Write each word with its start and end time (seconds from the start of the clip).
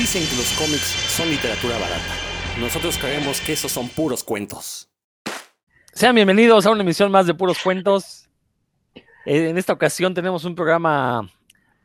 Dicen 0.00 0.26
que 0.30 0.36
los 0.36 0.50
cómics 0.52 0.96
son 1.14 1.28
literatura 1.28 1.74
barata. 1.74 2.14
Nosotros 2.58 2.96
creemos 2.96 3.38
que 3.42 3.52
esos 3.52 3.70
son 3.70 3.86
puros 3.90 4.24
cuentos. 4.24 4.88
Sean 5.92 6.14
bienvenidos 6.14 6.64
a 6.64 6.70
una 6.70 6.80
emisión 6.80 7.12
más 7.12 7.26
de 7.26 7.34
Puros 7.34 7.58
Cuentos. 7.62 8.26
Eh, 9.26 9.50
en 9.50 9.58
esta 9.58 9.74
ocasión 9.74 10.14
tenemos 10.14 10.46
un 10.46 10.54
programa 10.54 11.28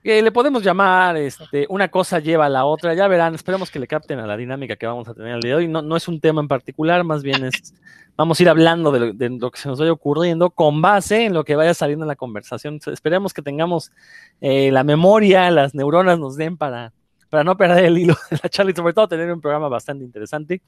que 0.01 0.21
le 0.21 0.31
podemos 0.31 0.63
llamar 0.63 1.17
este, 1.17 1.65
Una 1.67 1.89
cosa 1.89 2.19
lleva 2.19 2.45
a 2.45 2.49
la 2.49 2.63
otra. 2.63 2.93
Ya 2.93 3.09
verán, 3.09 3.35
esperemos 3.35 3.69
que 3.69 3.79
le 3.79 3.87
capten 3.87 4.19
a 4.19 4.25
la 4.25 4.37
dinámica 4.37 4.77
que 4.77 4.87
vamos 4.87 5.09
a 5.09 5.13
tener 5.13 5.35
el 5.35 5.41
día 5.41 5.51
de 5.51 5.55
hoy. 5.57 5.67
No, 5.67 5.97
es 5.97 6.07
un 6.07 6.21
tema 6.21 6.39
en 6.39 6.47
particular, 6.47 7.03
más 7.03 7.21
bien 7.21 7.43
es, 7.43 7.73
vamos 8.15 8.39
a 8.39 8.43
ir 8.43 8.47
hablando 8.47 8.93
de 8.93 8.99
lo, 9.01 9.11
de 9.11 9.29
lo, 9.29 9.51
que 9.51 9.59
se 9.59 9.67
nos 9.67 9.77
vaya 9.77 9.91
ocurriendo 9.91 10.51
con 10.51 10.81
base 10.81 11.25
en 11.25 11.33
lo 11.33 11.43
que 11.43 11.57
vaya 11.57 11.73
saliendo 11.73 12.05
en 12.05 12.07
la 12.07 12.15
conversación. 12.15 12.79
Esperemos 12.85 13.33
que 13.33 13.41
tengamos 13.41 13.91
eh, 14.39 14.71
la 14.71 14.85
memoria, 14.85 15.51
las 15.51 15.75
neuronas 15.75 16.17
nos 16.17 16.37
den 16.37 16.55
para, 16.55 16.93
para 17.29 17.43
no 17.43 17.57
perder 17.57 17.85
el 17.85 17.97
hilo 17.97 18.15
de 18.29 18.39
la 18.41 18.49
charla 18.49 18.71
y 18.71 18.75
sobre 18.75 18.93
todo 18.93 19.07
tener 19.07 19.31
un 19.31 19.41
programa 19.41 19.67
bastante 19.67 20.03
interesante. 20.03 20.61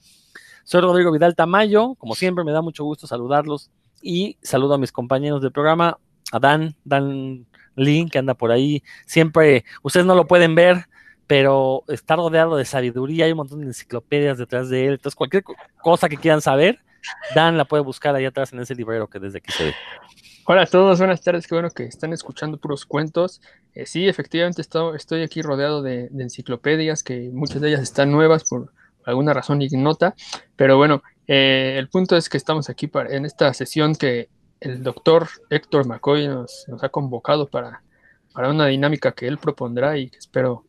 Soy 0.63 0.81
Rodrigo 0.81 1.11
Vidal 1.11 1.35
Tamayo, 1.35 1.95
como 1.95 2.15
siempre 2.15 2.43
me 2.43 2.51
da 2.51 2.61
mucho 2.61 2.83
gusto 2.83 3.07
saludarlos 3.07 3.71
y 4.01 4.37
saludo 4.41 4.73
a 4.73 4.77
mis 4.77 4.91
compañeros 4.91 5.41
del 5.41 5.51
programa, 5.51 5.97
a 6.31 6.39
Dan, 6.39 6.75
Dan 6.83 7.45
Lee, 7.75 8.09
que 8.11 8.19
anda 8.19 8.33
por 8.33 8.51
ahí. 8.51 8.83
Siempre, 9.05 9.63
ustedes 9.81 10.05
no 10.05 10.15
lo 10.15 10.27
pueden 10.27 10.55
ver, 10.55 10.85
pero 11.25 11.83
está 11.87 12.15
rodeado 12.15 12.57
de 12.57 12.65
sabiduría, 12.65 13.25
hay 13.25 13.31
un 13.31 13.37
montón 13.37 13.61
de 13.61 13.67
enciclopedias 13.67 14.37
detrás 14.37 14.69
de 14.69 14.87
él. 14.87 14.93
Entonces, 14.93 15.15
cualquier 15.15 15.43
cosa 15.81 16.09
que 16.09 16.17
quieran 16.17 16.41
saber, 16.41 16.79
Dan 17.35 17.57
la 17.57 17.65
puede 17.65 17.83
buscar 17.83 18.15
ahí 18.15 18.25
atrás 18.25 18.51
en 18.53 18.59
ese 18.59 18.75
librero 18.75 19.07
que 19.07 19.19
desde 19.19 19.37
aquí 19.37 19.51
se 19.51 19.65
ve. 19.65 19.75
Hola 20.49 20.61
a 20.61 20.65
todos, 20.65 20.99
buenas 20.99 21.21
tardes, 21.21 21.45
qué 21.45 21.55
bueno 21.55 21.69
que 21.71 21.83
están 21.83 22.13
escuchando 22.13 22.57
puros 22.57 22.85
cuentos. 22.85 23.41
Eh, 23.73 23.85
sí, 23.85 24.07
efectivamente 24.07 24.61
estoy, 24.61 25.21
aquí 25.21 25.41
rodeado 25.41 25.81
de, 25.81 26.09
enciclopedias, 26.17 27.03
que 27.03 27.29
muchas 27.33 27.59
de 27.59 27.67
ellas 27.67 27.81
están 27.81 28.13
nuevas 28.13 28.45
por 28.45 28.71
alguna 29.03 29.33
razón 29.33 29.61
ignota, 29.61 30.15
pero 30.55 30.77
bueno, 30.77 31.03
eh, 31.27 31.75
el 31.77 31.89
punto 31.89 32.15
es 32.15 32.29
que 32.29 32.37
estamos 32.37 32.69
aquí 32.69 32.87
para, 32.87 33.13
en 33.13 33.25
esta 33.25 33.53
sesión 33.53 33.93
que 33.93 34.29
el 34.61 34.83
doctor 34.83 35.27
Héctor 35.49 35.85
McCoy 35.85 36.29
nos, 36.29 36.65
ha 36.81 36.87
convocado 36.87 37.49
para, 37.49 37.83
para, 38.33 38.49
una 38.49 38.67
dinámica 38.67 39.11
que 39.11 39.27
él 39.27 39.39
propondrá 39.39 39.97
y 39.97 40.09
que 40.09 40.17
espero, 40.17 40.63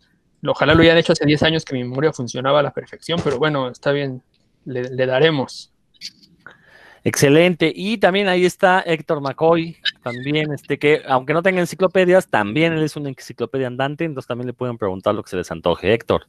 ojalá 0.44 0.74
lo 0.74 0.82
hayan 0.82 0.98
hecho 0.98 1.12
hace 1.12 1.24
10 1.24 1.40
años 1.44 1.64
que 1.64 1.74
mi 1.74 1.84
memoria 1.84 2.12
funcionaba 2.12 2.58
a 2.58 2.64
la 2.64 2.72
perfección, 2.72 3.20
pero 3.22 3.38
bueno, 3.38 3.70
está 3.70 3.92
bien, 3.92 4.24
le 4.64 5.06
daremos. 5.06 5.72
Excelente. 7.08 7.72
Y 7.74 7.96
también 7.96 8.28
ahí 8.28 8.44
está 8.44 8.82
Héctor 8.82 9.22
McCoy, 9.22 9.78
también, 10.02 10.52
este 10.52 10.78
que, 10.78 11.00
aunque 11.08 11.32
no 11.32 11.42
tenga 11.42 11.60
enciclopedias, 11.60 12.28
también 12.28 12.74
él 12.74 12.82
es 12.82 12.96
una 12.96 13.08
enciclopedia 13.08 13.66
andante, 13.66 14.04
entonces 14.04 14.28
también 14.28 14.46
le 14.46 14.52
pueden 14.52 14.76
preguntar 14.76 15.14
lo 15.14 15.22
que 15.22 15.30
se 15.30 15.38
les 15.38 15.50
antoje. 15.50 15.94
Héctor. 15.94 16.26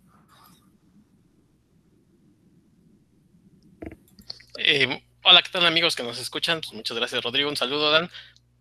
Eh, 4.57 5.03
hola, 5.23 5.41
¿qué 5.41 5.49
tal 5.51 5.65
amigos 5.65 5.97
que 5.97 6.03
nos 6.03 6.17
escuchan? 6.17 6.61
Pues 6.61 6.71
muchas 6.71 6.95
gracias, 6.95 7.21
Rodrigo. 7.25 7.49
Un 7.49 7.57
saludo, 7.57 7.91
Dan. 7.91 8.09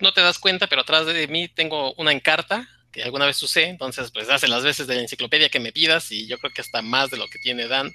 No 0.01 0.13
te 0.13 0.21
das 0.21 0.41
cuenta, 0.41 0.67
pero 0.67 0.81
atrás 0.81 1.07
de 1.07 1.29
mí 1.29 1.47
tengo 1.47 1.95
una 1.95 2.11
encarta 2.11 2.69
que 2.91 3.05
alguna 3.05 3.27
vez 3.27 3.41
usé, 3.45 3.69
entonces 3.69 4.11
pues 4.11 4.29
hace 4.29 4.49
las 4.49 4.65
veces 4.65 4.89
de 4.89 4.97
la 4.97 5.03
enciclopedia 5.03 5.51
que 5.51 5.61
me 5.61 5.71
pidas 5.71 6.11
y 6.11 6.27
yo 6.27 6.37
creo 6.39 6.53
que 6.53 6.63
hasta 6.63 6.83
más 6.83 7.11
de 7.11 7.17
lo 7.17 7.29
que 7.29 7.39
tiene 7.39 7.69
Dan. 7.69 7.93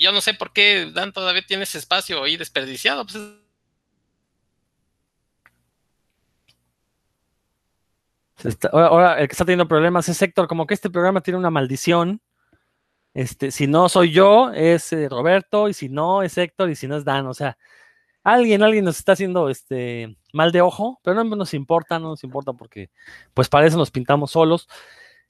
Yo 0.00 0.12
no 0.12 0.22
sé 0.22 0.32
por 0.32 0.52
qué 0.54 0.90
Dan 0.90 1.12
todavía 1.12 1.42
tiene 1.46 1.64
ese 1.64 1.76
espacio 1.76 2.24
ahí 2.24 2.38
desperdiciado. 2.38 3.04
Pues 3.04 3.18
ahora, 8.72 9.20
el 9.20 9.28
que 9.28 9.32
está 9.32 9.44
teniendo 9.44 9.68
problemas 9.68 10.08
es 10.08 10.22
Héctor, 10.22 10.48
como 10.48 10.66
que 10.66 10.72
este 10.72 10.88
programa 10.88 11.20
tiene 11.20 11.36
una 11.36 11.50
maldición. 11.50 12.22
Este, 13.12 13.50
si 13.50 13.66
no 13.66 13.90
soy 13.90 14.10
yo, 14.10 14.50
es 14.54 14.90
eh, 14.94 15.06
Roberto, 15.10 15.68
y 15.68 15.74
si 15.74 15.90
no, 15.90 16.22
es 16.22 16.38
Héctor, 16.38 16.70
y 16.70 16.76
si 16.76 16.86
no 16.88 16.96
es 16.96 17.04
Dan. 17.04 17.26
O 17.26 17.34
sea, 17.34 17.58
alguien, 18.24 18.62
alguien 18.62 18.86
nos 18.86 18.98
está 18.98 19.12
haciendo 19.12 19.50
este 19.50 20.16
mal 20.32 20.50
de 20.50 20.62
ojo, 20.62 20.98
pero 21.02 21.22
no 21.22 21.36
nos 21.36 21.52
importa, 21.52 21.98
no 21.98 22.08
nos 22.08 22.24
importa 22.24 22.54
porque, 22.54 22.88
pues 23.34 23.50
para 23.50 23.66
eso 23.66 23.76
nos 23.76 23.90
pintamos 23.90 24.30
solos. 24.30 24.66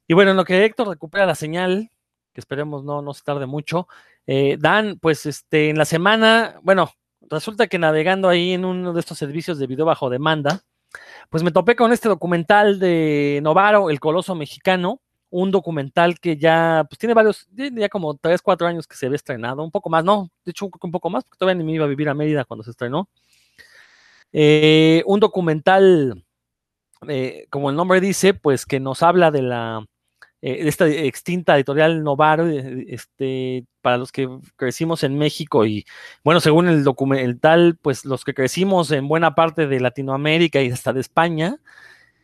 Y 0.07 0.15
bueno, 0.15 0.31
en 0.31 0.37
lo 0.37 0.45
que 0.45 0.65
Héctor 0.65 0.87
recupera 0.87 1.27
la 1.27 1.35
señal, 1.35 1.91
que 2.33 2.41
esperemos 2.41 2.85
no, 2.85 3.03
no 3.03 3.15
se 3.15 3.25
tarde 3.25 3.47
mucho, 3.47 3.89
eh, 4.33 4.57
Dan, 4.61 4.97
pues 5.01 5.27
este, 5.27 5.71
en 5.71 5.77
la 5.77 5.85
semana, 5.85 6.61
bueno, 6.63 6.93
resulta 7.23 7.67
que 7.67 7.81
navegando 7.81 8.29
ahí 8.29 8.53
en 8.53 8.65
uno 8.65 8.93
de 8.93 9.01
estos 9.01 9.19
servicios 9.19 9.59
de 9.59 9.67
video 9.67 9.85
bajo 9.85 10.09
demanda, 10.09 10.61
pues 11.31 11.43
me 11.43 11.51
topé 11.51 11.75
con 11.75 11.93
este 11.93 12.09
documental 12.09 12.79
de 12.79 13.41
Novaro, 13.43 13.91
el 13.91 13.99
coloso 13.99 14.37
mexicano, 14.37 15.01
un 15.31 15.51
documental 15.51 16.21
que 16.21 16.37
ya, 16.37 16.87
pues 16.89 16.97
tiene 17.01 17.13
varios, 17.13 17.49
ya 17.51 17.89
como 17.89 18.15
3, 18.19 18.41
4 18.41 18.69
años 18.69 18.87
que 18.87 18.95
se 18.95 19.09
ve 19.09 19.17
estrenado, 19.17 19.65
un 19.65 19.73
poco 19.73 19.91
más, 19.91 20.05
no, 20.05 20.31
de 20.45 20.53
hecho 20.53 20.71
un 20.81 20.93
poco 20.93 21.11
más, 21.11 21.25
porque 21.25 21.39
todavía 21.39 21.59
ni 21.59 21.65
me 21.65 21.73
iba 21.73 21.87
a 21.87 21.89
vivir 21.89 22.09
a 22.09 22.15
Mérida 22.15 22.45
cuando 22.45 22.63
se 22.63 22.71
estrenó. 22.71 23.09
Eh, 24.33 25.03
un 25.07 25.19
documental, 25.19 26.25
eh, 27.09 27.49
como 27.51 27.71
el 27.71 27.75
nombre 27.75 28.01
dice, 28.01 28.33
pues 28.35 28.65
que 28.65 28.79
nos 28.79 29.03
habla 29.03 29.33
de 29.33 29.43
la, 29.43 29.85
eh, 30.43 30.69
esta 30.69 30.89
extinta 30.89 31.57
editorial 31.57 32.03
Novaro, 32.03 32.47
este, 32.49 33.65
para 33.83 33.99
los 33.99 34.13
que 34.13 34.29
crecimos 34.57 35.05
en 35.05 35.19
México 35.19 35.67
y, 35.67 35.85
bueno, 36.25 36.41
según 36.41 36.69
el 36.69 36.85
documental, 36.85 37.79
pues 37.81 38.05
los 38.05 38.25
que 38.25 38.35
crecimos 38.35 38.91
en 38.91 39.09
buena 39.09 39.35
parte 39.35 39.67
de 39.67 39.81
Latinoamérica 39.81 40.63
y 40.63 40.71
hasta 40.71 40.93
de 40.93 41.01
España, 41.01 41.59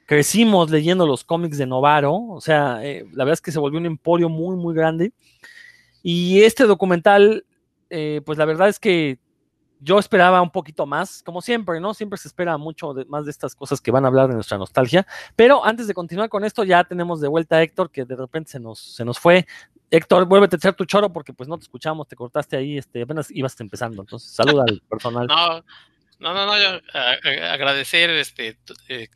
crecimos 0.06 0.70
leyendo 0.70 1.06
los 1.06 1.24
cómics 1.24 1.58
de 1.58 1.66
Novaro, 1.66 2.14
o 2.14 2.40
sea, 2.40 2.78
eh, 2.82 3.04
la 3.12 3.24
verdad 3.24 3.34
es 3.34 3.40
que 3.42 3.52
se 3.52 3.58
volvió 3.58 3.78
un 3.80 3.86
emporio 3.86 4.28
muy, 4.28 4.56
muy 4.56 4.74
grande. 4.74 5.12
Y 6.02 6.42
este 6.42 6.64
documental, 6.64 7.44
eh, 7.90 8.22
pues 8.24 8.38
la 8.38 8.44
verdad 8.44 8.68
es 8.68 8.78
que 8.78 9.18
yo 9.80 9.98
esperaba 9.98 10.40
un 10.42 10.50
poquito 10.50 10.86
más, 10.86 11.22
como 11.22 11.42
siempre, 11.42 11.80
¿no? 11.80 11.94
Siempre 11.94 12.18
se 12.18 12.28
espera 12.28 12.56
mucho 12.56 12.94
de, 12.94 13.04
más 13.06 13.24
de 13.24 13.30
estas 13.30 13.54
cosas 13.54 13.80
que 13.80 13.90
van 13.90 14.04
a 14.04 14.08
hablar 14.08 14.28
de 14.28 14.34
nuestra 14.34 14.58
nostalgia. 14.58 15.06
Pero 15.34 15.64
antes 15.64 15.86
de 15.86 15.94
continuar 15.94 16.28
con 16.28 16.44
esto, 16.44 16.64
ya 16.64 16.84
tenemos 16.84 17.20
de 17.20 17.28
vuelta 17.28 17.56
a 17.56 17.62
Héctor, 17.62 17.90
que 17.90 18.04
de 18.04 18.16
repente 18.16 18.50
se 18.52 18.60
nos, 18.60 18.78
se 18.78 19.04
nos 19.04 19.18
fue. 19.18 19.46
Héctor, 19.90 20.26
vuélvete 20.26 20.56
a 20.56 20.58
echar 20.58 20.74
tu 20.74 20.84
choro 20.84 21.12
porque 21.12 21.32
pues 21.32 21.48
no 21.48 21.58
te 21.58 21.62
escuchamos, 21.62 22.08
te 22.08 22.16
cortaste 22.16 22.56
ahí, 22.56 22.78
este, 22.78 23.02
apenas 23.02 23.30
ibas 23.30 23.58
empezando. 23.60 24.02
Entonces, 24.02 24.30
saluda 24.30 24.64
al 24.66 24.80
personal. 24.88 25.26
No, 25.26 25.64
no, 26.18 26.34
no, 26.34 26.46
no 26.46 26.58
yo, 26.58 26.80
a, 26.94 27.10
a, 27.10 27.52
agradecer 27.52 28.10
este, 28.10 28.58
eh, 28.88 29.08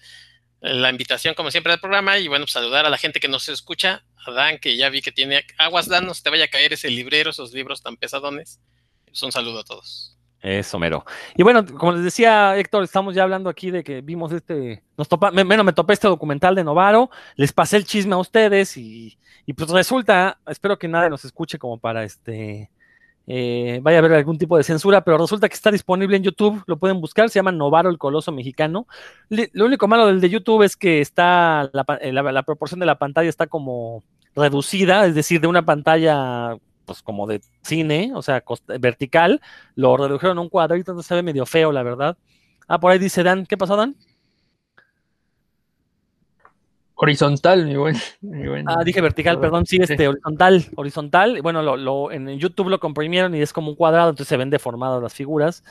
la 0.60 0.91
invitación, 0.91 1.34
como 1.34 1.50
siempre, 1.50 1.72
del 1.72 1.81
programa 1.81 2.19
y 2.19 2.28
bueno, 2.28 2.44
pues, 2.44 2.53
saludar 2.53 2.84
a 2.84 2.91
la 2.91 2.99
gente 2.99 3.19
que 3.19 3.28
nos 3.28 3.49
escucha, 3.49 4.04
a 4.26 4.31
Dan, 4.31 4.59
que 4.59 4.76
ya 4.76 4.91
vi 4.91 5.00
que 5.00 5.10
tiene 5.10 5.44
aguas, 5.59 5.88
Dan, 5.88 6.06
no 6.06 6.15
se 6.15 6.22
te 6.22 6.31
vaya 6.31 6.44
a 6.44 6.49
caer 6.49 6.75
ese 6.75 6.91
librero, 6.91 7.31
esos 7.31 7.53
libros 7.53 7.82
tan 7.82 7.97
pesadones. 7.97 8.60
Pues 9.06 9.22
un 9.22 9.32
saludo 9.32 9.60
a 9.60 9.65
todos. 9.65 10.19
Eso, 10.43 10.78
mero. 10.78 11.05
Y 11.37 11.43
bueno, 11.43 11.65
como 11.67 11.93
les 11.93 12.05
decía 12.05 12.56
Héctor, 12.56 12.83
estamos 12.84 13.15
ya 13.15 13.25
hablando 13.25 13.51
aquí 13.51 13.71
de 13.71 13.84
que 13.84 14.01
vimos 14.01 14.33
este, 14.33 14.83
nos 14.97 15.06
topa, 15.06 15.31
me, 15.31 15.45
bueno, 15.45 15.65
me 15.65 15.75
topé 15.75 15.93
este 15.93 16.09
documental 16.09 16.55
de 16.55 16.65
Novaro, 16.65 17.11
les 17.37 17.53
pasé 17.53 17.77
el 17.77 17.84
chisme 17.84 18.15
a 18.15 18.19
ustedes 18.19 18.77
y, 18.79 19.19
y 19.45 19.53
pues 19.53 19.69
resulta, 19.69 20.39
espero 20.47 20.79
que 20.79 20.89
nadie 20.89 21.11
nos 21.11 21.27
escuche 21.27 21.59
como 21.59 21.79
para 21.79 22.05
este, 22.05 22.71
eh, 23.27 23.81
vaya 23.83 23.99
a 23.99 24.00
haber 24.00 24.15
algún 24.15 24.39
tipo 24.39 24.56
de 24.56 24.65
censura, 24.65 25.03
pero 25.05 25.19
resulta 25.19 25.47
que 25.47 25.55
está 25.55 25.71
disponible 25.71 26.17
en 26.17 26.23
YouTube, 26.23 26.62
lo 26.67 26.79
pueden 26.79 27.03
buscar, 27.03 27.29
se 27.29 27.39
llama 27.39 27.53
Novaro 27.53 27.91
el 27.91 27.99
Coloso 27.99 28.33
Mexicano. 28.33 28.87
Lo 29.29 29.67
único 29.67 29.89
malo 29.89 30.06
del 30.06 30.23
de 30.23 30.31
YouTube 30.31 30.62
es 30.62 30.75
que 30.75 31.03
está, 31.03 31.69
la, 31.75 31.84
la, 32.00 32.33
la 32.33 32.43
proporción 32.45 32.81
de 32.81 32.87
la 32.87 32.99
pantalla 32.99 33.29
está 33.29 33.47
como 33.47 34.03
reducida, 34.34 35.05
es 35.05 35.15
decir, 35.15 35.41
de 35.43 35.49
una 35.49 35.67
pantalla 35.67 36.56
pues 36.91 37.03
como 37.03 37.28
de 37.28 37.41
cine, 37.62 38.11
o 38.17 38.21
sea, 38.21 38.43
vertical, 38.81 39.41
lo 39.77 39.97
redujeron 39.97 40.39
a 40.39 40.41
un 40.41 40.49
cuadrito, 40.49 40.91
entonces 40.91 41.06
se 41.06 41.15
ve 41.15 41.23
medio 41.23 41.47
feo, 41.47 41.71
la 41.71 41.84
verdad. 41.84 42.19
Ah, 42.67 42.81
por 42.81 42.91
ahí 42.91 42.99
dice 42.99 43.23
Dan, 43.23 43.47
¿qué 43.47 43.56
pasó, 43.56 43.77
Dan? 43.77 43.95
Horizontal, 46.97 47.65
mi 47.65 47.77
buen, 47.77 47.95
mi 48.23 48.49
buen. 48.49 48.69
Ah, 48.69 48.83
dije 48.84 49.00
vertical, 49.00 49.39
perdón, 49.39 49.67
sí, 49.67 49.76
este, 49.81 49.97
sí. 49.97 50.05
horizontal, 50.05 50.67
horizontal. 50.75 51.43
Bueno, 51.43 51.62
lo, 51.62 51.76
lo, 51.76 52.11
en 52.11 52.29
YouTube 52.41 52.70
lo 52.70 52.81
comprimieron 52.81 53.37
y 53.37 53.41
es 53.41 53.53
como 53.53 53.69
un 53.69 53.76
cuadrado, 53.76 54.11
entonces 54.11 54.29
se 54.29 54.37
ven 54.37 54.50
deformadas 54.50 55.00
las 55.00 55.14
figuras. 55.14 55.62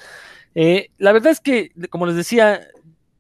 Eh, 0.56 0.90
la 1.00 1.12
verdad 1.12 1.34
es 1.34 1.42
que, 1.42 1.74
como 1.90 2.06
les 2.06 2.16
decía, 2.16 2.66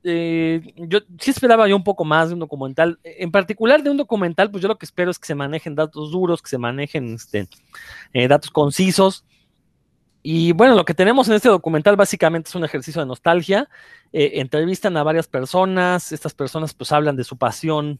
eh, 0.03 0.73
yo 0.77 0.99
sí 1.19 1.31
esperaba 1.31 1.67
yo 1.67 1.75
un 1.75 1.83
poco 1.83 2.05
más 2.05 2.29
de 2.29 2.33
un 2.33 2.39
documental. 2.39 2.99
En 3.03 3.31
particular 3.31 3.83
de 3.83 3.89
un 3.89 3.97
documental, 3.97 4.49
pues 4.49 4.61
yo 4.61 4.67
lo 4.67 4.77
que 4.77 4.85
espero 4.85 5.11
es 5.11 5.19
que 5.19 5.27
se 5.27 5.35
manejen 5.35 5.75
datos 5.75 6.11
duros, 6.11 6.41
que 6.41 6.49
se 6.49 6.57
manejen 6.57 7.15
este, 7.15 7.47
eh, 8.13 8.27
datos 8.27 8.51
concisos. 8.51 9.25
Y 10.21 10.51
bueno, 10.51 10.75
lo 10.75 10.85
que 10.85 10.93
tenemos 10.93 11.27
en 11.27 11.35
este 11.35 11.49
documental 11.49 11.95
básicamente 11.95 12.49
es 12.49 12.55
un 12.55 12.63
ejercicio 12.63 13.01
de 13.01 13.07
nostalgia. 13.07 13.69
Eh, 14.11 14.33
entrevistan 14.35 14.97
a 14.97 15.03
varias 15.03 15.27
personas, 15.27 16.11
estas 16.11 16.33
personas 16.33 16.73
pues 16.73 16.91
hablan 16.91 17.15
de 17.15 17.23
su 17.23 17.37
pasión 17.37 17.99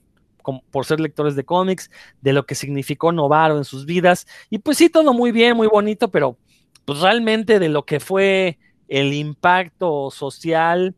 por 0.72 0.86
ser 0.86 1.00
lectores 1.00 1.36
de 1.36 1.44
cómics, 1.44 1.92
de 2.22 2.34
lo 2.34 2.46
que 2.46 2.56
significó 2.56 3.12
Novaro 3.12 3.58
en 3.58 3.66
sus 3.66 3.86
vidas. 3.86 4.26
Y 4.50 4.60
pues 4.60 4.78
sí, 4.78 4.90
todo 4.90 5.14
muy 5.14 5.32
bien, 5.32 5.56
muy 5.56 5.68
bonito, 5.68 6.10
pero 6.10 6.38
pues 6.86 7.00
realmente 7.02 7.60
de 7.60 7.70
lo 7.70 7.86
que 7.86 8.00
fue 8.00 8.58
el 8.88 9.14
impacto 9.14 10.10
social 10.12 10.96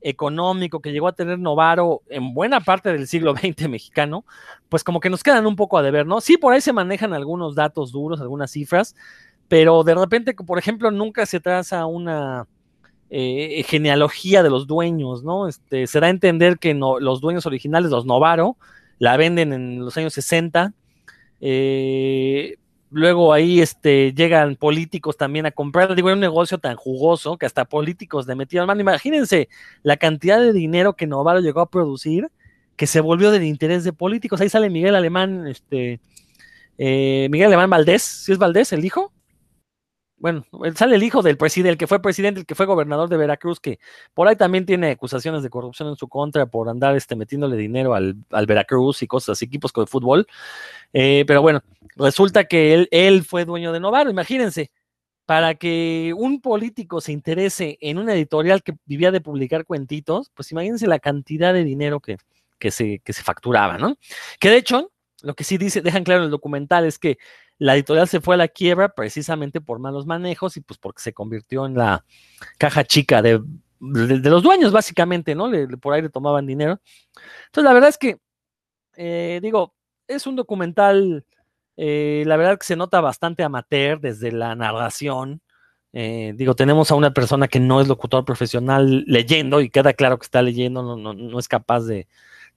económico 0.00 0.80
que 0.80 0.92
llegó 0.92 1.08
a 1.08 1.12
tener 1.12 1.38
Novaro 1.38 2.02
en 2.08 2.34
buena 2.34 2.60
parte 2.60 2.92
del 2.92 3.06
siglo 3.06 3.34
XX 3.36 3.68
mexicano, 3.68 4.24
pues 4.68 4.84
como 4.84 5.00
que 5.00 5.10
nos 5.10 5.22
quedan 5.22 5.46
un 5.46 5.56
poco 5.56 5.78
a 5.78 5.82
deber, 5.82 6.06
¿no? 6.06 6.20
Sí, 6.20 6.36
por 6.36 6.52
ahí 6.52 6.60
se 6.60 6.72
manejan 6.72 7.12
algunos 7.12 7.54
datos 7.54 7.92
duros, 7.92 8.20
algunas 8.20 8.50
cifras, 8.50 8.94
pero 9.48 9.82
de 9.82 9.94
repente, 9.94 10.34
por 10.34 10.58
ejemplo, 10.58 10.90
nunca 10.90 11.26
se 11.26 11.40
traza 11.40 11.86
una 11.86 12.46
eh, 13.10 13.64
genealogía 13.66 14.42
de 14.42 14.50
los 14.50 14.66
dueños, 14.66 15.24
¿no? 15.24 15.48
Este, 15.48 15.86
se 15.86 16.00
da 16.00 16.08
a 16.08 16.10
entender 16.10 16.58
que 16.58 16.74
no, 16.74 17.00
los 17.00 17.20
dueños 17.20 17.46
originales, 17.46 17.90
los 17.90 18.04
Novaro, 18.04 18.56
la 18.98 19.16
venden 19.16 19.52
en 19.52 19.78
los 19.80 19.96
años 19.96 20.12
60. 20.12 20.74
Eh, 21.40 22.56
luego 22.90 23.32
ahí 23.32 23.60
este, 23.60 24.12
llegan 24.14 24.56
políticos 24.56 25.16
también 25.16 25.46
a 25.46 25.50
comprar. 25.50 25.94
Digo, 25.94 26.08
era 26.08 26.14
un 26.14 26.20
negocio 26.20 26.58
tan 26.58 26.76
jugoso 26.76 27.36
que 27.36 27.46
hasta 27.46 27.64
políticos 27.64 28.26
le 28.26 28.34
metieron 28.34 28.66
mano. 28.66 28.80
Imagínense 28.80 29.48
la 29.82 29.96
cantidad 29.96 30.40
de 30.40 30.52
dinero 30.52 30.94
que 30.94 31.06
Novaro 31.06 31.40
llegó 31.40 31.60
a 31.60 31.70
producir 31.70 32.28
que 32.76 32.86
se 32.86 33.00
volvió 33.00 33.32
del 33.32 33.42
interés 33.42 33.82
de 33.84 33.92
políticos. 33.92 34.40
Ahí 34.40 34.48
sale 34.48 34.70
Miguel 34.70 34.94
Alemán, 34.94 35.48
este, 35.48 36.00
eh, 36.78 37.26
Miguel 37.30 37.48
Alemán 37.48 37.70
Valdés, 37.70 38.02
¿sí 38.02 38.32
es 38.32 38.38
Valdés 38.38 38.72
el 38.72 38.84
hijo? 38.84 39.12
Bueno, 40.18 40.44
sale 40.74 40.96
el 40.96 41.02
hijo 41.02 41.22
del 41.22 41.36
presidente, 41.36 41.70
el 41.70 41.78
que 41.78 41.86
fue 41.86 42.02
presidente, 42.02 42.40
el 42.40 42.46
que 42.46 42.54
fue 42.54 42.66
gobernador 42.66 43.08
de 43.08 43.16
Veracruz, 43.16 43.60
que 43.60 43.78
por 44.14 44.28
ahí 44.28 44.36
también 44.36 44.66
tiene 44.66 44.90
acusaciones 44.90 45.42
de 45.42 45.50
corrupción 45.50 45.88
en 45.88 45.96
su 45.96 46.08
contra 46.08 46.46
por 46.46 46.68
andar 46.68 46.96
este, 46.96 47.16
metiéndole 47.16 47.56
dinero 47.56 47.94
al, 47.94 48.16
Veracruz 48.46 49.02
y 49.02 49.06
cosas, 49.06 49.40
equipos 49.42 49.72
de 49.72 49.86
fútbol. 49.86 50.26
Eh, 50.92 51.24
pero 51.26 51.42
bueno, 51.42 51.62
resulta 51.96 52.44
que 52.44 52.74
él, 52.74 52.88
él 52.90 53.24
fue 53.24 53.44
dueño 53.44 53.72
de 53.72 53.80
Novaro, 53.80 54.10
imagínense, 54.10 54.70
para 55.28 55.54
que 55.54 56.14
un 56.16 56.40
político 56.40 57.00
se 57.00 57.12
interese 57.12 57.76
en 57.80 57.98
una 57.98 58.14
editorial 58.14 58.62
que 58.62 58.74
vivía 58.86 59.10
de 59.10 59.20
publicar 59.20 59.66
cuentitos, 59.66 60.30
pues 60.34 60.50
imagínense 60.52 60.86
la 60.86 61.00
cantidad 61.00 61.52
de 61.52 61.64
dinero 61.64 62.00
que, 62.00 62.16
que, 62.58 62.70
se, 62.70 63.00
que 63.00 63.12
se 63.12 63.22
facturaba, 63.22 63.78
¿no? 63.78 63.98
Que 64.40 64.48
de 64.48 64.56
hecho, 64.56 64.90
lo 65.22 65.34
que 65.34 65.44
sí 65.44 65.58
dice, 65.58 65.82
dejan 65.82 66.04
claro 66.04 66.22
en 66.22 66.26
el 66.26 66.30
documental 66.30 66.86
es 66.86 66.98
que 66.98 67.18
la 67.58 67.74
editorial 67.74 68.08
se 68.08 68.20
fue 68.20 68.36
a 68.36 68.38
la 68.38 68.48
quiebra 68.48 68.88
precisamente 68.90 69.60
por 69.60 69.78
malos 69.78 70.06
manejos 70.06 70.56
y 70.56 70.60
pues 70.60 70.78
porque 70.78 71.02
se 71.02 71.12
convirtió 71.12 71.66
en 71.66 71.74
la 71.74 72.04
caja 72.56 72.84
chica 72.84 73.20
de, 73.20 73.42
los 73.80 74.42
dueños, 74.42 74.72
básicamente, 74.72 75.34
¿no? 75.34 75.50
por 75.80 75.94
ahí 75.94 76.02
le 76.02 76.08
tomaban 76.08 76.46
dinero. 76.46 76.80
Entonces, 77.46 77.64
la 77.64 77.72
verdad 77.72 77.90
es 77.90 77.98
que, 77.98 78.18
eh, 78.96 79.40
digo, 79.42 79.74
es 80.06 80.26
un 80.26 80.36
documental, 80.36 81.24
eh, 81.76 82.24
la 82.26 82.36
verdad 82.36 82.58
que 82.58 82.66
se 82.66 82.76
nota 82.76 83.00
bastante 83.00 83.42
amateur 83.42 84.00
desde 84.00 84.32
la 84.32 84.54
narración. 84.54 85.42
Eh, 85.92 86.34
digo, 86.36 86.54
tenemos 86.54 86.90
a 86.90 86.96
una 86.96 87.12
persona 87.12 87.48
que 87.48 87.60
no 87.60 87.80
es 87.80 87.88
locutor 87.88 88.24
profesional 88.24 89.04
leyendo 89.06 89.60
y 89.60 89.70
queda 89.70 89.92
claro 89.94 90.18
que 90.18 90.24
está 90.24 90.42
leyendo, 90.42 90.82
no, 90.82 90.96
no, 90.96 91.14
no 91.14 91.38
es 91.38 91.48
capaz 91.48 91.80
de, 91.80 92.08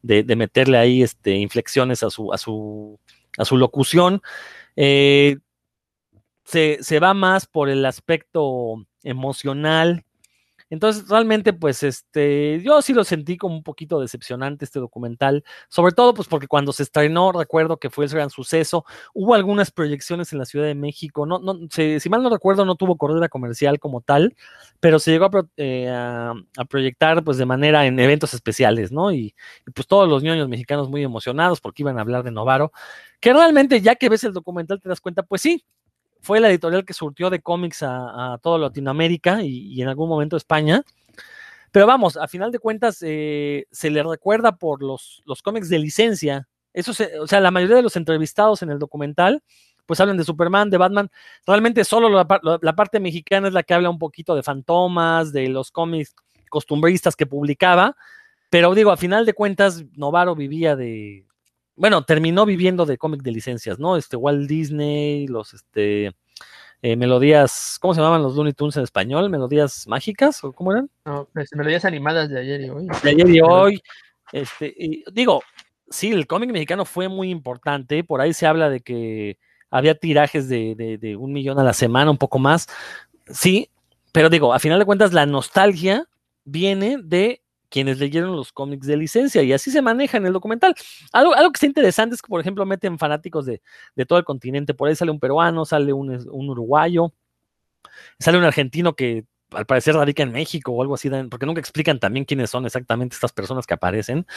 de, 0.01 0.35
meterle 0.35 0.77
ahí 0.77 1.03
este, 1.03 1.35
inflexiones 1.35 2.03
a 2.03 2.09
su, 2.09 2.33
a 2.33 2.37
su, 2.37 2.99
a 3.37 3.45
su 3.45 3.57
locución. 3.57 4.21
Eh, 4.75 5.37
se, 6.43 6.77
se, 6.81 6.99
va 6.99 7.13
más 7.13 7.47
por 7.47 7.69
el 7.69 7.85
aspecto 7.85 8.85
emocional, 9.03 10.05
entonces, 10.71 11.07
realmente, 11.09 11.51
pues, 11.51 11.83
este, 11.83 12.61
yo 12.63 12.81
sí 12.81 12.93
lo 12.93 13.03
sentí 13.03 13.35
como 13.37 13.55
un 13.55 13.63
poquito 13.63 13.99
decepcionante 13.99 14.63
este 14.63 14.79
documental, 14.79 15.43
sobre 15.67 15.91
todo, 15.93 16.13
pues, 16.13 16.29
porque 16.29 16.47
cuando 16.47 16.71
se 16.71 16.83
estrenó, 16.83 17.33
recuerdo 17.33 17.77
que 17.77 17.89
fue 17.89 18.05
el 18.05 18.11
gran 18.11 18.29
suceso, 18.29 18.85
hubo 19.13 19.35
algunas 19.35 19.69
proyecciones 19.69 20.31
en 20.31 20.39
la 20.39 20.45
Ciudad 20.45 20.65
de 20.65 20.75
México, 20.75 21.25
no, 21.25 21.39
no, 21.39 21.59
si, 21.69 21.99
mal 22.09 22.23
no 22.23 22.29
recuerdo, 22.29 22.63
no 22.63 22.75
tuvo 22.75 22.97
corrida 22.97 23.27
comercial 23.27 23.79
como 23.79 23.99
tal, 23.99 24.33
pero 24.79 24.97
se 24.97 25.11
llegó 25.11 25.25
a, 25.25 25.31
eh, 25.57 26.33
proyectar, 26.69 27.21
pues, 27.23 27.37
de 27.37 27.45
manera 27.45 27.85
en 27.85 27.99
eventos 27.99 28.33
especiales, 28.33 28.93
¿no? 28.93 29.11
Y, 29.11 29.35
y, 29.67 29.71
pues 29.75 29.87
todos 29.87 30.07
los 30.07 30.23
niños 30.23 30.47
mexicanos 30.47 30.89
muy 30.89 31.03
emocionados 31.03 31.59
porque 31.59 31.83
iban 31.83 31.97
a 31.97 32.01
hablar 32.01 32.23
de 32.23 32.31
Novaro, 32.31 32.71
que 33.19 33.33
realmente, 33.33 33.81
ya 33.81 33.95
que 33.95 34.07
ves 34.07 34.23
el 34.23 34.31
documental, 34.33 34.79
te 34.79 34.87
das 34.87 35.01
cuenta, 35.01 35.23
pues 35.23 35.41
sí, 35.41 35.65
fue 36.21 36.39
la 36.39 36.49
editorial 36.49 36.85
que 36.85 36.93
surtió 36.93 37.29
de 37.29 37.41
cómics 37.41 37.83
a, 37.83 38.37
toda 38.41 38.57
Latinoamérica 38.59 39.41
y, 39.41 39.81
en 39.81 39.87
algún 39.87 40.07
momento 40.07 40.37
España. 40.37 40.83
Pero 41.71 41.87
vamos, 41.87 42.17
a 42.17 42.27
final 42.27 42.51
de 42.51 42.59
cuentas, 42.59 42.99
eh, 43.01 43.65
se 43.71 43.89
le 43.89 44.03
recuerda 44.03 44.57
por 44.57 44.83
los, 44.83 45.23
los 45.25 45.41
cómics 45.41 45.69
de 45.69 45.79
licencia. 45.79 46.47
Eso 46.73 46.91
o 47.21 47.27
sea, 47.27 47.39
la 47.39 47.51
mayoría 47.51 47.77
de 47.77 47.81
los 47.81 47.95
entrevistados 47.95 48.61
en 48.61 48.69
el 48.69 48.79
documental, 48.79 49.41
pues 49.85 49.99
hablan 49.99 50.17
de 50.17 50.23
Superman, 50.23 50.69
de 50.69 50.77
Batman. 50.77 51.09
Realmente 51.45 51.83
solo 51.83 52.09
la, 52.09 52.59
la 52.61 52.75
parte 52.75 52.99
mexicana 52.99 53.47
es 53.47 53.53
la 53.53 53.63
que 53.63 53.73
habla 53.73 53.89
un 53.89 53.99
poquito 53.99 54.35
de 54.35 54.43
fantomas, 54.43 55.33
de 55.33 55.49
los 55.49 55.71
cómics 55.71 56.15
costumbristas 56.49 57.15
que 57.15 57.25
publicaba. 57.25 57.95
Pero 58.49 58.75
digo, 58.75 58.91
a 58.91 58.97
final 58.97 59.25
de 59.25 59.33
cuentas, 59.33 59.85
Novaro 59.95 60.35
vivía 60.35 60.75
de, 60.75 61.25
bueno, 61.75 62.03
terminó 62.03 62.45
viviendo 62.45 62.85
de 62.85 62.97
cómic 62.97 63.21
de 63.21 63.31
licencias, 63.31 63.79
¿no? 63.79 63.97
Este 63.97 64.17
Walt 64.17 64.47
Disney, 64.47 65.27
los 65.27 65.53
este 65.53 66.11
eh, 66.81 66.95
melodías, 66.95 67.77
¿cómo 67.79 67.93
se 67.93 68.01
llamaban 68.01 68.23
los 68.23 68.35
Looney 68.35 68.53
Tunes 68.53 68.75
en 68.77 68.83
español? 68.83 69.29
¿Melodías 69.29 69.87
mágicas 69.87 70.43
o 70.43 70.51
cómo 70.51 70.71
eran? 70.71 70.89
No, 71.05 71.27
pues, 71.33 71.49
melodías 71.55 71.85
animadas 71.85 72.29
de 72.29 72.39
ayer 72.39 72.61
y 72.61 72.69
hoy. 72.69 72.87
De 73.03 73.09
ayer 73.09 73.29
y 73.29 73.41
hoy. 73.41 73.81
Este, 74.31 74.73
y 74.75 75.03
digo, 75.11 75.41
sí, 75.89 76.09
el 76.11 76.25
cómic 76.25 76.51
mexicano 76.51 76.85
fue 76.85 77.07
muy 77.07 77.29
importante, 77.29 78.03
por 78.03 78.21
ahí 78.21 78.33
se 78.33 78.47
habla 78.47 78.69
de 78.69 78.79
que 78.79 79.37
había 79.69 79.95
tirajes 79.95 80.49
de, 80.49 80.75
de, 80.75 80.97
de 80.97 81.15
un 81.15 81.33
millón 81.33 81.59
a 81.59 81.63
la 81.63 81.73
semana, 81.73 82.11
un 82.11 82.17
poco 82.17 82.39
más, 82.39 82.67
sí, 83.29 83.69
pero 84.11 84.29
digo, 84.29 84.53
a 84.53 84.59
final 84.59 84.79
de 84.79 84.85
cuentas 84.85 85.13
la 85.13 85.25
nostalgia 85.25 86.07
viene 86.43 86.97
de 87.01 87.40
quienes 87.71 87.99
leyeron 87.99 88.35
los 88.35 88.51
cómics 88.51 88.85
de 88.85 88.97
licencia 88.97 89.41
y 89.41 89.53
así 89.53 89.71
se 89.71 89.81
maneja 89.81 90.17
en 90.17 90.25
el 90.27 90.33
documental. 90.33 90.75
Algo, 91.13 91.31
que 91.33 91.55
está 91.55 91.65
interesante 91.65 92.15
es 92.15 92.21
que, 92.21 92.27
por 92.27 92.41
ejemplo, 92.41 92.65
meten 92.65 92.99
fanáticos 92.99 93.45
de, 93.45 93.61
todo 94.05 94.19
el 94.19 94.25
continente. 94.25 94.73
Por 94.73 94.89
ahí 94.89 94.95
sale 94.95 95.09
un 95.09 95.19
peruano, 95.19 95.65
sale 95.65 95.93
un, 95.93 96.11
uruguayo, 96.29 97.13
sale 98.19 98.37
un 98.37 98.43
argentino 98.43 98.93
que 98.93 99.25
al 99.51 99.65
parecer 99.65 99.95
radica 99.95 100.21
en 100.23 100.31
México 100.31 100.71
o 100.71 100.81
algo 100.81 100.95
así, 100.95 101.09
porque 101.29 101.45
nunca 101.45 101.61
explican 101.61 101.99
también 101.99 102.25
quiénes 102.25 102.49
son 102.49 102.65
exactamente 102.65 103.15
estas 103.15 103.31
personas 103.31 103.65
que 103.65 103.73
aparecen. 103.73 104.27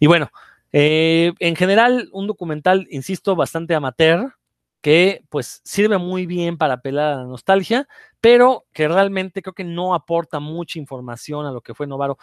Y 0.00 0.08
bueno, 0.08 0.30
eh, 0.72 1.32
en 1.38 1.56
general, 1.56 2.08
un 2.12 2.26
documental, 2.26 2.86
insisto, 2.90 3.36
bastante 3.36 3.74
amateur, 3.74 4.34
que 4.80 5.22
pues 5.30 5.60
sirve 5.64 5.96
muy 5.98 6.26
bien 6.26 6.58
para 6.58 6.74
apelar 6.74 7.12
a 7.12 7.16
la 7.18 7.24
nostalgia, 7.24 7.86
pero 8.20 8.66
que 8.72 8.88
realmente 8.88 9.40
creo 9.40 9.54
que 9.54 9.64
no 9.64 9.94
aporta 9.94 10.40
mucha 10.40 10.80
información 10.80 11.46
a 11.46 11.52
lo 11.52 11.60
que 11.60 11.74
fue 11.74 11.86
Novaro. 11.86 12.18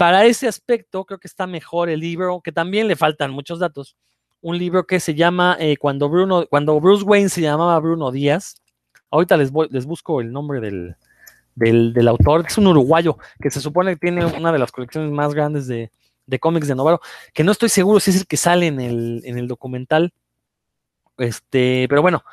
Para 0.00 0.24
ese 0.24 0.48
aspecto, 0.48 1.04
creo 1.04 1.18
que 1.18 1.28
está 1.28 1.46
mejor 1.46 1.90
el 1.90 2.00
libro, 2.00 2.40
que 2.40 2.52
también 2.52 2.88
le 2.88 2.96
faltan 2.96 3.32
muchos 3.32 3.58
datos. 3.58 3.98
Un 4.40 4.56
libro 4.56 4.86
que 4.86 4.98
se 4.98 5.14
llama 5.14 5.58
eh, 5.60 5.76
cuando, 5.76 6.08
Bruno, 6.08 6.46
cuando 6.48 6.80
Bruce 6.80 7.04
Wayne 7.04 7.28
se 7.28 7.42
llamaba 7.42 7.78
Bruno 7.80 8.10
Díaz. 8.10 8.62
Ahorita 9.10 9.36
les, 9.36 9.52
les 9.68 9.84
busco 9.84 10.22
el 10.22 10.32
nombre 10.32 10.58
del, 10.58 10.96
del, 11.54 12.08
autor, 12.08 12.44
que 12.44 12.48
es 12.48 12.56
un 12.56 12.68
uruguayo, 12.68 13.18
que 13.42 13.50
se 13.50 13.60
supone 13.60 13.92
que 13.92 13.98
tiene 13.98 14.24
una 14.24 14.50
de 14.52 14.58
las 14.58 14.72
colecciones 14.72 15.12
más 15.12 15.34
grandes 15.34 15.66
de, 15.66 15.90
cómics 16.40 16.66
de 16.66 16.76
Novaro, 16.76 17.02
que 17.34 17.44
no 17.44 17.52
estoy 17.52 17.68
seguro 17.68 18.00
si 18.00 18.08
es 18.08 18.20
el 18.20 18.26
que 18.26 18.38
sale 18.38 18.68
en 18.68 18.80
el, 18.80 19.20
en 19.26 19.36
el 19.36 19.48
documental. 19.48 20.14
Este, 21.18 21.84
pero 21.90 22.00
bueno, 22.00 22.24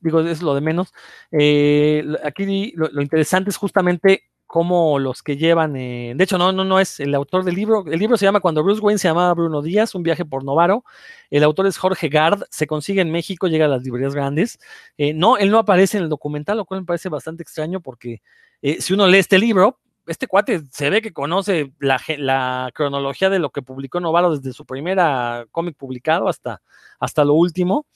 digo, 0.00 0.22
es 0.22 0.42
lo 0.42 0.56
de 0.56 0.60
menos. 0.60 0.92
Eh, 1.30 2.04
aquí 2.24 2.72
lo, 2.74 3.00
interesante 3.00 3.50
es 3.50 3.56
justamente 3.56 4.24
como 4.52 4.98
los 4.98 5.22
que 5.22 5.38
llevan, 5.38 5.76
eh, 5.76 6.12
de 6.14 6.24
hecho 6.24 6.36
no, 6.36 6.52
no, 6.52 6.62
no 6.62 6.78
es 6.78 7.00
el 7.00 7.14
autor 7.14 7.42
del 7.42 7.54
libro, 7.54 7.86
el 7.90 7.98
libro 7.98 8.18
se 8.18 8.26
llama 8.26 8.40
Cuando 8.40 8.62
Bruce 8.62 8.82
Wayne 8.82 8.98
se 8.98 9.08
llamaba 9.08 9.32
Bruno 9.32 9.62
Díaz, 9.62 9.94
un 9.94 10.02
viaje 10.02 10.26
por 10.26 10.44
Novaro, 10.44 10.84
el 11.30 11.42
autor 11.42 11.66
es 11.66 11.78
Jorge 11.78 12.10
Gard, 12.10 12.42
se 12.50 12.66
consigue 12.66 13.00
en 13.00 13.10
México, 13.10 13.48
llega 13.48 13.64
a 13.64 13.68
las 13.68 13.82
librerías 13.82 14.14
grandes, 14.14 14.58
eh, 14.98 15.14
no, 15.14 15.38
él 15.38 15.50
no 15.50 15.56
aparece 15.56 15.96
en 15.96 16.02
el 16.02 16.10
documental, 16.10 16.58
lo 16.58 16.66
cual 16.66 16.82
me 16.82 16.86
parece 16.86 17.08
bastante 17.08 17.42
extraño 17.42 17.80
porque 17.80 18.20
eh, 18.60 18.82
si 18.82 18.92
uno 18.92 19.06
lee 19.06 19.20
este 19.20 19.38
libro, 19.38 19.80
este 20.06 20.26
cuate 20.26 20.60
se 20.70 20.90
ve 20.90 21.00
que 21.00 21.14
conoce 21.14 21.72
la, 21.78 22.70
cronología 22.74 23.30
de 23.30 23.38
lo 23.38 23.48
que 23.48 23.62
publicó 23.62 24.00
Novaro 24.00 24.36
desde 24.36 24.52
su 24.52 24.66
primera 24.66 25.46
cómic 25.50 25.78
publicado 25.78 26.28
hasta, 26.28 26.60
hasta 27.00 27.24
lo 27.24 27.32
último. 27.32 27.86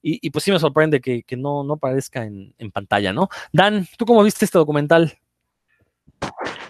Y, 0.00 0.30
pues 0.30 0.44
sí 0.44 0.52
me 0.52 0.60
sorprende 0.60 1.00
que, 1.02 1.24
no, 1.36 1.64
no 1.64 1.74
aparezca 1.74 2.24
en, 2.24 2.54
en, 2.56 2.70
pantalla, 2.70 3.12
¿no? 3.12 3.28
Dan, 3.52 3.86
¿tú 3.98 4.06
cómo 4.06 4.22
viste 4.22 4.46
este 4.46 4.56
documental? 4.56 5.18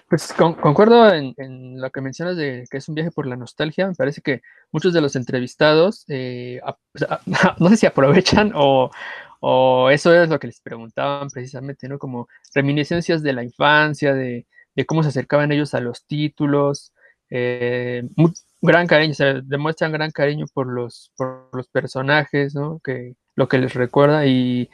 Pues 0.09 0.33
concuerdo 0.33 1.13
en, 1.13 1.81
lo 1.81 1.91
que 1.91 2.01
mencionas 2.01 2.37
de 2.37 2.65
que 2.71 2.79
es 2.79 2.89
un 2.89 2.95
viaje 2.95 3.11
por 3.11 3.27
la 3.27 3.37
nostalgia. 3.37 3.87
Me 3.89 3.95
parece 3.95 4.23
que 4.23 4.41
muchos 4.73 4.95
de 4.95 5.03
los 5.03 5.17
entrevistados, 5.17 6.07
eh, 6.09 6.61
no 7.59 7.69
sé 7.69 7.77
si 7.77 7.87
aprovechan 7.87 8.53
o, 8.55 8.91
eso 9.91 10.15
es 10.15 10.29
lo 10.31 10.39
que 10.39 10.47
les 10.47 10.61
preguntaban 10.61 11.29
precisamente, 11.29 11.89
¿no? 11.89 11.99
Como 11.99 12.27
reminiscencias 12.55 13.23
de 13.23 13.33
la 13.35 13.45
infancia, 13.45 14.15
de, 14.15 14.47
cómo 14.87 15.03
se 15.03 15.11
acercaban 15.11 15.53
ellos 15.53 15.75
a 15.75 15.81
los 15.81 16.07
títulos. 16.07 16.93
Eh, 17.31 18.03
gran 18.63 18.87
cariño, 18.87 19.13
se 19.13 19.43
demuestran 19.45 19.93
gran 19.93 20.11
cariño 20.11 20.47
por 20.55 20.67
los, 20.69 21.13
personajes, 21.71 22.55
¿no? 22.55 22.81
Que, 22.83 23.15
lo 23.37 23.49
que 23.49 23.59
les 23.59 23.75
recuerda 23.75 24.25
y 24.27 24.71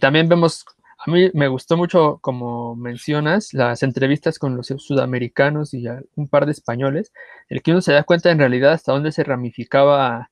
también 0.00 0.28
vemos 0.28 0.64
a 1.06 1.10
mí 1.10 1.30
me 1.34 1.46
gustó 1.46 1.76
mucho, 1.76 2.18
como 2.20 2.74
mencionas, 2.74 3.54
las 3.54 3.84
entrevistas 3.84 4.40
con 4.40 4.56
los 4.56 4.66
sudamericanos 4.66 5.72
y 5.72 5.86
un 6.16 6.26
par 6.28 6.46
de 6.46 6.52
españoles, 6.52 7.12
el 7.48 7.62
que 7.62 7.70
uno 7.70 7.80
se 7.80 7.92
da 7.92 8.02
cuenta 8.02 8.32
en 8.32 8.40
realidad 8.40 8.72
hasta 8.72 8.92
dónde 8.92 9.12
se 9.12 9.22
ramificaba 9.22 10.30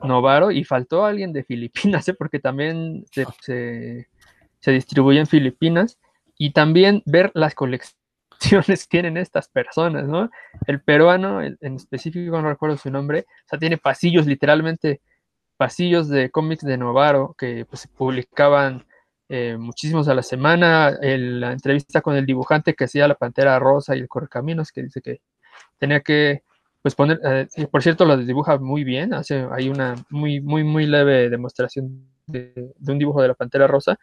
Novaro 0.00 0.50
y 0.50 0.64
faltó 0.64 1.04
alguien 1.04 1.34
de 1.34 1.44
Filipinas, 1.44 2.08
¿eh? 2.08 2.14
porque 2.14 2.38
también 2.38 3.04
se, 3.10 4.06
se, 4.60 4.70
distribuye 4.72 5.20
en 5.20 5.26
Filipinas 5.26 5.98
y 6.38 6.52
también 6.52 7.02
ver 7.04 7.30
las 7.34 7.54
colecciones 7.54 8.06
que 8.40 8.88
tienen 8.88 9.18
estas 9.18 9.48
personas, 9.48 10.08
¿no? 10.08 10.30
El 10.66 10.80
peruano, 10.80 11.42
en 11.42 11.74
específico, 11.74 12.40
no 12.40 12.48
recuerdo 12.48 12.78
su 12.78 12.90
nombre, 12.90 13.26
o 13.44 13.48
sea, 13.48 13.58
tiene 13.58 13.76
pasillos, 13.76 14.26
literalmente 14.26 15.02
pasillos 15.58 16.08
de 16.08 16.30
cómics 16.30 16.64
de 16.64 16.78
Novaro 16.78 17.34
que 17.36 17.66
pues, 17.66 17.82
se 17.82 17.88
publicaban 17.88 18.86
eh, 19.28 19.56
muchísimos 19.58 20.08
a 20.08 20.14
la 20.14 20.22
semana. 20.22 20.96
la 21.00 21.52
entrevista 21.52 22.00
con 22.00 22.16
el 22.16 22.26
dibujante 22.26 22.74
que 22.74 22.84
hacía 22.84 23.08
la 23.08 23.14
Pantera 23.14 23.58
Rosa 23.58 23.96
y 23.96 24.00
el 24.00 24.08
Correcaminos, 24.08 24.72
que 24.72 24.82
dice 24.82 25.00
que 25.00 25.20
tenía 25.78 26.00
que 26.00 26.42
pues 26.82 26.94
poner, 26.94 27.20
eh, 27.24 27.66
por 27.70 27.82
cierto, 27.82 28.04
lo 28.04 28.16
dibuja 28.16 28.58
muy 28.58 28.84
bien, 28.84 29.12
hace, 29.12 29.46
hay 29.50 29.68
una 29.68 29.96
muy, 30.10 30.40
muy, 30.40 30.64
muy 30.64 30.86
leve 30.86 31.28
demostración 31.28 32.08
de, 32.26 32.72
un 32.86 32.98
dibujo 32.98 33.20
de 33.22 33.28
la 33.28 33.34
Pantera 33.34 33.66
Rosa 33.66 33.98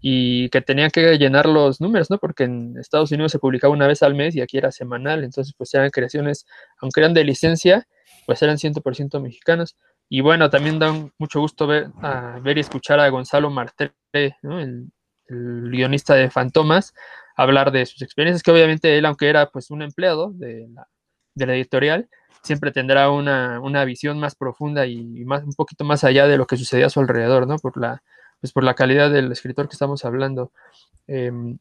y 0.00 0.48
que 0.50 0.60
tenía 0.60 0.90
que 0.90 1.18
llenar 1.18 1.46
los 1.46 1.80
números, 1.80 2.10
¿no? 2.10 2.18
Porque 2.18 2.44
en 2.44 2.76
Estados 2.78 3.10
Unidos 3.12 3.32
se 3.32 3.38
publicaba 3.38 3.72
una 3.72 3.86
vez 3.86 4.02
al 4.02 4.14
mes 4.14 4.36
y 4.36 4.40
aquí 4.40 4.58
era 4.58 4.70
semanal, 4.70 5.24
entonces 5.24 5.54
pues 5.56 5.74
eran 5.74 5.90
creaciones, 5.90 6.46
aunque 6.80 7.00
eran 7.00 7.14
de 7.14 7.24
licencia, 7.24 7.86
pues 8.26 8.42
eran 8.42 8.58
100% 8.58 9.20
mexicanos. 9.20 9.76
Y 10.12 10.22
bueno, 10.22 10.50
también 10.50 10.80
da 10.80 10.92
mucho 11.18 11.38
gusto 11.38 11.68
ver, 11.68 11.92
ver 12.42 12.58
y 12.58 12.60
escuchar 12.60 12.98
a 12.98 13.08
Gonzalo 13.08 13.48
Martel, 13.48 13.92
¿no? 14.42 14.58
el, 14.58 14.90
el, 15.28 15.70
guionista 15.70 16.14
de 16.14 16.28
Fantomas, 16.28 16.92
hablar 17.36 17.70
de 17.70 17.86
sus 17.86 18.02
experiencias, 18.02 18.42
que 18.42 18.50
obviamente 18.50 18.98
él, 18.98 19.06
aunque 19.06 19.28
era 19.28 19.50
pues 19.50 19.70
un 19.70 19.82
empleado 19.82 20.32
de 20.34 20.66
la, 20.74 20.88
de 21.36 21.46
la 21.46 21.54
editorial, 21.54 22.08
siempre 22.42 22.72
tendrá 22.72 23.08
una, 23.08 23.60
una, 23.60 23.84
visión 23.84 24.18
más 24.18 24.34
profunda 24.34 24.84
y 24.84 25.24
más, 25.24 25.44
un 25.44 25.54
poquito 25.54 25.84
más 25.84 26.02
allá 26.02 26.26
de 26.26 26.38
lo 26.38 26.46
que 26.46 26.56
sucedía 26.56 26.86
a 26.86 26.90
su 26.90 26.98
alrededor, 26.98 27.46
¿no? 27.46 27.58
Por 27.58 27.76
la, 27.80 28.02
pues 28.40 28.52
por 28.52 28.64
la 28.64 28.74
calidad 28.74 29.12
del 29.12 29.30
escritor 29.30 29.68
que 29.68 29.74
estamos 29.74 30.04
hablando. 30.04 30.50
Em, 31.06 31.56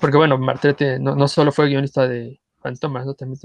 porque 0.00 0.16
bueno, 0.16 0.38
Martrete 0.38 0.98
no, 0.98 1.14
no, 1.14 1.28
solo 1.28 1.52
fue 1.52 1.68
guionista 1.68 2.08
de 2.08 2.40
Fantomas, 2.62 3.04
¿no? 3.04 3.12
También 3.12 3.38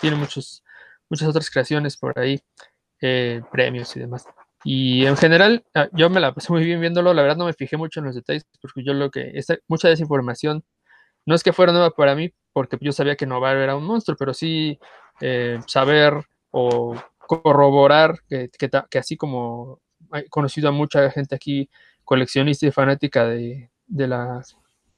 tiene 0.00 0.16
muchos, 0.16 0.64
muchas 1.08 1.28
otras 1.28 1.48
creaciones 1.48 1.96
por 1.96 2.18
ahí, 2.18 2.42
eh, 3.06 3.42
premios 3.52 3.94
y 3.96 4.00
demás. 4.00 4.26
Y 4.64 5.04
en 5.04 5.18
general, 5.18 5.62
ah, 5.74 5.88
yo 5.92 6.08
me 6.08 6.20
la 6.20 6.32
pasé 6.32 6.50
muy 6.50 6.64
bien 6.64 6.80
viéndolo, 6.80 7.12
la 7.12 7.20
verdad 7.20 7.36
no 7.36 7.44
me 7.44 7.52
fijé 7.52 7.76
mucho 7.76 8.00
en 8.00 8.06
los 8.06 8.14
detalles, 8.14 8.46
porque 8.62 8.82
yo 8.82 8.94
lo 8.94 9.10
que, 9.10 9.32
esta, 9.34 9.58
mucha 9.68 9.88
desinformación, 9.88 10.64
no 11.26 11.34
es 11.34 11.42
que 11.42 11.52
fuera 11.52 11.72
nueva 11.72 11.90
para 11.90 12.14
mí, 12.14 12.32
porque 12.54 12.78
yo 12.80 12.92
sabía 12.92 13.14
que 13.16 13.26
Novaro 13.26 13.60
era 13.60 13.76
un 13.76 13.84
monstruo, 13.84 14.16
pero 14.18 14.32
sí 14.32 14.78
eh, 15.20 15.58
saber 15.66 16.14
o 16.50 16.94
corroborar 17.18 18.20
que, 18.26 18.50
así 18.98 19.18
como 19.18 19.82
he 20.14 20.26
conocido 20.30 20.70
a 20.70 20.72
mucha 20.72 21.10
gente 21.10 21.34
aquí, 21.34 21.68
coleccionista 22.04 22.66
y 22.66 22.70
fanática 22.70 23.26
de, 23.26 23.70
de, 23.86 24.08
la, 24.08 24.42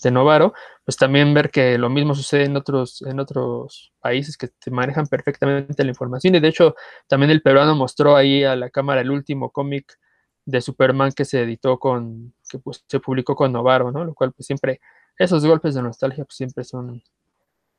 de 0.02 0.10
Novaro, 0.10 0.52
pues 0.84 0.96
también 0.96 1.34
ver 1.34 1.50
que 1.50 1.78
lo 1.78 1.88
mismo 1.90 2.14
sucede 2.14 2.44
en 2.44 2.56
otros, 2.56 3.02
en 3.02 3.18
otros 3.18 3.92
países 4.00 4.36
que 4.36 4.48
te 4.48 4.70
manejan 4.70 5.06
perfectamente 5.06 5.82
la 5.82 5.90
información. 5.90 6.34
Y 6.34 6.40
de 6.40 6.48
hecho, 6.48 6.74
también 7.08 7.30
el 7.30 7.42
peruano 7.42 7.74
mostró 7.74 8.16
ahí 8.16 8.44
a 8.44 8.56
la 8.56 8.70
cámara 8.70 9.00
el 9.00 9.10
último 9.10 9.50
cómic 9.50 9.98
de 10.44 10.60
Superman 10.60 11.12
que 11.12 11.24
se 11.24 11.42
editó 11.42 11.78
con, 11.78 12.34
que 12.48 12.58
pues, 12.58 12.84
se 12.88 13.00
publicó 13.00 13.34
con 13.34 13.52
Novaro, 13.52 13.90
¿no? 13.90 14.04
Lo 14.04 14.14
cual 14.14 14.32
pues 14.32 14.46
siempre, 14.46 14.80
esos 15.18 15.44
golpes 15.44 15.74
de 15.74 15.82
nostalgia 15.82 16.24
pues 16.24 16.36
siempre 16.36 16.62
son, 16.62 17.02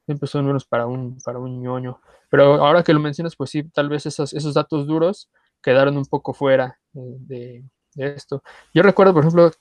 siempre 0.06 0.28
son 0.28 0.46
buenos 0.46 0.66
para 0.66 0.86
un, 0.88 1.18
para 1.24 1.40
un 1.40 1.62
ñoño. 1.62 2.02
Pero 2.30 2.56
ahora 2.56 2.84
que 2.84 2.94
lo 2.94 3.00
mencionas, 3.00 3.36
pues 3.36 3.52
sí, 3.52 3.64
tal 3.64 3.90
vez 3.90 4.06
esos, 4.06 4.34
esos 4.34 4.54
datos 4.54 4.86
duros 4.86 5.30
quedaron 5.62 5.98
un 5.98 6.06
poco 6.06 6.34
fuera 6.34 6.80
de, 6.94 7.64
esto. 7.96 8.44
Yo 8.74 8.84
recuerdo, 8.84 9.14
por 9.14 9.24
ejemplo, 9.24 9.52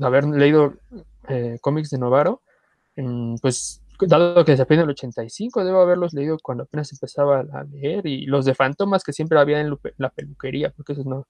haber 0.00 0.24
leído 0.26 0.74
eh, 1.28 1.58
cómics 1.60 1.90
de 1.90 1.98
Novaro, 1.98 2.42
pues 3.40 3.82
dado 4.00 4.44
que 4.44 4.56
se 4.56 4.62
apenas 4.62 4.84
el 4.84 4.90
85, 4.90 5.64
debo 5.64 5.80
haberlos 5.80 6.12
leído 6.14 6.38
cuando 6.42 6.64
apenas 6.64 6.92
empezaba 6.92 7.40
a 7.40 7.64
leer, 7.64 8.06
y 8.06 8.26
los 8.26 8.44
de 8.44 8.54
Fantomas 8.54 9.04
que 9.04 9.12
siempre 9.12 9.38
había 9.38 9.60
en 9.60 9.76
la 9.98 10.10
peluquería, 10.10 10.70
porque 10.70 10.92
esos 10.92 11.06
no, 11.06 11.26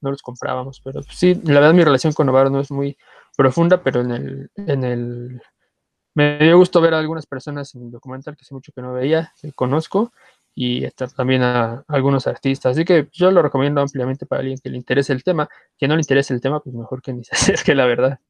no 0.00 0.10
los 0.10 0.22
comprábamos, 0.22 0.80
pero 0.82 1.02
sí, 1.02 1.40
la 1.44 1.60
verdad 1.60 1.74
mi 1.74 1.84
relación 1.84 2.12
con 2.12 2.26
Novaro 2.26 2.50
no 2.50 2.60
es 2.60 2.70
muy 2.70 2.96
profunda, 3.36 3.82
pero 3.82 4.00
en 4.00 4.10
el, 4.10 4.50
en 4.56 4.84
el 4.84 5.42
me 6.14 6.38
dio 6.38 6.58
gusto 6.58 6.80
ver 6.80 6.94
a 6.94 6.98
algunas 6.98 7.26
personas 7.26 7.74
en 7.74 7.84
el 7.84 7.90
documental 7.90 8.36
que 8.36 8.42
hace 8.42 8.54
mucho 8.54 8.72
que 8.72 8.82
no 8.82 8.92
veía, 8.92 9.32
que 9.40 9.52
conozco, 9.52 10.12
y 10.54 10.88
también 11.16 11.42
a, 11.42 11.84
algunos 11.88 12.26
artistas. 12.26 12.72
Así 12.72 12.84
que 12.84 13.08
yo 13.12 13.30
lo 13.30 13.42
recomiendo 13.42 13.80
ampliamente 13.80 14.26
para 14.26 14.40
alguien 14.40 14.58
que 14.62 14.70
le 14.70 14.76
interese 14.76 15.12
el 15.12 15.22
tema. 15.22 15.48
Que 15.78 15.88
no 15.88 15.94
le 15.94 16.00
interese 16.00 16.34
el 16.34 16.40
tema, 16.40 16.60
pues 16.60 16.74
mejor 16.74 17.02
que 17.02 17.12
ni 17.12 17.24
se 17.24 17.34
acerque, 17.34 17.74
la 17.74 17.86
verdad. 17.86 18.20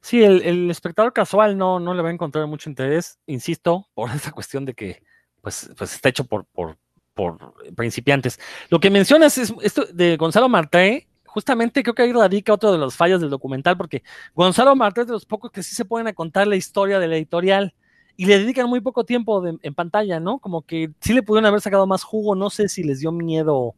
Sí, 0.00 0.22
el, 0.22 0.70
espectador 0.70 1.12
casual 1.12 1.58
no, 1.58 1.80
no 1.80 1.92
le 1.92 2.02
va 2.02 2.08
a 2.08 2.12
encontrar 2.12 2.46
mucho 2.46 2.70
interés, 2.70 3.18
insisto, 3.26 3.88
por 3.94 4.10
esa 4.10 4.32
cuestión 4.32 4.64
de 4.64 4.74
que 4.74 5.02
pues, 5.40 5.70
pues 5.76 5.94
está 5.94 6.08
hecho 6.08 6.24
por, 6.24 6.46
por, 6.46 6.78
por 7.14 7.54
principiantes. 7.74 8.38
Lo 8.70 8.80
que 8.80 8.90
mencionas 8.90 9.38
es 9.38 9.52
esto 9.62 9.84
de 9.86 10.16
Gonzalo 10.16 10.48
Marté, 10.48 11.08
justamente 11.24 11.82
creo 11.82 11.94
que 11.94 12.02
ahí 12.02 12.12
radica 12.12 12.52
otro 12.52 12.72
de 12.72 12.78
los 12.78 12.96
fallos 12.96 13.20
del 13.20 13.30
documental, 13.30 13.76
porque 13.76 14.02
Gonzalo 14.34 14.74
Martínez 14.76 15.08
de 15.08 15.12
los 15.14 15.26
pocos 15.26 15.50
que 15.50 15.62
sí 15.62 15.74
se 15.74 15.84
pueden 15.84 16.08
a 16.08 16.14
contar 16.14 16.46
la 16.46 16.56
historia 16.56 16.98
de 16.98 17.08
la 17.08 17.16
editorial 17.16 17.74
y 18.16 18.26
le 18.26 18.38
dedican 18.38 18.68
muy 18.68 18.80
poco 18.80 19.04
tiempo 19.04 19.44
en 19.46 19.74
pantalla, 19.74 20.18
¿no? 20.18 20.40
Como 20.40 20.62
que 20.62 20.90
sí 21.00 21.12
le 21.12 21.22
pudieron 21.22 21.46
haber 21.46 21.60
sacado 21.60 21.86
más 21.86 22.02
jugo, 22.02 22.34
no 22.34 22.50
sé 22.50 22.68
si 22.68 22.82
les 22.82 22.98
dio 22.98 23.12
miedo 23.12 23.76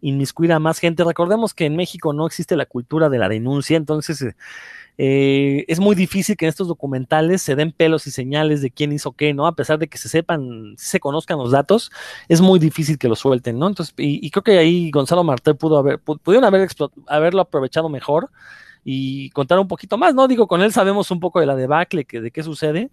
inmiscuir 0.00 0.52
a 0.52 0.58
más 0.58 0.78
gente. 0.78 1.04
Recordemos 1.04 1.54
que 1.54 1.66
en 1.66 1.76
México 1.76 2.12
no 2.12 2.26
existe 2.26 2.56
la 2.56 2.66
cultura 2.66 3.08
de 3.08 3.18
la 3.18 3.28
denuncia, 3.28 3.76
entonces 3.76 4.22
eh, 4.22 4.34
eh, 4.98 5.64
es 5.68 5.80
muy 5.80 5.94
difícil 5.94 6.36
que 6.36 6.44
en 6.44 6.50
estos 6.50 6.68
documentales 6.68 7.40
se 7.42 7.56
den 7.56 7.72
pelos 7.72 8.06
y 8.06 8.10
señales 8.10 8.60
de 8.60 8.70
quién 8.70 8.92
hizo 8.92 9.12
qué, 9.12 9.32
¿no? 9.32 9.46
A 9.46 9.54
pesar 9.54 9.78
de 9.78 9.88
que 9.88 9.98
se 9.98 10.08
sepan, 10.08 10.74
se 10.76 11.00
conozcan 11.00 11.38
los 11.38 11.50
datos, 11.50 11.90
es 12.28 12.40
muy 12.40 12.58
difícil 12.58 12.98
que 12.98 13.08
lo 13.08 13.16
suelten, 13.16 13.58
¿no? 13.58 13.68
Entonces, 13.68 13.94
y, 13.96 14.30
creo 14.30 14.42
que 14.42 14.58
ahí 14.58 14.90
Gonzalo 14.90 15.24
Martel 15.24 15.56
pudo 15.56 15.78
haber, 15.78 15.98
pudieron 15.98 16.44
haber 16.44 16.68
haberlo 17.08 17.40
aprovechado 17.40 17.88
mejor 17.88 18.30
y 18.84 19.30
contar 19.30 19.58
un 19.58 19.68
poquito 19.68 19.96
más, 19.96 20.14
¿no? 20.14 20.28
Digo, 20.28 20.46
con 20.46 20.62
él 20.62 20.72
sabemos 20.72 21.10
un 21.10 21.20
poco 21.20 21.40
de 21.40 21.46
la 21.46 21.56
debacle, 21.56 22.04
que, 22.04 22.20
de 22.20 22.30
qué 22.30 22.42
sucede, 22.42 22.90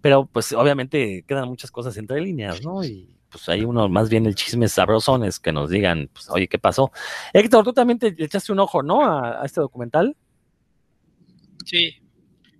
pero 0.00 0.26
pues 0.26 0.52
obviamente 0.52 1.24
quedan 1.26 1.48
muchas 1.48 1.70
cosas 1.70 1.96
entre 1.98 2.20
líneas, 2.20 2.62
¿no? 2.64 2.82
Y 2.82 3.10
pues 3.36 3.48
ahí 3.50 3.64
uno 3.64 3.88
más 3.88 4.08
bien 4.08 4.26
el 4.26 4.34
chisme 4.34 4.68
sabrosones 4.68 5.38
que 5.38 5.52
nos 5.52 5.70
digan, 5.70 6.08
pues, 6.12 6.28
oye, 6.30 6.48
¿qué 6.48 6.58
pasó? 6.58 6.90
Héctor, 7.32 7.64
tú 7.64 7.72
también 7.72 7.98
te 7.98 8.14
echaste 8.18 8.52
un 8.52 8.60
ojo, 8.60 8.82
¿no? 8.82 9.04
a 9.04 9.44
este 9.44 9.60
documental. 9.60 10.16
Sí, 11.66 12.00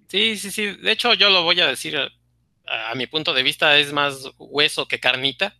sí, 0.09 0.37
sí, 0.37 0.51
sí. 0.51 0.67
De 0.67 0.93
hecho, 0.93 1.15
yo 1.15 1.31
lo 1.31 1.45
voy 1.45 1.61
a 1.61 1.69
decir 1.69 1.97
a, 1.97 2.95
mi 2.97 3.07
punto 3.07 3.33
de 3.33 3.45
vista, 3.45 3.79
es 3.79 3.93
más 3.93 4.31
hueso 4.39 4.89
que 4.89 5.01
carnita. 5.01 5.57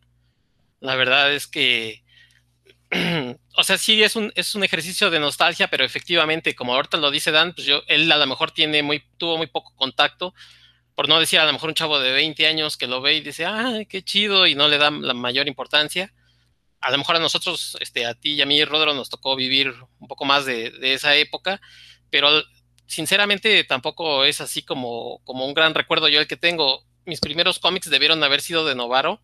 La 0.81 0.97
verdad 0.97 1.33
es 1.33 1.47
que, 1.47 2.03
o 3.57 3.63
sea, 3.63 3.79
sí 3.79 4.03
es 4.03 4.17
un, 4.17 4.33
es 4.35 4.55
un 4.57 4.65
ejercicio 4.65 5.11
de 5.11 5.21
nostalgia, 5.21 5.69
pero 5.69 5.85
efectivamente, 5.85 6.57
como 6.57 6.75
ahorita 6.75 6.97
lo 6.97 7.13
dice 7.13 7.31
Dan, 7.31 7.55
pues 7.55 7.67
yo, 7.67 7.83
él 7.87 8.11
a 8.11 8.17
lo 8.19 8.27
mejor 8.27 8.51
tiene 8.51 8.83
muy, 8.83 9.05
tuvo 9.17 9.37
muy 9.39 9.47
poco 9.47 9.75
contacto, 9.77 10.35
por 10.97 11.09
no 11.09 11.21
decir 11.21 11.39
a 11.39 11.47
lo 11.47 11.53
mejor 11.53 11.69
un 11.69 11.75
chavo 11.75 12.01
de 12.01 12.11
20 12.11 12.47
años 12.47 12.77
que 12.77 12.87
lo 12.89 13.03
ve 13.03 13.15
y 13.15 13.21
dice, 13.21 13.45
ah, 13.45 13.81
qué 13.89 14.03
chido, 14.03 14.47
y 14.47 14.55
no 14.57 14.67
le 14.67 14.79
da 14.79 14.91
la 14.91 15.15
mayor 15.15 15.47
importancia. 15.47 16.13
A 16.81 16.91
lo 16.91 16.99
mejor 16.99 17.17
a 17.17 17.21
nosotros, 17.21 17.77
este, 17.81 18.07
a 18.07 18.15
ti 18.15 18.33
y 18.33 18.43
a 18.43 18.47
mí, 18.47 18.65
Rodro, 18.65 18.95
nos 18.95 19.11
tocó 19.11 19.37
vivir 19.37 19.75
un 20.01 20.09
poco 20.09 20.25
más 20.25 20.47
de, 20.47 20.71
de 20.71 20.95
esa 20.95 21.15
época, 21.15 21.61
pero 22.11 22.43
sinceramente 22.87 23.63
tampoco 23.65 24.25
es 24.25 24.41
así 24.41 24.63
como, 24.63 25.21
como 25.25 25.45
un 25.47 25.55
gran 25.55 25.75
recuerdo 25.75 26.09
yo 26.09 26.19
el 26.19 26.27
que 26.27 26.37
tengo. 26.37 26.85
Mis 27.05 27.21
primeros 27.21 27.59
cómics 27.59 27.91
debieron 27.91 28.23
haber 28.25 28.41
sido 28.41 28.65
de 28.65 28.75
Novaro 28.75 29.21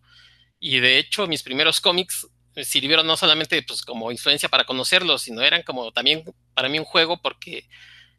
y 0.59 0.79
de 0.79 0.99
hecho 0.99 1.27
mis 1.27 1.43
primeros 1.43 1.81
cómics 1.81 2.27
sirvieron 2.61 3.07
no 3.07 3.17
solamente 3.17 3.61
pues, 3.63 3.81
como 3.81 4.11
influencia 4.11 4.47
para 4.47 4.65
conocerlos, 4.65 5.23
sino 5.23 5.41
eran 5.41 5.63
como 5.63 5.91
también 5.91 6.23
para 6.53 6.69
mí 6.69 6.77
un 6.77 6.85
juego 6.85 7.19
porque 7.21 7.67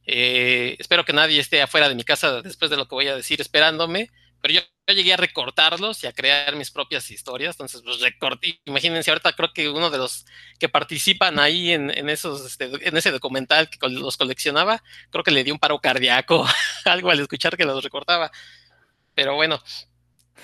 eh, 0.06 0.76
espero 0.78 1.04
que 1.04 1.12
nadie 1.12 1.40
esté 1.40 1.62
afuera 1.62 1.88
de 1.88 1.94
mi 1.94 2.04
casa 2.04 2.42
después 2.42 2.70
de 2.70 2.76
lo 2.76 2.86
que 2.86 2.94
voy 2.94 3.08
a 3.08 3.16
decir 3.16 3.40
esperándome, 3.40 4.10
pero 4.40 4.54
yo, 4.54 4.60
llegué 4.94 5.14
a 5.14 5.16
recortarlos 5.16 6.04
y 6.04 6.06
a 6.06 6.12
crear 6.12 6.54
mis 6.56 6.70
propias 6.70 7.10
historias, 7.10 7.54
entonces 7.54 7.80
pues 7.82 8.00
recorté, 8.00 8.60
imagínense 8.66 9.10
ahorita 9.10 9.32
creo 9.32 9.54
que 9.54 9.70
uno 9.70 9.88
de 9.88 9.96
los 9.96 10.26
que 10.58 10.68
participan 10.68 11.38
ahí 11.38 11.72
en, 11.72 11.90
esos, 12.10 12.44
este, 12.44 12.70
en 12.86 12.94
ese 12.94 13.10
documental 13.10 13.70
que 13.70 13.78
los 13.88 14.18
coleccionaba, 14.18 14.82
creo 15.10 15.24
que 15.24 15.30
le 15.30 15.44
dio 15.44 15.54
un 15.54 15.58
paro 15.58 15.78
cardíaco, 15.78 16.46
algo 16.84 17.10
al 17.10 17.20
escuchar 17.20 17.56
que 17.56 17.64
los 17.64 17.82
recortaba, 17.82 18.30
pero 19.14 19.34
bueno, 19.34 19.62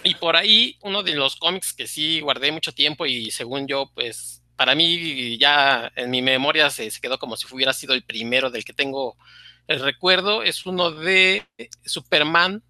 y 0.02 0.14
por 0.14 0.36
ahí 0.36 0.78
uno 0.80 1.02
de 1.02 1.14
los 1.14 1.36
cómics 1.36 1.74
que 1.74 1.86
sí 1.86 2.20
guardé 2.20 2.52
mucho 2.52 2.72
tiempo 2.72 3.04
y 3.04 3.30
según 3.30 3.66
yo 3.66 3.90
pues 3.94 4.42
para 4.56 4.74
mí 4.74 5.36
ya 5.36 5.92
en 5.96 6.10
mi 6.10 6.22
memoria 6.22 6.70
se, 6.70 6.90
se, 6.90 7.00
quedó 7.00 7.18
como 7.18 7.36
si 7.36 7.46
hubiera 7.50 7.74
sido 7.74 7.92
el 7.92 8.02
primero 8.02 8.50
del 8.50 8.64
que 8.64 8.72
tengo 8.72 9.18
el 9.70 9.80
recuerdo. 9.80 10.42
Es 10.42 10.66
uno 10.66 10.90
de 10.90 11.46
Superman, 11.84 12.62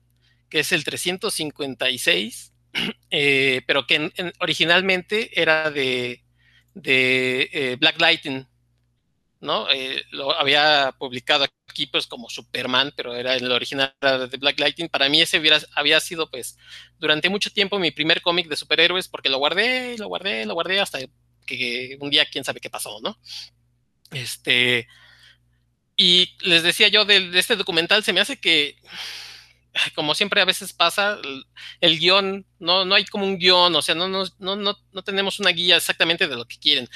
que 0.50 0.60
es 0.60 0.72
el 0.72 0.84
356, 0.84 2.52
eh, 3.10 3.62
pero 3.66 3.86
que 3.86 3.94
en, 3.94 4.12
en, 4.16 4.32
originalmente 4.40 5.40
era 5.40 5.70
de, 5.70 6.22
de 6.74 7.48
eh, 7.52 7.76
Black 7.80 7.98
Lightning, 7.98 8.46
¿no? 9.40 9.70
Eh, 9.70 10.04
lo 10.10 10.38
había 10.38 10.94
publicado 10.98 11.46
aquí 11.66 11.86
pues 11.86 12.06
como 12.06 12.28
Superman, 12.28 12.92
pero 12.94 13.14
era 13.14 13.34
el 13.34 13.50
original 13.50 13.94
de 14.02 14.36
Black 14.36 14.60
Lightning. 14.60 14.90
Para 14.90 15.08
mí 15.08 15.22
ese 15.22 15.38
hubiera, 15.38 15.58
había 15.74 16.00
sido 16.00 16.30
pues 16.30 16.58
durante 16.98 17.30
mucho 17.30 17.50
tiempo 17.50 17.78
mi 17.78 17.92
primer 17.92 18.20
cómic 18.20 18.46
de 18.46 18.56
superhéroes 18.56 19.08
porque 19.08 19.30
lo 19.30 19.38
guardé, 19.38 19.96
lo 19.96 20.08
guardé, 20.08 20.44
lo 20.44 20.52
guardé 20.52 20.80
hasta 20.80 20.98
que 21.46 21.96
un 21.98 22.10
día 22.10 22.26
quién 22.30 22.44
sabe 22.44 22.60
qué 22.60 22.68
pasó, 22.68 23.00
¿no? 23.00 23.16
Este, 24.12 24.86
y 26.02 26.34
les 26.40 26.62
decía 26.62 26.88
yo 26.88 27.04
de, 27.04 27.30
este 27.38 27.56
documental, 27.56 28.02
se 28.02 28.14
me 28.14 28.20
hace 28.20 28.40
que 28.40 28.76
como 29.94 30.14
siempre 30.14 30.40
a 30.40 30.46
veces 30.46 30.72
pasa, 30.72 31.18
el, 31.22 31.44
el, 31.82 31.98
guion, 31.98 32.46
no, 32.58 32.86
no 32.86 32.94
hay 32.94 33.04
como 33.04 33.26
un 33.26 33.36
guion, 33.36 33.74
o 33.76 33.82
sea, 33.82 33.94
no, 33.94 34.08
no, 34.08 34.24
no, 34.38 34.56
no, 34.56 35.02
tenemos 35.04 35.40
una 35.40 35.50
guía 35.50 35.76
exactamente 35.76 36.26
de 36.26 36.36
lo 36.36 36.46
que 36.46 36.56
quieren. 36.58 36.88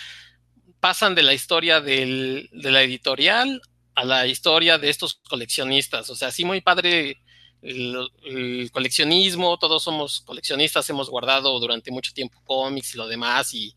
Pasan 0.80 1.14
de 1.14 1.23
la 1.23 1.34
historia 1.34 1.82
del, 1.82 2.49
de 2.50 2.70
la 2.70 2.80
editorial 2.82 3.61
a 3.94 4.06
la 4.06 4.26
historia 4.26 4.78
de 4.78 4.88
estos 4.88 5.20
coleccionistas, 5.28 6.08
o 6.08 6.16
sea, 6.16 6.30
sí 6.30 6.46
muy 6.46 6.62
padre 6.62 7.20
el, 7.61 8.08
el, 8.25 8.70
coleccionismo, 8.73 9.58
todos 9.58 9.82
somos 9.82 10.23
coleccionistas, 10.23 10.88
hemos 10.88 11.11
guardado 11.11 11.61
durante 11.61 11.90
mucho 11.90 12.14
tiempo 12.14 12.40
cómics 12.44 12.94
y 12.94 12.96
lo 12.96 13.06
demás, 13.06 13.52
y 13.52 13.76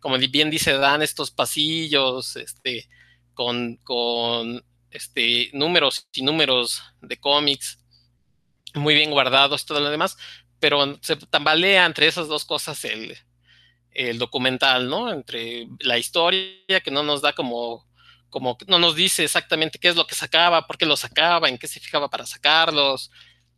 como 0.00 0.16
bien 0.18 0.50
dice 0.50 0.74
Dan, 0.74 1.02
estos 1.02 1.32
pasillos, 1.32 2.36
este, 2.36 2.88
con, 3.38 3.76
con 3.84 4.64
este, 4.90 5.50
números 5.52 6.08
y 6.12 6.22
números 6.22 6.82
de 7.00 7.18
cómics, 7.18 7.78
muy 8.74 8.94
bien 8.94 9.10
guardados, 9.10 9.66
todo 9.66 9.80
lo 9.80 9.90
demás, 9.90 10.16
pero 10.60 10.98
se 11.02 11.16
tambalea 11.16 11.86
entre 11.86 12.06
esas 12.06 12.28
dos 12.28 12.44
cosas 12.44 12.84
el, 12.84 13.16
el 13.92 14.18
documental, 14.18 14.88
¿no? 14.88 15.12
Entre 15.12 15.66
la 15.80 15.98
historia 15.98 16.80
que 16.82 16.90
no 16.90 17.02
nos 17.02 17.22
da 17.22 17.32
como, 17.32 17.86
como, 18.30 18.56
no 18.66 18.78
nos 18.78 18.94
dice 18.94 19.24
exactamente 19.24 19.78
qué 19.78 19.88
es 19.88 19.96
lo 19.96 20.06
que 20.06 20.14
sacaba, 20.14 20.66
por 20.66 20.78
qué 20.78 20.86
lo 20.86 20.96
sacaba, 20.96 21.48
en 21.48 21.58
qué 21.58 21.66
se 21.68 21.80
fijaba 21.80 22.08
para 22.08 22.26
sacarlos, 22.26 23.10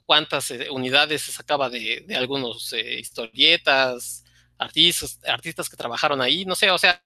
cuántas 0.06 0.50
eh, 0.50 0.68
unidades 0.70 1.22
se 1.22 1.32
sacaba 1.32 1.70
de, 1.70 2.04
de 2.06 2.16
algunos 2.16 2.72
eh, 2.72 2.98
historietas, 2.98 4.24
artistas, 4.58 5.20
artistas 5.26 5.68
que 5.68 5.76
trabajaron 5.76 6.20
ahí, 6.20 6.44
no 6.44 6.54
sé, 6.54 6.70
o 6.70 6.78
sea, 6.78 7.02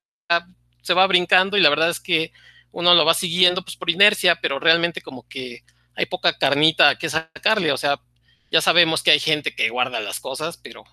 se 0.83 0.95
va 0.95 1.07
brincando 1.07 1.57
y 1.57 1.61
la 1.61 1.71
verdad 1.71 1.91
es 1.91 2.01
que 2.01 2.33
uno 2.75 2.93
lo 2.93 3.05
va 3.05 3.15
siguiendo 3.15 3.63
pues 3.63 3.77
por 3.77 3.89
inercia, 3.89 4.37
pero 4.43 4.59
realmente 4.59 5.01
como 5.01 5.27
que 5.29 5.63
hay 5.95 6.07
poca 6.07 6.37
carnita 6.37 6.99
que 6.99 7.09
sacarle, 7.09 7.71
o 7.71 7.77
sea, 7.77 8.01
ya 8.51 8.61
sabemos 8.61 9.03
que 9.03 9.13
hay 9.13 9.21
gente 9.21 9.55
que 9.55 9.71
guarda 9.71 10.01
las 10.01 10.19
cosas, 10.19 10.59
pero, 10.59 10.85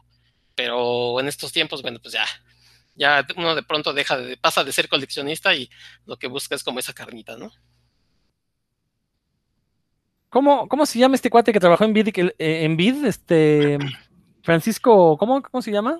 pero 0.56 1.20
en 1.20 1.28
estos 1.28 1.52
tiempos, 1.52 1.82
bueno, 1.82 2.00
pues 2.00 2.14
ya, 2.14 2.26
ya 2.96 3.26
uno 3.36 3.56
de 3.56 3.64
pronto 3.64 3.94
deja 3.94 4.16
de, 4.18 4.38
pasa 4.38 4.64
de 4.64 4.72
ser 4.72 4.90
coleccionista 4.90 5.56
y 5.56 5.72
lo 6.06 6.18
que 6.18 6.28
busca 6.28 6.54
es 6.54 6.64
como 6.64 6.78
esa 6.78 6.94
carnita, 6.94 7.36
¿no? 7.36 7.52
¿Cómo, 10.30 10.68
cómo 10.68 10.86
se 10.86 11.00
llama 11.00 11.16
este 11.16 11.32
cuate 11.32 11.52
que 11.52 11.60
trabajó 11.60 11.84
en 11.84 11.94
BID, 11.94 12.10
en 12.38 12.78
BID 12.78 13.06
este, 13.06 13.80
Francisco, 14.44 15.18
¿cómo, 15.18 15.42
cómo 15.42 15.64
se 15.64 15.72
llama? 15.72 16.00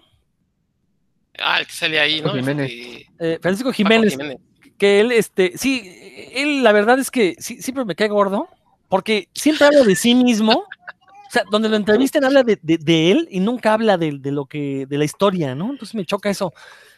Ah, 1.40 1.60
el 1.60 1.66
que 1.66 1.74
sale 1.74 2.00
ahí, 2.00 2.22
¿no? 2.22 2.34
Jiménez. 2.34 2.72
Eh, 3.20 3.40
Francisco 3.42 3.74
Jiménez, 3.74 4.12
Jiménez, 4.12 4.38
que 4.82 5.00
él, 5.00 5.12
este, 5.12 5.60
sí, 5.60 6.28
él 6.34 6.64
la 6.64 6.72
verdad 6.72 6.98
es 6.98 7.12
que 7.12 7.36
sí, 7.38 7.62
siempre 7.62 7.86
me 7.86 7.94
cae 7.94 8.08
gordo, 8.08 8.50
porque 8.90 9.28
siempre 9.32 9.68
habla 9.68 9.84
de 9.84 9.96
sí 9.96 10.16
mismo. 10.16 10.54
O 10.54 11.30
sea, 11.32 11.44
donde 11.52 11.70
lo 11.70 11.76
entrevisten 11.76 12.26
habla 12.26 12.42
de, 12.42 12.58
de, 12.64 12.80
de 12.80 13.12
él 13.12 13.28
y 13.30 13.42
nunca 13.42 13.74
habla 13.74 14.00
de, 14.00 14.18
de, 14.18 14.32
lo 14.32 14.48
que, 14.48 14.88
de 14.88 14.98
la 14.98 15.06
historia, 15.06 15.54
¿no? 15.54 15.70
Entonces 15.70 15.94
me 15.94 16.04
choca 16.04 16.32
eso. 16.32 16.52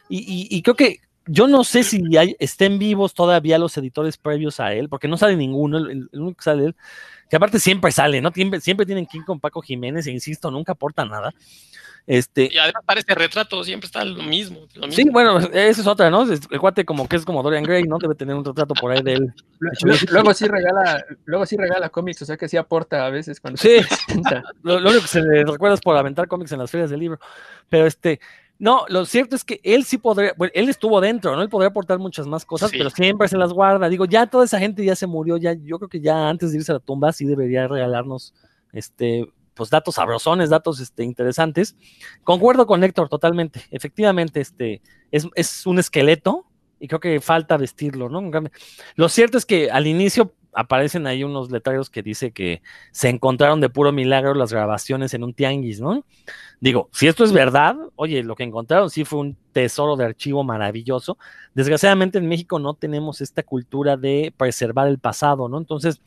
Y, 0.07 0.19
y, 0.19 0.47
y 0.49 0.61
creo 0.61 0.77
que 0.77 1.01
yo 1.25 1.45
no 1.49 1.65
sé 1.65 1.83
si 1.83 2.01
hay, 2.15 2.37
estén 2.39 2.79
vivos 2.79 3.13
todavía 3.13 3.57
los 3.57 3.75
editores 3.77 4.15
previos 4.15 4.61
a 4.61 4.73
él, 4.73 4.87
porque 4.87 5.09
no 5.09 5.17
sale 5.17 5.35
ninguno, 5.35 5.77
el, 5.79 6.07
el 6.13 6.19
único 6.21 6.37
que 6.37 6.43
sale 6.43 6.65
él, 6.67 6.75
que 7.29 7.35
aparte 7.35 7.59
siempre 7.59 7.91
sale, 7.91 8.21
¿no? 8.21 8.31
Siempre, 8.31 8.61
siempre 8.61 8.85
tienen 8.85 9.07
que 9.07 9.17
ir 9.17 9.25
con 9.25 9.41
Paco 9.41 9.61
Jiménez, 9.61 10.07
e 10.07 10.11
insisto, 10.11 10.49
nunca 10.49 10.71
aporta 10.71 11.03
nada. 11.03 11.33
Este, 12.05 12.49
y 12.51 12.57
además 12.57 12.83
parece 12.85 13.15
retrato, 13.15 13.63
siempre 13.63 13.85
está 13.85 14.03
lo 14.03 14.23
mismo, 14.23 14.67
lo 14.73 14.87
mismo. 14.87 14.91
Sí, 14.91 15.09
bueno, 15.09 15.39
esa 15.39 15.81
es 15.81 15.87
otra, 15.87 16.09
¿no? 16.09 16.23
El 16.23 16.59
cuate 16.59 16.83
como 16.83 17.07
que 17.07 17.15
es 17.15 17.23
como 17.23 17.41
Dorian 17.41 17.63
Gray, 17.63 17.83
¿no? 17.83 17.97
Debe 17.97 18.13
tener 18.13 18.35
un 18.35 18.43
retrato 18.43 18.73
por 18.73 18.91
ahí 18.91 19.01
de 19.01 19.13
él. 19.13 19.33
Luego, 20.11 20.33
sí 20.33 20.45
regala, 20.47 21.05
luego 21.23 21.45
sí 21.45 21.55
regala 21.55 21.87
cómics, 21.87 22.21
o 22.21 22.25
sea 22.25 22.35
que 22.35 22.49
sí 22.49 22.57
aporta 22.57 23.05
a 23.05 23.09
veces 23.09 23.39
cuando 23.39 23.57
sí. 23.57 23.77
lo, 24.63 24.81
lo, 24.81 24.89
único 24.89 25.03
que 25.03 25.07
se 25.07 25.21
le 25.21 25.45
recuerda 25.45 25.75
es 25.75 25.81
por 25.81 25.95
aventar 25.95 26.27
cómics 26.27 26.51
en 26.51 26.59
las 26.59 26.69
ferias 26.69 26.89
del 26.89 26.99
libro. 26.99 27.19
Pero 27.69 27.87
este, 27.87 28.19
no, 28.59 28.83
lo 28.89 29.05
cierto 29.05 29.37
es 29.37 29.45
que 29.45 29.61
él 29.63 29.85
sí 29.85 29.97
podría, 29.97 30.33
bueno, 30.37 30.51
él 30.55 30.67
estuvo 30.67 30.99
dentro, 30.99 31.35
¿no? 31.35 31.41
Él 31.41 31.49
podría 31.49 31.69
aportar 31.69 31.99
muchas 31.99 32.27
más 32.27 32.43
cosas, 32.43 32.69
sí. 32.71 32.77
pero 32.77 32.89
siempre 32.89 33.29
se 33.29 33.37
las 33.37 33.53
guarda. 33.53 33.87
Digo, 33.87 34.05
ya 34.05 34.27
toda 34.27 34.43
esa 34.43 34.59
gente 34.59 34.83
ya 34.83 34.95
se 34.95 35.07
murió, 35.07 35.37
ya, 35.37 35.53
yo 35.53 35.79
creo 35.79 35.89
que 35.89 36.01
ya 36.01 36.27
antes 36.27 36.51
de 36.51 36.57
irse 36.57 36.73
a 36.73 36.75
la 36.75 36.79
tumba 36.81 37.13
sí 37.13 37.25
debería 37.25 37.67
regalarnos 37.67 38.33
este 38.73 39.31
pues 39.53 39.69
datos 39.69 39.95
sabrosones, 39.95 40.49
datos 40.49 40.79
este, 40.79 41.03
interesantes. 41.03 41.75
Concuerdo 42.23 42.65
con 42.65 42.83
Héctor 42.83 43.09
totalmente. 43.09 43.61
Efectivamente, 43.71 44.41
este 44.41 44.81
es, 45.11 45.65
un 45.65 45.79
esqueleto 45.79 46.45
y 46.79 46.87
creo 46.87 46.99
que 46.99 47.21
falta 47.21 47.57
vestirlo, 47.57 48.09
¿no? 48.09 48.21
Lo 48.95 49.09
cierto 49.09 49.37
es 49.37 49.45
que 49.45 49.71
al 49.71 49.87
inicio 49.87 50.33
aparecen 50.53 51.07
ahí 51.07 51.23
unos 51.23 51.51
letreros 51.51 51.89
que 51.89 52.03
dice 52.03 52.31
que 52.31 52.61
se 52.91 53.09
encontraron 53.09 53.59
de 53.61 53.69
puro 53.69 53.91
milagro 53.91 54.33
las 54.33 54.51
grabaciones 54.51 55.13
en 55.13 55.23
un 55.23 55.33
tianguis, 55.33 55.81
¿no? 55.81 56.05
Digo, 56.59 56.89
si 56.91 57.07
esto 57.07 57.23
es 57.23 57.31
verdad, 57.31 57.75
oye, 57.95 58.23
lo 58.23 58.35
que 58.35 58.43
encontraron 58.43 58.89
sí 58.89 59.03
fue 59.03 59.19
un 59.19 59.37
tesoro 59.51 59.95
de 59.95 60.05
archivo 60.05 60.43
maravilloso. 60.43 61.17
Desgraciadamente 61.53 62.17
en 62.17 62.27
México 62.27 62.59
no 62.59 62.73
tenemos 62.75 63.21
esta 63.21 63.43
cultura 63.43 63.97
de 63.97 64.33
preservar 64.35 64.87
el 64.87 64.99
pasado, 64.99 65.49
¿no? 65.49 65.57
Entonces, 65.57 66.01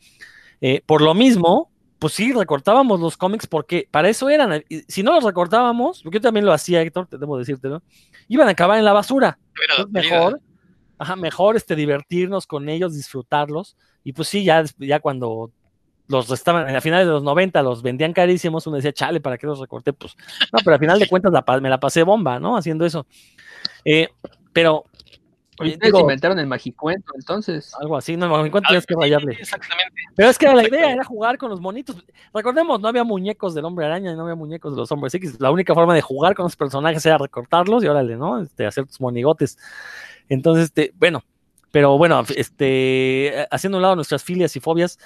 eh, 0.61 0.81
por 0.85 1.01
lo 1.01 1.13
mismo, 1.13 1.69
pues 1.99 2.13
sí, 2.13 2.31
recortábamos 2.31 2.99
los 2.99 3.17
cómics 3.17 3.47
porque 3.47 3.87
para 3.89 4.09
eso 4.09 4.29
eran. 4.29 4.63
Si 4.87 5.03
no 5.03 5.13
los 5.13 5.23
recortábamos, 5.23 6.03
porque 6.03 6.17
yo 6.17 6.21
también 6.21 6.45
lo 6.45 6.53
hacía, 6.53 6.81
Héctor, 6.81 7.07
te 7.07 7.17
debo 7.17 7.37
decirte, 7.37 7.69
¿no? 7.69 7.81
Iban 8.27 8.47
a 8.47 8.51
acabar 8.51 8.77
en 8.77 8.85
la 8.85 8.93
basura. 8.93 9.39
Entonces, 9.69 9.91
mejor, 9.91 10.41
ajá, 10.99 11.15
mejor 11.15 11.55
este, 11.55 11.75
divertirnos 11.75 12.45
con 12.45 12.69
ellos, 12.69 12.93
disfrutarlos. 12.93 13.77
Y 14.03 14.13
pues 14.13 14.27
sí, 14.27 14.43
ya, 14.43 14.63
ya 14.77 14.99
cuando 14.99 15.51
los 16.07 16.31
estaban, 16.31 16.73
a 16.73 16.81
finales 16.81 17.07
de 17.07 17.13
los 17.13 17.23
90 17.23 17.61
los 17.63 17.81
vendían 17.81 18.13
carísimos, 18.13 18.65
uno 18.67 18.77
decía, 18.77 18.93
chale, 18.93 19.19
¿para 19.19 19.37
qué 19.37 19.47
los 19.47 19.59
recorté? 19.59 19.91
Pues 19.91 20.15
no, 20.53 20.59
pero 20.63 20.75
al 20.75 20.79
final 20.79 20.99
de 20.99 21.07
cuentas 21.07 21.33
la, 21.33 21.43
me 21.59 21.69
la 21.69 21.79
pasé 21.79 22.03
bomba, 22.03 22.39
¿no? 22.39 22.57
Haciendo 22.57 22.85
eso. 22.85 23.05
Eh, 23.83 24.09
pero 24.53 24.85
Ustedes 25.59 25.93
inventaron 25.93 26.39
el 26.39 26.47
magicuento, 26.47 27.13
entonces. 27.15 27.73
Algo 27.79 27.97
así, 27.97 28.15
no, 28.15 28.25
el 28.25 28.31
magicuento 28.31 28.67
tienes 28.67 28.85
que 28.85 28.95
rayarle. 28.95 29.37
Exactamente. 29.39 29.93
Pero 30.15 30.29
es 30.29 30.37
que 30.37 30.47
la 30.47 30.67
idea 30.67 30.91
era 30.91 31.03
jugar 31.03 31.37
con 31.37 31.49
los 31.49 31.59
monitos. 31.59 31.95
Recordemos, 32.33 32.79
no 32.79 32.87
había 32.87 33.03
muñecos 33.03 33.55
del 33.55 33.65
hombre 33.65 33.85
araña, 33.85 34.13
no 34.15 34.23
había 34.23 34.35
muñecos 34.35 34.73
de 34.73 34.81
los 34.81 34.91
hombres 34.91 35.13
X. 35.15 35.37
La 35.39 35.51
única 35.51 35.73
forma 35.73 35.95
de 35.95 36.01
jugar 36.01 36.35
con 36.35 36.43
los 36.43 36.55
personajes 36.55 37.05
era 37.05 37.17
recortarlos 37.17 37.83
y 37.83 37.87
órale, 37.87 38.15
¿no? 38.15 38.41
Este, 38.41 38.65
hacer 38.65 38.85
tus 38.85 39.01
monigotes. 39.01 39.57
Entonces, 40.29 40.65
este, 40.65 40.93
bueno, 40.97 41.23
pero 41.71 41.97
bueno, 41.97 42.23
este, 42.35 43.47
haciendo 43.51 43.77
un 43.77 43.81
lado 43.81 43.95
nuestras 43.95 44.23
filias 44.23 44.55
y 44.55 44.59
fobias, 44.59 44.99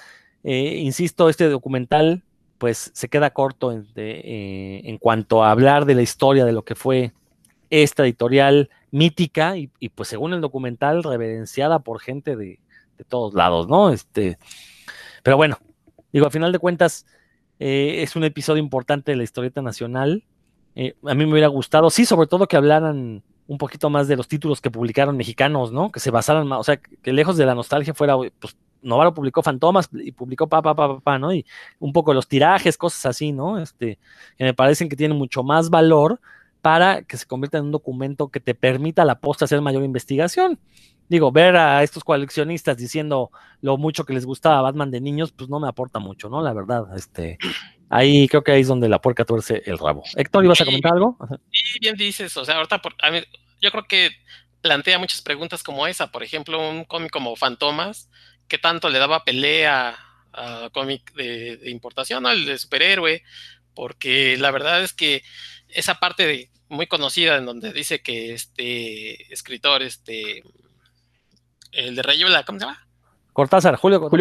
eh, 0.43 0.77
insisto, 0.77 1.29
este 1.29 1.49
documental, 1.49 2.23
pues 2.57 2.91
se 2.93 3.09
queda 3.09 3.31
corto 3.31 3.71
en, 3.71 3.87
de, 3.93 4.11
eh, 4.19 4.81
en 4.85 4.97
cuanto 4.97 5.43
a 5.43 5.51
hablar 5.51 5.85
de 5.85 5.95
la 5.95 6.01
historia 6.01 6.45
de 6.45 6.51
lo 6.51 6.63
que 6.63 6.75
fue 6.75 7.13
esta 7.71 8.03
editorial 8.03 8.69
mítica 8.91 9.57
y, 9.57 9.71
y, 9.79 9.89
pues 9.89 10.09
según 10.09 10.33
el 10.33 10.41
documental 10.41 11.03
reverenciada 11.03 11.79
por 11.79 11.99
gente 11.99 12.35
de, 12.35 12.59
de, 12.97 13.03
todos 13.05 13.33
lados, 13.33 13.67
¿no? 13.67 13.89
Este, 13.89 14.37
pero 15.23 15.37
bueno, 15.37 15.57
digo, 16.11 16.25
al 16.25 16.31
final 16.31 16.51
de 16.51 16.59
cuentas 16.59 17.07
eh, 17.59 18.03
es 18.03 18.15
un 18.15 18.25
episodio 18.25 18.61
importante 18.61 19.11
de 19.11 19.17
la 19.17 19.23
historieta 19.23 19.61
nacional. 19.61 20.23
Eh, 20.75 20.95
a 21.03 21.15
mí 21.15 21.25
me 21.25 21.31
hubiera 21.31 21.47
gustado, 21.47 21.89
sí, 21.89 22.05
sobre 22.05 22.27
todo 22.27 22.47
que 22.47 22.57
hablaran 22.57 23.23
un 23.47 23.57
poquito 23.57 23.89
más 23.89 24.07
de 24.07 24.17
los 24.17 24.27
títulos 24.27 24.61
que 24.61 24.69
publicaron 24.69 25.17
mexicanos, 25.17 25.71
¿no? 25.71 25.91
Que 25.91 25.99
se 25.99 26.11
basaran 26.11 26.47
más, 26.47 26.59
o 26.59 26.63
sea, 26.63 26.77
que 26.77 27.13
lejos 27.13 27.37
de 27.37 27.45
la 27.45 27.55
nostalgia 27.55 27.93
fuera, 27.93 28.15
pues, 28.39 28.57
Novaro 28.81 29.13
publicó 29.13 29.43
Fantomas 29.43 29.89
y 29.93 30.11
publicó 30.11 30.47
pa, 30.47 30.61
pa, 30.61 30.75
pa, 30.75 30.99
pa, 30.99 31.19
¿no? 31.19 31.33
Y 31.33 31.45
un 31.79 31.93
poco 31.93 32.13
los 32.13 32.27
tirajes, 32.27 32.77
cosas 32.77 33.05
así, 33.05 33.31
¿no? 33.31 33.59
Este, 33.59 33.99
que 34.37 34.43
me 34.43 34.53
parecen 34.53 34.89
que 34.89 34.95
tienen 34.95 35.17
mucho 35.17 35.43
más 35.43 35.69
valor 35.69 36.19
para 36.61 37.03
que 37.03 37.17
se 37.17 37.25
convierta 37.25 37.57
en 37.57 37.65
un 37.65 37.71
documento 37.71 38.29
que 38.29 38.39
te 38.39 38.53
permita 38.53 39.01
a 39.01 39.05
la 39.05 39.19
posta 39.19 39.45
hacer 39.45 39.61
mayor 39.61 39.83
investigación. 39.83 40.59
Digo, 41.09 41.31
ver 41.31 41.57
a 41.57 41.83
estos 41.83 42.03
coleccionistas 42.03 42.77
diciendo 42.77 43.31
lo 43.61 43.77
mucho 43.77 44.05
que 44.05 44.13
les 44.13 44.25
gustaba 44.25 44.61
Batman 44.61 44.91
de 44.91 45.01
niños, 45.01 45.31
pues 45.31 45.49
no 45.49 45.59
me 45.59 45.67
aporta 45.67 45.99
mucho, 45.99 46.29
¿no? 46.29 46.41
La 46.41 46.53
verdad, 46.53 46.85
este, 46.95 47.37
ahí 47.89 48.27
creo 48.27 48.43
que 48.43 48.53
ahí 48.53 48.61
es 48.61 48.67
donde 48.67 48.87
la 48.87 49.01
puerca 49.01 49.25
tuerce 49.25 49.61
el 49.65 49.77
rabo. 49.77 50.03
Héctor, 50.15 50.45
¿ibas 50.45 50.61
a 50.61 50.65
comentar 50.65 50.93
algo? 50.93 51.17
Sí, 51.51 51.79
bien 51.81 51.97
dices, 51.97 52.35
o 52.37 52.45
sea, 52.45 52.55
ahorita 52.55 52.81
yo 53.61 53.71
creo 53.71 53.83
que 53.83 54.11
plantea 54.61 54.99
muchas 54.99 55.21
preguntas 55.21 55.63
como 55.63 55.87
esa. 55.87 56.11
Por 56.11 56.23
ejemplo, 56.23 56.69
un 56.69 56.85
cómic 56.85 57.11
como 57.11 57.35
Fantomas, 57.35 58.09
¿qué 58.47 58.57
tanto 58.57 58.89
le 58.89 58.99
daba 58.99 59.23
pelea 59.23 59.97
a 60.33 60.69
cómic 60.71 61.11
de, 61.13 61.59
importación, 61.69 62.25
al 62.25 62.45
de 62.45 62.57
superhéroe? 62.57 63.23
Porque 63.73 64.37
la 64.37 64.51
verdad 64.51 64.83
es 64.83 64.93
que 64.93 65.23
esa 65.73 65.95
parte 65.95 66.51
muy 66.69 66.87
conocida 66.87 67.37
en 67.37 67.45
donde 67.45 67.73
dice 67.73 68.01
que 68.01 68.33
este 68.33 69.31
escritor, 69.33 69.83
este, 69.83 70.43
el 71.71 71.95
de 71.95 72.01
Rayuela, 72.01 72.43
¿cómo 72.43 72.59
se 72.59 72.65
llama? 72.65 72.87
Cortázar, 73.33 73.75
Julio 73.75 73.99
Cortázar. 73.99 74.17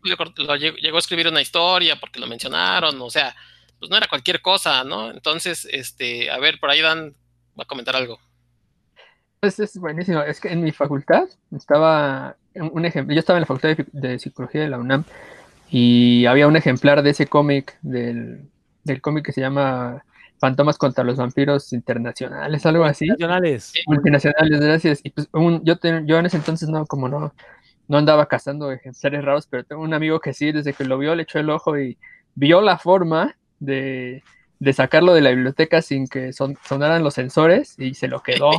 Julio 0.00 0.16
Cortázar. 0.16 0.48
Julio 0.48 0.56
llegó, 0.58 0.76
llegó, 0.76 0.96
a 0.96 1.00
escribir 1.00 1.28
una 1.28 1.42
historia 1.42 1.96
porque 1.96 2.20
lo 2.20 2.26
mencionaron, 2.26 3.00
o 3.00 3.10
sea, 3.10 3.34
pues 3.78 3.90
no 3.90 3.96
era 3.96 4.08
cualquier 4.08 4.40
cosa, 4.40 4.82
¿no? 4.84 5.10
Entonces, 5.10 5.68
este, 5.70 6.30
a 6.30 6.38
ver, 6.38 6.58
por 6.58 6.70
ahí 6.70 6.80
Dan 6.80 7.14
va 7.58 7.64
a 7.64 7.66
comentar 7.66 7.96
algo. 7.96 8.18
Pues 9.40 9.58
es 9.60 9.76
buenísimo. 9.76 10.22
Es 10.22 10.40
que 10.40 10.48
en 10.48 10.62
mi 10.62 10.72
facultad 10.72 11.24
estaba 11.54 12.36
un 12.54 12.86
ejemplo. 12.86 13.14
Yo 13.14 13.20
estaba 13.20 13.38
en 13.38 13.42
la 13.42 13.46
facultad 13.46 13.76
de, 13.92 14.18
psicología 14.18 14.62
de 14.62 14.68
la 14.68 14.78
UNAM 14.78 15.04
y 15.70 16.24
había 16.24 16.46
un 16.46 16.56
ejemplar 16.56 17.02
de 17.02 17.10
ese 17.10 17.26
cómic, 17.26 17.76
del, 17.82 18.48
del 18.84 19.02
cómic 19.02 19.26
que 19.26 19.32
se 19.32 19.42
llama 19.42 20.02
Fantomas 20.44 20.76
contra 20.76 21.04
los 21.04 21.16
vampiros 21.16 21.72
internacionales, 21.72 22.66
algo 22.66 22.84
así. 22.84 23.06
Multinacionales. 23.06 23.72
Multinacionales, 23.86 24.60
gracias. 24.60 25.00
Y 25.02 25.08
pues 25.08 25.26
yo, 25.62 25.76
yo 26.04 26.18
en 26.18 26.26
ese 26.26 26.36
entonces 26.36 26.68
no, 26.68 26.84
como 26.84 27.08
no, 27.08 27.32
no 27.88 27.96
andaba 27.96 28.26
cazando 28.26 28.70
ejemplares 28.70 29.24
raros, 29.24 29.46
pero 29.46 29.64
tengo 29.64 29.80
un 29.80 29.94
amigo 29.94 30.20
que 30.20 30.34
sí, 30.34 30.52
desde 30.52 30.74
que 30.74 30.84
lo 30.84 30.98
vio 30.98 31.14
le 31.14 31.22
echó 31.22 31.38
el 31.38 31.48
ojo 31.48 31.78
y 31.78 31.96
vio 32.34 32.60
la 32.60 32.76
forma 32.76 33.38
de, 33.58 34.22
de 34.58 34.72
sacarlo 34.74 35.14
de 35.14 35.22
la 35.22 35.30
biblioteca 35.30 35.80
sin 35.80 36.08
que 36.08 36.34
sonaran 36.34 37.02
los 37.02 37.14
sensores 37.14 37.74
y 37.78 37.94
se 37.94 38.08
lo 38.08 38.20
quedó 38.22 38.50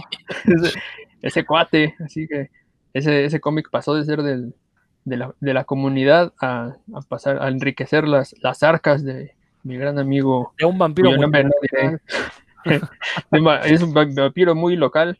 ese, 1.22 1.46
cuate. 1.46 1.94
Así 2.04 2.28
que 2.28 2.50
ese, 2.96 3.26
ese 3.26 3.40
cómic 3.40 3.70
pasó 3.70 3.94
de 3.94 4.06
ser 4.06 4.24
del, 4.24 4.56
de, 5.04 5.18
la, 5.18 5.36
de, 5.40 5.54
la, 5.54 5.66
comunidad 5.66 6.34
a, 6.42 6.78
a, 6.96 7.02
pasar 7.08 7.44
a 7.44 7.50
enriquecer 7.50 8.08
las, 8.08 8.34
las 8.42 8.64
arcas 8.64 9.04
de 9.04 9.35
mi 9.66 9.78
gran 9.78 10.00
amigo. 10.00 10.54
De 10.58 10.66
un 10.66 10.78
vampiro. 10.78 11.10
es 13.66 13.82
un 13.82 13.94
vampiro 13.94 14.56
muy 14.56 14.76
local, 14.76 15.20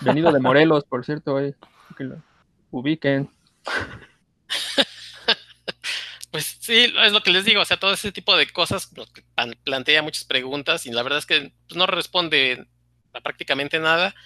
venido 0.00 0.32
de 0.32 0.40
Morelos, 0.40 0.84
por 0.84 1.04
cierto, 1.04 1.36
que 1.96 2.04
lo 2.04 2.22
ubiquen. 2.70 3.28
Pues 6.30 6.56
sí, 6.58 6.92
es 7.00 7.12
lo 7.12 7.22
que 7.22 7.30
les 7.30 7.44
digo, 7.44 7.60
o 7.60 7.64
sea, 7.64 7.76
todo 7.76 7.92
ese 7.92 8.10
tipo 8.10 8.36
de 8.36 8.48
cosas 8.48 8.90
plantea 9.62 10.02
muchas 10.02 10.24
preguntas 10.24 10.84
y 10.84 10.90
la 10.90 11.04
verdad 11.04 11.20
es 11.20 11.26
que 11.26 11.52
pues, 11.68 11.78
no 11.78 11.86
responde 11.86 12.66
a 13.12 13.20
prácticamente 13.20 13.78
nada. 13.78 14.16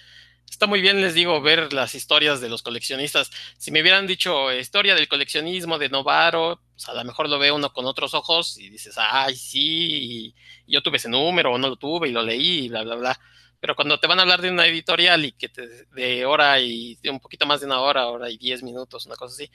Está 0.49 0.67
muy 0.67 0.81
bien, 0.81 0.99
les 1.01 1.13
digo, 1.13 1.41
ver 1.41 1.71
las 1.73 1.95
historias 1.95 2.41
de 2.41 2.49
los 2.49 2.63
coleccionistas. 2.63 3.31
Si 3.57 3.71
me 3.71 3.81
hubieran 3.81 4.07
dicho 4.07 4.51
historia 4.51 4.95
del 4.95 5.07
coleccionismo 5.07 5.77
de 5.77 5.89
Novaro, 5.89 6.61
pues 6.73 6.89
a 6.89 6.93
lo 6.93 7.03
mejor 7.05 7.29
lo 7.29 7.39
ve 7.39 7.51
uno 7.51 7.71
con 7.71 7.85
otros 7.85 8.13
ojos 8.13 8.57
y 8.57 8.69
dices, 8.69 8.95
ay, 8.97 9.35
sí, 9.35 10.35
yo 10.67 10.81
tuve 10.81 10.97
ese 10.97 11.09
número 11.09 11.53
o 11.53 11.57
no 11.57 11.69
lo 11.69 11.75
tuve 11.77 12.09
y 12.09 12.11
lo 12.11 12.23
leí 12.23 12.65
y 12.65 12.69
bla, 12.69 12.83
bla, 12.83 12.95
bla. 12.95 13.19
Pero 13.59 13.75
cuando 13.75 13.99
te 13.99 14.07
van 14.07 14.19
a 14.19 14.23
hablar 14.23 14.41
de 14.41 14.49
una 14.49 14.65
editorial 14.67 15.25
y 15.25 15.31
que 15.33 15.49
te, 15.49 15.85
de 15.93 16.25
hora 16.25 16.59
y 16.59 16.95
de 16.95 17.09
un 17.09 17.19
poquito 17.19 17.45
más 17.45 17.59
de 17.61 17.65
una 17.67 17.79
hora, 17.81 18.07
hora 18.07 18.29
y 18.29 18.37
diez 18.37 18.63
minutos, 18.63 19.05
una 19.05 19.15
cosa 19.15 19.33
así, 19.33 19.49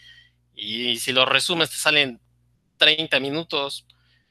y 0.54 0.98
si 0.98 1.12
lo 1.12 1.26
resumes 1.26 1.70
te 1.70 1.76
salen 1.76 2.20
30 2.78 3.20
minutos. 3.20 3.86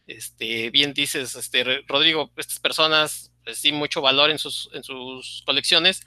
Este, 0.07 0.69
bien 0.69 0.93
dices, 0.93 1.35
este, 1.35 1.83
Rodrigo, 1.87 2.31
estas 2.35 2.59
personas 2.59 3.31
pues, 3.43 3.57
sí 3.57 3.71
mucho 3.71 4.01
valor 4.01 4.31
en 4.31 4.37
sus, 4.37 4.69
en 4.73 4.83
sus 4.83 5.43
colecciones, 5.45 6.03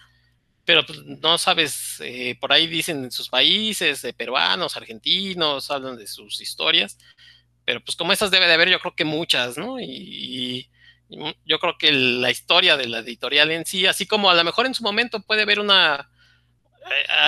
pero 0.66 0.84
pues, 0.84 1.02
no 1.04 1.38
sabes, 1.38 2.00
eh, 2.00 2.36
por 2.40 2.52
ahí 2.52 2.66
dicen 2.66 3.04
en 3.04 3.10
sus 3.12 3.28
países, 3.28 4.02
de 4.02 4.12
peruanos, 4.12 4.76
argentinos, 4.76 5.70
hablan 5.70 5.96
de 5.96 6.08
sus 6.08 6.40
historias, 6.40 6.98
pero 7.64 7.82
pues 7.82 7.96
como 7.96 8.12
esas 8.12 8.30
debe 8.30 8.46
de 8.46 8.54
haber 8.54 8.68
yo 8.68 8.80
creo 8.80 8.94
que 8.94 9.04
muchas, 9.04 9.56
¿no? 9.56 9.80
Y, 9.80 10.68
yo 11.44 11.60
creo 11.60 11.78
que 11.78 11.92
la 11.92 12.32
historia 12.32 12.76
de 12.76 12.88
la 12.88 12.98
editorial 12.98 13.52
en 13.52 13.64
sí, 13.64 13.86
así 13.86 14.06
como 14.06 14.28
a 14.28 14.34
lo 14.34 14.42
mejor 14.42 14.66
en 14.66 14.74
su 14.74 14.82
momento 14.82 15.20
puede 15.20 15.42
haber 15.42 15.60
una, 15.60 16.10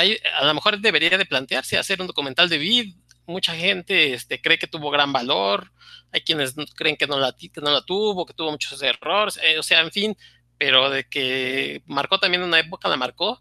eh, 0.02 0.20
a 0.34 0.44
lo 0.44 0.52
mejor 0.52 0.80
debería 0.80 1.16
de 1.16 1.24
plantearse 1.24 1.78
hacer 1.78 2.00
un 2.00 2.08
documental 2.08 2.48
de 2.48 2.58
vid 2.58 2.94
mucha 3.28 3.54
gente 3.54 4.14
este, 4.14 4.40
cree 4.40 4.58
que 4.58 4.66
tuvo 4.66 4.90
gran 4.90 5.12
valor, 5.12 5.70
hay 6.10 6.22
quienes 6.22 6.54
creen 6.74 6.96
que 6.96 7.06
no 7.06 7.18
la, 7.20 7.32
que 7.32 7.60
no 7.60 7.70
la 7.70 7.82
tuvo, 7.82 8.26
que 8.26 8.34
tuvo 8.34 8.50
muchos 8.50 8.82
errores, 8.82 9.38
eh, 9.42 9.58
o 9.58 9.62
sea, 9.62 9.80
en 9.80 9.92
fin, 9.92 10.16
pero 10.58 10.90
de 10.90 11.04
que 11.04 11.82
marcó 11.86 12.18
también 12.18 12.42
una 12.42 12.58
época, 12.58 12.88
la 12.88 12.96
marcó. 12.96 13.40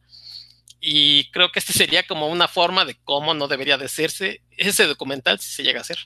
Y 0.80 1.30
creo 1.32 1.52
que 1.52 1.60
este 1.60 1.74
sería 1.74 2.06
como 2.06 2.28
una 2.28 2.48
forma 2.48 2.86
de 2.86 2.96
cómo 3.04 3.34
no 3.34 3.48
debería 3.48 3.78
de 3.78 3.86
hacerse 3.86 4.42
ese 4.52 4.86
documental 4.86 5.40
si 5.40 5.52
se 5.52 5.64
llega 5.64 5.80
a 5.80 5.82
hacer. 5.82 5.98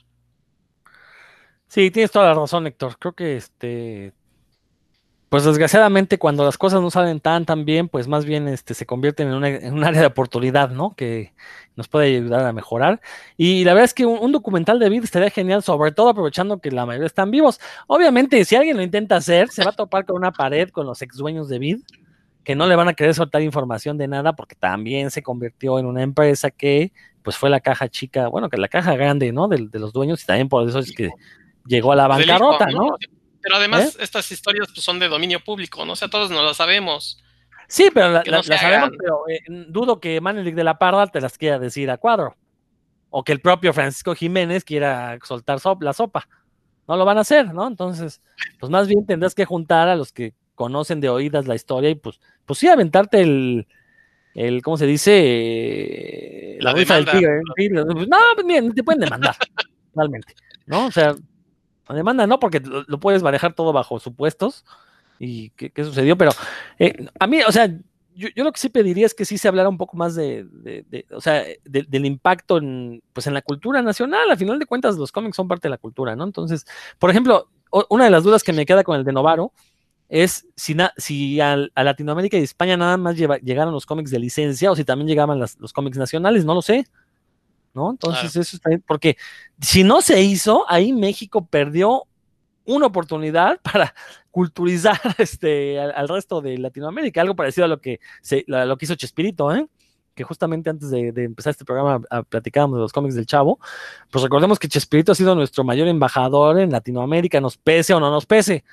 Sí, 1.68 1.90
tienes 1.90 2.10
toda 2.10 2.26
la 2.26 2.34
razón, 2.34 2.66
Héctor. 2.66 2.98
Creo 2.98 3.14
que 3.14 3.36
este 3.36 4.12
pues 5.32 5.44
desgraciadamente 5.44 6.18
cuando 6.18 6.44
las 6.44 6.58
cosas 6.58 6.82
no 6.82 6.90
salen 6.90 7.18
tan 7.18 7.46
tan 7.46 7.64
bien, 7.64 7.88
pues 7.88 8.06
más 8.06 8.26
bien 8.26 8.48
este, 8.48 8.74
se 8.74 8.84
convierten 8.84 9.28
en, 9.28 9.72
un 9.72 9.82
área 9.82 10.02
de 10.02 10.06
oportunidad, 10.06 10.68
¿no? 10.68 10.94
Que 10.94 11.32
nos 11.74 11.88
puede 11.88 12.18
ayudar 12.18 12.44
a 12.44 12.52
mejorar. 12.52 13.00
Y 13.38 13.64
la 13.64 13.72
verdad 13.72 13.86
es 13.86 13.94
que 13.94 14.04
un, 14.04 14.30
documental 14.30 14.78
de 14.78 14.90
vida 14.90 15.04
estaría 15.04 15.30
genial, 15.30 15.62
sobre 15.62 15.90
todo 15.90 16.10
aprovechando 16.10 16.60
que 16.60 16.70
la 16.70 16.84
mayoría 16.84 17.06
están 17.06 17.30
vivos. 17.30 17.60
Obviamente, 17.86 18.44
si 18.44 18.56
alguien 18.56 18.76
lo 18.76 18.82
intenta 18.82 19.16
hacer, 19.16 19.48
se 19.48 19.64
va 19.64 19.70
a 19.70 19.72
topar 19.72 20.04
con 20.04 20.16
una 20.16 20.32
pared 20.32 20.68
con 20.68 20.84
los 20.84 21.00
ex 21.00 21.16
dueños 21.16 21.48
de 21.48 21.58
Vid, 21.58 21.78
que 22.44 22.54
no 22.54 22.66
le 22.66 22.76
van 22.76 22.88
a 22.88 22.92
querer 22.92 23.14
soltar 23.14 23.40
información 23.40 23.96
de 23.96 24.08
nada, 24.08 24.34
porque 24.34 24.54
también 24.54 25.10
se 25.10 25.22
convirtió 25.22 25.78
en 25.78 25.86
una 25.86 26.02
empresa 26.02 26.50
que, 26.50 26.92
pues 27.22 27.38
fue 27.38 27.48
la 27.48 27.60
caja 27.60 27.88
chica, 27.88 28.28
bueno, 28.28 28.50
que 28.50 28.58
la 28.58 28.68
caja 28.68 28.96
grande, 28.96 29.32
¿no? 29.32 29.48
De, 29.48 29.66
de 29.66 29.78
los 29.78 29.94
dueños, 29.94 30.22
y 30.22 30.26
también 30.26 30.50
por 30.50 30.68
eso 30.68 30.80
es 30.80 30.92
que 30.92 31.08
llegó 31.66 31.92
a 31.92 31.96
la 31.96 32.06
bancarrota, 32.06 32.66
¿no? 32.66 32.96
Pero 33.42 33.56
además, 33.56 33.96
¿Eh? 33.96 34.04
estas 34.04 34.30
historias 34.30 34.68
pues, 34.72 34.84
son 34.84 34.98
de 34.98 35.08
dominio 35.08 35.40
público, 35.42 35.84
¿no? 35.84 35.92
O 35.92 35.96
sea, 35.96 36.08
todos 36.08 36.30
no 36.30 36.42
las 36.42 36.56
sabemos. 36.56 37.22
Sí, 37.68 37.90
pero 37.92 38.22
las 38.24 38.46
sabemos, 38.46 38.90
pero 38.98 39.28
eh, 39.28 39.40
dudo 39.68 39.98
que 39.98 40.20
Manelik 40.20 40.54
de 40.54 40.64
la 40.64 40.78
Parda 40.78 41.06
te 41.06 41.20
las 41.20 41.38
quiera 41.38 41.58
decir 41.58 41.90
a 41.90 41.96
cuadro. 41.96 42.36
O 43.10 43.24
que 43.24 43.32
el 43.32 43.40
propio 43.40 43.72
Francisco 43.72 44.14
Jiménez 44.14 44.64
quiera 44.64 45.18
soltar 45.22 45.58
la 45.80 45.92
sopa. 45.92 46.28
No 46.88 46.96
lo 46.96 47.04
van 47.04 47.18
a 47.18 47.22
hacer, 47.22 47.52
¿no? 47.52 47.66
Entonces, 47.66 48.20
pues 48.58 48.70
más 48.70 48.88
bien 48.88 49.06
tendrás 49.06 49.34
que 49.34 49.44
juntar 49.44 49.88
a 49.88 49.96
los 49.96 50.12
que 50.12 50.34
conocen 50.54 51.00
de 51.00 51.08
oídas 51.08 51.46
la 51.46 51.54
historia 51.54 51.90
y 51.90 51.94
pues, 51.94 52.20
pues 52.44 52.58
sí, 52.58 52.68
aventarte 52.68 53.20
el, 53.20 53.66
el 54.34 54.62
¿cómo 54.62 54.76
se 54.76 54.86
dice? 54.86 56.58
La, 56.60 56.72
rifa 56.72 56.96
del 56.96 57.06
tigre. 57.56 57.84
No, 57.84 58.18
pues 58.34 58.46
bien, 58.46 58.72
te 58.74 58.82
pueden 58.82 59.00
demandar, 59.00 59.36
realmente, 59.94 60.34
¿no? 60.66 60.86
O 60.86 60.90
sea, 60.90 61.14
demanda 61.94 62.26
no, 62.26 62.38
porque 62.38 62.60
lo, 62.60 63.00
puedes 63.00 63.22
manejar 63.22 63.54
todo 63.54 63.72
bajo 63.72 63.98
supuestos 64.00 64.64
y 65.18 65.50
qué, 65.50 65.72
sucedió, 65.84 66.16
pero 66.16 66.32
eh, 66.78 67.06
a 67.18 67.26
mí, 67.26 67.40
o 67.46 67.52
sea, 67.52 67.68
yo, 68.14 68.28
lo 68.36 68.52
que 68.52 68.60
sí 68.60 68.68
pediría 68.68 69.06
es 69.06 69.14
que 69.14 69.24
sí 69.24 69.38
se 69.38 69.48
hablara 69.48 69.68
un 69.68 69.78
poco 69.78 69.96
más 69.96 70.14
de, 70.14 70.46
o 71.12 71.20
sea, 71.20 71.44
del 71.64 72.06
impacto 72.06 72.58
en, 72.58 73.02
pues 73.12 73.26
en 73.26 73.34
la 73.34 73.42
cultura 73.42 73.82
nacional. 73.82 74.30
A 74.30 74.36
final 74.36 74.58
de 74.58 74.66
cuentas, 74.66 74.96
los 74.96 75.12
cómics 75.12 75.36
son 75.36 75.48
parte 75.48 75.68
de 75.68 75.70
la 75.70 75.78
cultura, 75.78 76.14
¿no? 76.16 76.24
Entonces, 76.24 76.66
por 76.98 77.10
ejemplo, 77.10 77.48
una 77.88 78.04
de 78.04 78.10
las 78.10 78.24
dudas 78.24 78.42
que 78.42 78.52
me 78.52 78.66
queda 78.66 78.84
con 78.84 78.98
el 78.98 79.04
de 79.04 79.12
Novaro 79.12 79.52
es 80.08 80.46
si, 80.56 80.76
si 80.98 81.40
a, 81.40 81.56
Latinoamérica 81.74 82.36
y 82.36 82.42
España 82.42 82.76
nada 82.76 82.98
más 82.98 83.16
llegaron 83.16 83.72
los 83.72 83.86
cómics 83.86 84.10
de 84.10 84.18
licencia 84.18 84.70
o 84.70 84.76
si 84.76 84.84
también 84.84 85.08
llegaban 85.08 85.40
los 85.40 85.72
cómics 85.72 85.96
nacionales, 85.96 86.44
no 86.44 86.54
lo 86.54 86.62
sé. 86.62 86.86
¿No? 87.74 87.90
Entonces, 87.90 88.36
eso 88.36 88.56
está 88.56 88.68
bien, 88.68 88.82
porque 88.86 89.16
si 89.60 89.84
no 89.84 90.00
se 90.02 90.22
hizo, 90.22 90.64
ahí 90.68 90.92
México 90.92 91.46
perdió 91.46 92.04
una 92.64 92.86
oportunidad 92.86 93.60
para 93.72 93.94
culturizar 94.30 95.00
este, 95.18 95.78
al, 95.80 96.08
resto 96.08 96.40
de 96.40 96.58
Latinoamérica, 96.58 97.20
algo 97.20 97.36
parecido 97.36 97.64
a 97.66 97.68
lo 97.68 97.80
que, 97.80 98.00
se, 98.22 98.44
lo 98.46 98.76
que 98.76 98.84
hizo 98.84 98.94
Chespirito, 98.94 99.54
¿eh? 99.54 99.66
que 100.14 100.24
justamente 100.24 100.70
antes 100.70 100.90
de, 100.90 101.08
empezar 101.16 101.52
este 101.52 101.64
programa 101.64 102.00
platicábamos 102.28 102.76
de 102.76 102.82
los 102.82 102.92
cómics 102.92 103.14
del 103.14 103.26
Chavo, 103.26 103.58
pues 104.10 104.22
recordemos 104.22 104.58
que 104.58 104.68
Chespirito 104.68 105.12
ha 105.12 105.14
sido 105.14 105.34
nuestro 105.34 105.64
mayor 105.64 105.88
embajador 105.88 106.58
en 106.60 106.70
Latinoamérica, 106.70 107.40
nos 107.40 107.56
pese 107.56 107.94
o 107.94 108.00
no 108.00 108.10
nos 108.10 108.26
pese. 108.26 108.64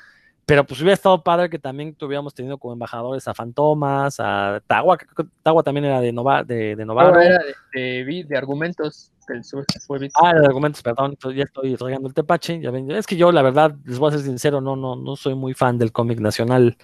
Pero 0.49 0.65
pues 0.65 0.81
hubiera 0.81 0.95
estado 0.95 1.23
padre 1.23 1.47
que 1.47 1.59
también 1.59 1.93
tuviéramos 1.93 2.33
tenido 2.33 2.57
como 2.57 2.73
embajadores 2.73 3.27
a 3.27 3.35
Fantomas, 3.35 4.19
a 4.19 4.59
Tagua, 4.65 4.97
Tagua 5.43 5.62
también 5.62 5.85
era 5.85 6.01
de, 6.01 6.12
Nova, 6.12 6.43
de, 6.43 6.75
de 6.75 6.85
Novaro. 6.85 7.21
era 7.21 7.38
de, 7.71 8.25
de, 8.27 8.35
argumentos 8.35 9.12
del 9.27 9.43
sur, 9.43 9.63
fue 9.85 10.09
Ah, 10.15 10.33
de 10.33 10.47
argumentos, 10.47 10.81
perdón, 10.81 11.15
ya 11.35 11.43
estoy 11.43 11.75
regando 11.75 12.07
el 12.07 12.15
tepache, 12.15 12.59
ya 12.59 12.71
ven, 12.71 12.89
es 12.89 13.05
que 13.05 13.15
yo 13.15 13.31
la 13.31 13.43
verdad, 13.43 13.75
les 13.85 13.99
voy 13.99 14.09
a 14.09 14.17
ser 14.17 14.25
sincero, 14.25 14.59
no, 14.59 14.75
no, 14.75 14.95
no 14.95 15.15
soy 15.15 15.35
muy 15.35 15.53
fan 15.53 15.77
del 15.77 15.91
cómic 15.91 16.19
nacional, 16.19 16.79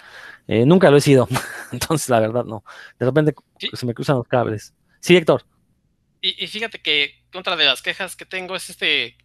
eh, 0.48 0.64
nunca 0.64 0.92
lo 0.92 0.98
he 0.98 1.02
sido, 1.02 1.28
entonces 1.72 2.08
la 2.10 2.20
verdad 2.20 2.46
no, 2.46 2.64
de 3.00 3.06
repente 3.08 3.34
se 3.74 3.86
me 3.88 3.96
cruzan 3.96 4.18
los 4.18 4.28
cables. 4.28 4.76
Sí, 5.00 5.18
Héctor. 5.18 5.44
Y, 6.22 6.46
fíjate 6.46 6.84
que 6.84 7.24
otra 7.34 7.56
de 7.56 7.66
las 7.66 7.82
quejas 7.82 8.16
que 8.16 8.28
tengo 8.28 8.56
es 8.56 8.70
este, 8.70 9.18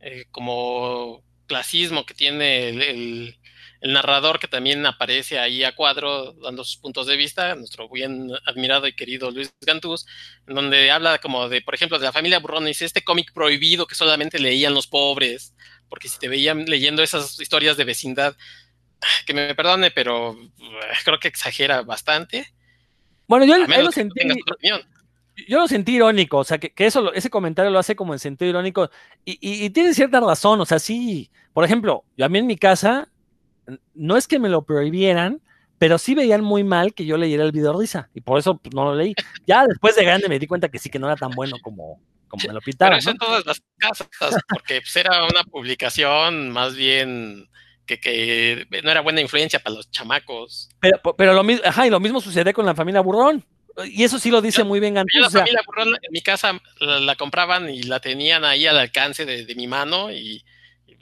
eh, 0.00 0.26
como 0.30 1.22
clasismo 1.46 2.04
que 2.04 2.12
tiene 2.12 2.68
el 2.68 2.82
el 2.82 3.38
narrador 3.80 4.38
que 4.38 4.48
también 4.48 4.84
aparece 4.86 5.38
ahí 5.38 5.62
a 5.62 5.74
cuadro 5.74 6.32
dando 6.34 6.64
sus 6.64 6.78
puntos 6.78 7.06
de 7.06 7.16
vista, 7.16 7.54
nuestro 7.54 7.88
bien 7.88 8.30
admirado 8.46 8.86
y 8.86 8.94
querido 8.94 9.30
Luis 9.30 9.52
Gantús, 9.60 10.06
en 10.46 10.54
donde 10.54 10.90
habla 10.90 11.18
como 11.18 11.48
de, 11.48 11.60
por 11.62 11.74
ejemplo, 11.74 11.98
de 11.98 12.06
la 12.06 12.12
familia 12.12 12.40
Burrón, 12.40 12.64
dice 12.64 12.84
este 12.84 13.04
cómic 13.04 13.32
prohibido 13.32 13.86
que 13.86 13.94
solamente 13.94 14.38
leían 14.38 14.74
los 14.74 14.86
pobres, 14.86 15.54
porque 15.88 16.08
si 16.08 16.18
te 16.18 16.28
veían 16.28 16.64
leyendo 16.66 17.02
esas 17.02 17.38
historias 17.40 17.76
de 17.76 17.84
vecindad, 17.84 18.36
que 19.26 19.34
me 19.34 19.54
perdone, 19.54 19.90
pero 19.90 20.36
creo 21.04 21.20
que 21.20 21.28
exagera 21.28 21.82
bastante. 21.82 22.52
Bueno, 23.26 23.44
yo 23.44 23.58
lo 23.58 23.92
sentí. 23.92 24.20
Yo 25.46 25.60
lo 25.60 25.68
sentí 25.68 25.94
irónico, 25.94 26.38
o 26.38 26.44
sea, 26.44 26.58
que, 26.58 26.72
eso, 26.78 27.12
ese 27.12 27.30
comentario 27.30 27.70
lo 27.70 27.78
hace 27.78 27.94
como 27.94 28.12
en 28.12 28.18
sentido 28.18 28.50
irónico 28.50 28.90
y, 29.24 29.38
y, 29.40 29.70
tiene 29.70 29.94
cierta 29.94 30.18
razón, 30.18 30.60
o 30.60 30.66
sea, 30.66 30.80
sí, 30.80 31.30
por 31.52 31.64
ejemplo, 31.64 32.02
yo 32.16 32.26
a 32.26 32.28
mí 32.28 32.40
en 32.40 32.48
mi 32.48 32.56
casa, 32.56 33.08
no 33.94 34.16
es 34.16 34.26
que 34.26 34.38
me 34.38 34.48
lo 34.48 34.62
prohibieran, 34.62 35.40
pero 35.78 35.98
sí 35.98 36.14
veían 36.14 36.42
muy 36.42 36.64
mal 36.64 36.94
que 36.94 37.04
yo 37.04 37.16
leyera 37.16 37.44
el 37.44 37.52
video 37.52 37.78
risa 37.78 38.08
y 38.14 38.20
por 38.20 38.38
eso 38.38 38.58
pues, 38.58 38.74
no 38.74 38.84
lo 38.84 38.94
leí. 38.94 39.14
Ya 39.46 39.66
después 39.66 39.96
de 39.96 40.04
grande 40.04 40.28
me 40.28 40.38
di 40.38 40.46
cuenta 40.46 40.68
que 40.68 40.78
sí, 40.78 40.90
que 40.90 40.98
no 40.98 41.06
era 41.06 41.16
tan 41.16 41.30
bueno 41.30 41.56
como, 41.62 42.00
como 42.26 42.42
me 42.46 42.54
lo 42.54 42.60
pintaron. 42.60 42.98
Pero 42.98 43.00
eso 43.00 43.10
en 43.10 43.18
todas 43.18 43.46
las 43.46 43.62
casas, 43.76 44.42
porque 44.48 44.80
pues, 44.80 44.96
era 44.96 45.24
una 45.24 45.44
publicación 45.44 46.50
más 46.50 46.74
bien 46.74 47.48
que, 47.86 48.00
que, 48.00 48.66
no 48.82 48.90
era 48.90 49.00
buena 49.00 49.20
influencia 49.20 49.60
para 49.60 49.76
los 49.76 49.90
chamacos. 49.90 50.68
Pero, 50.80 51.00
pero 51.16 51.32
lo 51.32 51.44
mismo, 51.44 51.64
ajá, 51.64 51.86
y 51.86 51.90
lo 51.90 52.00
mismo 52.00 52.20
sucede 52.20 52.52
con 52.52 52.66
la 52.66 52.74
familia 52.74 53.00
Burrón. 53.00 53.44
Y 53.86 54.02
eso 54.02 54.18
sí 54.18 54.32
lo 54.32 54.42
dice 54.42 54.64
muy 54.64 54.80
bien 54.80 54.94
Gantuz. 54.94 55.20
la 55.20 55.30
familia 55.30 55.60
Burrón 55.64 55.88
en 56.02 56.10
mi 56.10 56.20
casa 56.20 56.60
la, 56.80 57.14
compraban 57.14 57.70
y 57.70 57.84
la 57.84 58.00
tenían 58.00 58.44
ahí 58.44 58.66
al 58.66 58.76
alcance 58.76 59.24
de, 59.24 59.44
de 59.44 59.54
mi 59.54 59.68
mano 59.68 60.10
y, 60.10 60.42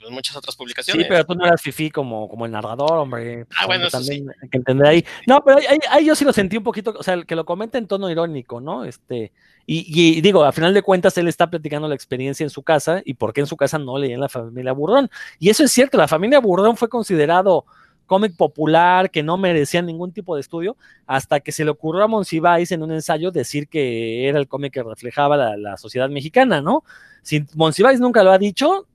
muchas 0.09 0.35
otras 0.35 0.55
publicaciones. 0.55 1.05
Sí, 1.05 1.09
pero 1.09 1.25
tú 1.25 1.35
no 1.35 1.45
eras 1.45 1.61
fifi 1.61 1.89
como, 1.89 2.29
como 2.29 2.45
el 2.45 2.51
narrador, 2.51 2.93
hombre. 2.93 3.45
Ah, 3.57 3.65
bueno, 3.65 3.89
también 3.89 4.29
hay 4.41 4.49
que 4.49 4.57
entender 4.57 4.87
ahí. 4.87 5.05
No, 5.25 5.43
pero 5.43 5.59
ahí, 5.89 6.05
yo 6.05 6.15
sí 6.15 6.23
lo 6.25 6.33
sentí 6.33 6.57
un 6.57 6.63
poquito, 6.63 6.93
o 6.97 7.03
sea, 7.03 7.23
que 7.23 7.35
lo 7.35 7.45
comenta 7.45 7.77
en 7.77 7.87
tono 7.87 8.09
irónico, 8.09 8.61
¿no? 8.61 8.85
Este, 8.85 9.31
y, 9.65 10.21
digo, 10.21 10.43
a 10.45 10.51
final 10.51 10.73
de 10.73 10.81
cuentas, 10.81 11.17
él 11.17 11.27
está 11.27 11.49
platicando 11.49 11.87
la 11.87 11.95
experiencia 11.95 12.43
en 12.43 12.49
su 12.49 12.63
casa 12.63 13.01
y 13.03 13.15
por 13.15 13.33
qué 13.33 13.41
en 13.41 13.47
su 13.47 13.57
casa 13.57 13.77
no 13.77 13.97
leían 13.97 14.21
la 14.21 14.29
familia 14.29 14.71
Burrón. 14.71 15.09
Y 15.39 15.49
eso 15.49 15.63
es 15.63 15.71
cierto, 15.71 15.97
la 15.97 16.07
familia 16.07 16.39
Burrón 16.39 16.77
fue 16.77 16.89
considerado 16.89 17.65
cómic 18.05 18.37
popular 18.37 19.11
que 19.11 19.21
no 19.21 19.37
merecía 19.37 19.81
ningún 19.81 20.13
tipo 20.13 20.35
de 20.35 20.41
estudio, 20.41 20.77
hasta 21.05 21.41
que 21.41 21.51
se 21.51 21.65
le 21.65 21.71
ocurrió 21.71 22.03
a 22.03 22.07
Monsiváis 22.07 22.71
en 22.71 22.81
un 22.81 22.93
ensayo 22.93 23.31
decir 23.31 23.67
que 23.67 24.29
era 24.29 24.39
el 24.39 24.47
cómic 24.47 24.73
que 24.73 24.83
reflejaba 24.83 25.35
la, 25.35 25.57
la 25.57 25.75
sociedad 25.75 26.09
mexicana, 26.09 26.61
¿no? 26.61 26.85
Si 27.21 27.45
Monsiváis 27.53 27.99
nunca 27.99 28.23
lo 28.23 28.31
ha 28.31 28.37
dicho, 28.37 28.87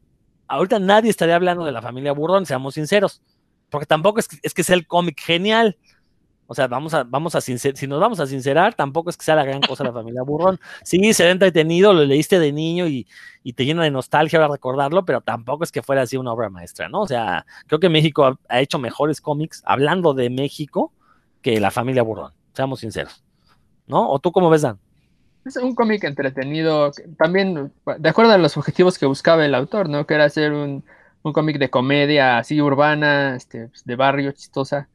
ahorita 0.52 0.78
nadie 0.78 1.10
estaría 1.10 1.36
hablando 1.36 1.64
de 1.64 1.72
la 1.72 1.80
familia 1.80 2.12
Burrón, 2.12 2.44
seamos 2.46 2.74
sinceros, 2.74 3.22
porque 3.70 3.86
tampoco 3.86 4.20
es 4.20 4.28
que, 4.28 4.36
es 4.42 4.52
que 4.52 4.62
sea 4.62 4.76
el 4.76 4.86
cómic 4.86 5.20
genial. 5.20 5.78
O 6.46 6.54
sea, 6.54 6.66
vamos 6.66 6.92
a, 6.92 7.04
vamos 7.04 7.34
a 7.34 7.40
si 7.40 7.54
nos 7.86 7.98
vamos 8.00 8.20
a 8.20 8.26
sincerar, 8.26 8.74
tampoco 8.74 9.08
es 9.08 9.16
que 9.16 9.24
sea 9.24 9.34
la 9.34 9.44
gran 9.44 9.62
cosa 9.62 9.84
la 9.84 9.92
familia 9.92 10.22
Burrón. 10.22 10.60
Sí, 10.84 11.14
se 11.14 11.24
ve 11.24 11.30
entretenido, 11.30 11.94
lo 11.94 12.04
leíste 12.04 12.38
de 12.38 12.52
niño 12.52 12.86
y, 12.86 13.06
te 13.54 13.64
llena 13.64 13.84
de 13.84 13.90
nostalgia 13.90 14.38
ahora 14.38 14.52
recordarlo, 14.52 15.04
pero 15.06 15.22
tampoco 15.22 15.64
es 15.64 15.72
que 15.72 15.82
fuera 15.82 16.02
así 16.02 16.18
una 16.18 16.32
obra 16.32 16.50
maestra, 16.50 16.88
¿no? 16.90 17.00
O 17.00 17.08
sea, 17.08 17.46
creo 17.66 17.80
que 17.80 17.88
México 17.88 18.26
ha, 18.26 18.38
ha 18.48 18.60
hecho 18.60 18.78
mejores 18.78 19.22
cómics 19.22 19.62
hablando 19.64 20.12
de 20.12 20.28
México 20.28 20.92
que 21.40 21.58
la 21.58 21.70
familia 21.70 22.02
Burrón, 22.02 22.32
seamos 22.52 22.80
sinceros. 22.80 23.24
¿No? 23.86 24.10
¿O 24.10 24.18
tú 24.18 24.30
cómo 24.30 24.50
ves, 24.50 24.62
Dan? 24.62 24.78
Es 25.44 25.56
un 25.56 25.74
cómic 25.74 26.04
entretenido, 26.04 26.92
también 27.18 27.72
de 27.98 28.08
acuerdo 28.08 28.32
a 28.32 28.38
los 28.38 28.56
objetivos 28.56 28.98
que 28.98 29.06
buscaba 29.06 29.44
el 29.44 29.54
autor, 29.54 29.88
¿no? 29.88 30.06
Que 30.06 30.14
era 30.14 30.24
hacer 30.24 30.52
un, 30.52 30.84
cómic 31.22 31.58
de 31.58 31.70
comedia 31.70 32.38
así 32.38 32.60
urbana, 32.60 33.34
este, 33.36 33.68
pues, 33.68 33.84
de 33.84 33.96
barrio, 33.96 34.32
chistosa. 34.32 34.88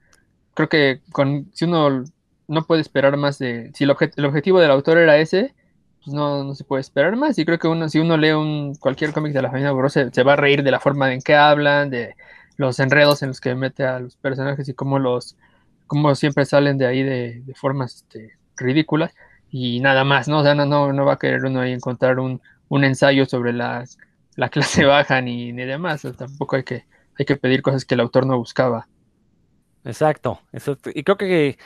Creo 0.53 0.69
que 0.69 1.01
con, 1.11 1.51
si 1.53 1.65
uno 1.65 2.03
no 2.47 2.63
puede 2.65 2.81
esperar 2.81 3.17
más 3.17 3.39
de... 3.39 3.71
Si 3.73 3.83
el, 3.83 3.91
objetivo 3.91 4.59
del 4.59 4.71
autor 4.71 4.97
era 4.97 5.17
ese, 5.17 5.53
pues 6.03 6.15
no, 6.15 6.43
no, 6.45 6.55
se 6.55 6.63
puede 6.63 6.81
esperar 6.81 7.15
más. 7.17 7.37
Y 7.37 7.45
creo 7.45 7.59
que 7.59 7.67
uno, 7.67 7.89
si 7.89 7.99
uno 7.99 8.15
lee 8.17 8.31
un, 8.31 8.75
cualquier 8.75 9.11
cómic 9.13 9.33
de 9.33 9.41
la 9.41 9.49
familia 9.49 9.71
Burro, 9.71 9.89
se, 9.89 10.23
va 10.23 10.33
a 10.33 10.35
reír 10.37 10.63
de 10.63 10.71
la 10.71 10.79
forma 10.79 11.13
en 11.13 11.21
que 11.21 11.35
hablan, 11.35 11.89
de 11.89 12.15
los 12.55 12.79
enredos 12.79 13.21
en 13.21 13.29
los 13.29 13.41
que 13.41 13.53
mete 13.55 13.85
a 13.85 13.99
los 13.99 14.15
personajes 14.15 14.67
y 14.69 14.73
cómo 14.73 14.97
los... 14.99 15.35
cómo 15.87 16.15
siempre 16.15 16.45
salen 16.45 16.77
de 16.77 16.87
ahí 16.87 17.03
de, 17.03 17.41
de 17.45 17.53
formas 17.53 17.95
este, 17.95 18.37
ridículas 18.55 19.13
y 19.51 19.79
nada 19.79 20.03
más, 20.03 20.27
¿no? 20.27 20.39
O 20.39 20.43
sea, 20.43 20.55
no, 20.55 20.65
no, 20.65 21.05
va 21.05 21.13
a 21.13 21.19
querer 21.19 21.45
uno 21.45 21.61
ahí 21.61 21.71
encontrar 21.71 22.19
un, 22.19 22.41
ensayo 22.69 23.25
sobre 23.25 23.53
la, 23.53 23.85
la 24.35 24.49
clase 24.49 24.85
baja 24.85 25.21
ni, 25.21 25.51
ni 25.53 25.63
demás, 25.63 26.07
tampoco 26.17 26.55
hay 26.55 26.63
que, 26.63 26.85
hay 27.17 27.25
que 27.25 27.37
pedir 27.37 27.61
cosas 27.61 27.85
que 27.85 27.95
el 27.95 28.01
autor 28.01 28.25
no 28.25 28.37
buscaba. 28.37 28.87
Exacto, 29.83 30.41
y 30.93 31.03
creo 31.03 31.17
que 31.17 31.57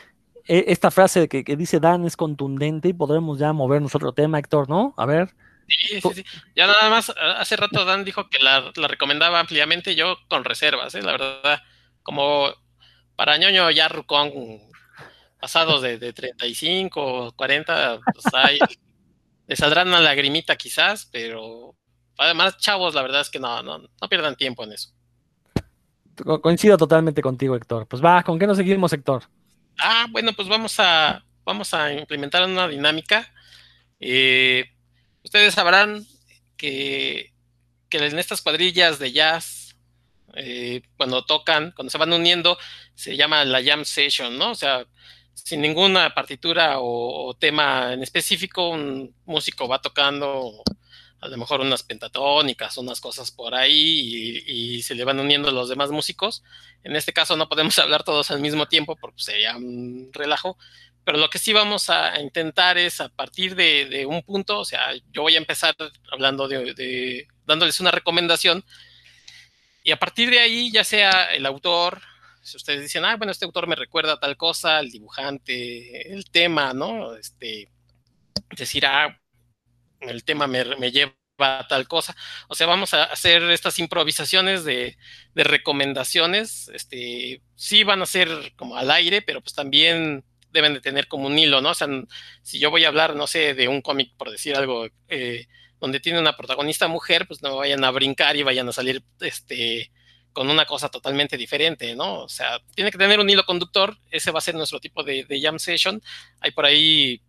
e, 0.47 0.65
esta 0.67 0.91
frase 0.91 1.27
que, 1.27 1.43
dice 1.55 1.79
Dan 1.79 2.05
es 2.05 2.15
contundente 2.15 2.89
y 2.89 2.93
podremos 2.93 3.39
ya 3.39 3.53
movernos 3.53 3.95
otro 3.95 4.13
tema, 4.13 4.39
Héctor, 4.39 4.69
¿no? 4.69 4.93
A 4.97 5.05
ver. 5.05 5.29
Sí, 5.67 6.01
sí, 6.01 6.09
sí. 6.13 6.25
Ya 6.55 6.67
nada 6.67 6.89
más, 6.89 7.11
hace 7.37 7.55
rato 7.55 7.85
Dan 7.85 8.03
dijo 8.03 8.29
que 8.29 8.39
la, 8.39 8.71
la 8.75 8.87
recomendaba 8.87 9.39
ampliamente, 9.39 9.95
yo 9.95 10.17
con 10.27 10.43
reservas, 10.43 10.93
¿eh? 10.95 11.01
la 11.01 11.13
verdad, 11.13 11.61
como 12.03 12.49
para 13.15 13.37
ñoño 13.37 13.69
ya 13.71 13.87
Rucón 13.87 14.31
pasados 15.41 15.81
de, 15.81 15.97
de 15.97 16.13
35 16.13 17.33
40, 17.35 17.99
pues 18.13 18.25
hay, 18.33 18.59
le 19.47 19.55
saldrán 19.55 19.87
una 19.87 19.99
lagrimita 19.99 20.55
quizás, 20.55 21.09
pero 21.11 21.75
además, 22.17 22.57
chavos, 22.57 22.93
la 22.93 23.01
verdad 23.01 23.21
es 23.21 23.29
que 23.29 23.39
no, 23.39 23.61
no, 23.63 23.79
no 23.79 24.09
pierdan 24.09 24.35
tiempo 24.35 24.63
en 24.63 24.73
eso. 24.73 24.91
Coincido 26.41 26.77
totalmente 26.77 27.21
contigo, 27.21 27.55
Héctor. 27.55 27.87
Pues 27.87 28.03
va, 28.03 28.21
¿con 28.23 28.37
qué 28.37 28.45
nos 28.45 28.57
seguimos, 28.57 28.93
Héctor? 28.93 29.23
Ah, 29.79 30.05
bueno, 30.11 30.33
pues 30.33 30.47
vamos 30.47 30.79
a, 30.79 31.25
vamos 31.43 31.73
a 31.73 31.91
implementar 31.91 32.43
una 32.45 32.67
dinámica. 32.67 33.33
Eh, 33.99 34.65
ustedes 35.23 35.55
sabrán 35.55 36.05
que, 36.57 37.33
que 37.89 37.97
en 37.97 38.19
estas 38.19 38.41
cuadrillas 38.41 38.99
de 38.99 39.11
jazz, 39.11 39.75
eh, 40.35 40.83
cuando 40.97 41.25
tocan, 41.25 41.71
cuando 41.75 41.89
se 41.89 41.97
van 41.97 42.13
uniendo, 42.13 42.57
se 42.93 43.17
llama 43.17 43.43
la 43.45 43.63
jam 43.63 43.83
session, 43.83 44.37
¿no? 44.37 44.51
O 44.51 44.55
sea, 44.55 44.85
sin 45.33 45.61
ninguna 45.61 46.13
partitura 46.13 46.75
o, 46.79 47.35
tema 47.39 47.93
en 47.93 48.03
específico, 48.03 48.69
un 48.69 49.15
músico 49.25 49.67
va 49.67 49.81
tocando 49.81 50.63
a 51.21 51.27
lo 51.27 51.37
mejor 51.37 51.61
unas 51.61 51.83
pentatónicas, 51.83 52.77
unas 52.77 52.99
cosas 52.99 53.29
por 53.31 53.53
ahí 53.53 54.43
y, 54.47 54.81
se 54.81 54.95
le 54.95 55.03
van 55.03 55.19
uniendo 55.19 55.51
los 55.51 55.69
demás 55.69 55.91
músicos. 55.91 56.43
En 56.83 56.95
este 56.95 57.13
caso 57.13 57.37
no 57.37 57.47
podemos 57.47 57.77
hablar 57.79 58.03
todos 58.03 58.31
al 58.31 58.41
mismo 58.41 58.67
tiempo 58.67 58.95
porque 58.95 59.21
sería 59.21 59.55
un 59.55 60.09
relajo, 60.13 60.57
pero 61.03 61.17
lo 61.17 61.29
que 61.29 61.39
sí 61.39 61.53
vamos 61.53 61.89
a 61.89 62.19
intentar 62.19 62.77
es 62.77 63.01
a 63.01 63.09
partir 63.09 63.55
de, 63.55 64.05
un 64.07 64.23
punto, 64.23 64.59
o 64.59 64.65
sea, 64.65 64.93
yo 65.11 65.21
voy 65.21 65.35
a 65.35 65.39
empezar 65.39 65.75
hablando 66.11 66.47
de, 66.47 67.27
dándoles 67.45 67.79
una 67.79 67.91
recomendación 67.91 68.63
y 69.83 69.91
a 69.91 69.97
partir 69.97 70.29
de 70.29 70.39
ahí, 70.39 70.71
ya 70.71 70.83
sea 70.83 71.33
el 71.33 71.45
autor, 71.45 72.01
si 72.41 72.57
ustedes 72.57 72.81
dicen, 72.81 73.05
ah, 73.05 73.15
bueno, 73.17 73.31
este 73.31 73.45
autor 73.45 73.67
me 73.67 73.75
recuerda 73.75 74.13
a 74.13 74.19
tal 74.19 74.37
cosa, 74.37 74.79
el 74.79 74.91
dibujante, 74.91 76.13
el 76.13 76.25
tema, 76.29 76.73
¿no? 76.73 77.15
Este, 77.15 77.69
decir, 78.57 78.85
ah, 78.85 79.19
el 80.01 80.23
tema 80.23 80.47
me, 80.47 80.91
lleva 80.91 81.13
a 81.37 81.67
tal 81.67 81.87
cosa. 81.87 82.15
O 82.47 82.55
sea, 82.55 82.67
vamos 82.67 82.93
a 82.93 83.03
hacer 83.05 83.43
estas 83.43 83.79
improvisaciones 83.79 84.63
de, 84.63 84.97
recomendaciones. 85.35 86.69
Este, 86.73 87.41
sí 87.55 87.83
van 87.83 88.01
a 88.01 88.05
ser 88.05 88.53
como 88.55 88.77
al 88.77 88.91
aire, 88.91 89.21
pero 89.21 89.41
pues 89.41 89.53
también 89.53 90.23
deben 90.51 90.73
de 90.73 90.81
tener 90.81 91.07
como 91.07 91.27
un 91.27 91.39
hilo, 91.39 91.61
¿no? 91.61 91.69
O 91.69 91.75
sea, 91.75 91.87
si 92.41 92.59
yo 92.59 92.71
voy 92.71 92.83
a 92.85 92.89
hablar, 92.89 93.15
no 93.15 93.27
sé, 93.27 93.53
de 93.53 93.67
un 93.67 93.81
cómic, 93.81 94.13
por 94.17 94.31
decir 94.31 94.55
algo, 94.55 94.87
eh, 95.07 95.47
donde 95.79 95.99
tiene 95.99 96.19
una 96.19 96.35
protagonista 96.35 96.87
mujer, 96.87 97.25
pues 97.27 97.41
no 97.41 97.55
vayan 97.57 97.83
a 97.83 97.91
brincar 97.91 98.35
y 98.35 98.43
vayan 98.43 98.67
a 98.67 98.73
salir, 98.73 99.03
este, 99.19 99.91
con 100.33 100.49
una 100.49 100.65
cosa 100.65 100.89
totalmente 100.89 101.37
diferente, 101.37 101.95
¿no? 101.95 102.21
O 102.23 102.29
sea, 102.29 102.59
tiene 102.73 102.91
que 102.91 102.97
tener 102.97 103.19
un 103.19 103.29
hilo 103.29 103.45
conductor, 103.45 103.97
ese 104.09 104.31
va 104.31 104.39
a 104.39 104.41
ser 104.41 104.55
nuestro 104.55 104.79
tipo 104.79 105.03
de, 105.03 105.25
jam 105.41 105.59
session. 105.59 106.01
Hay 106.39 106.51
por 106.51 106.65
ahí 106.65 107.21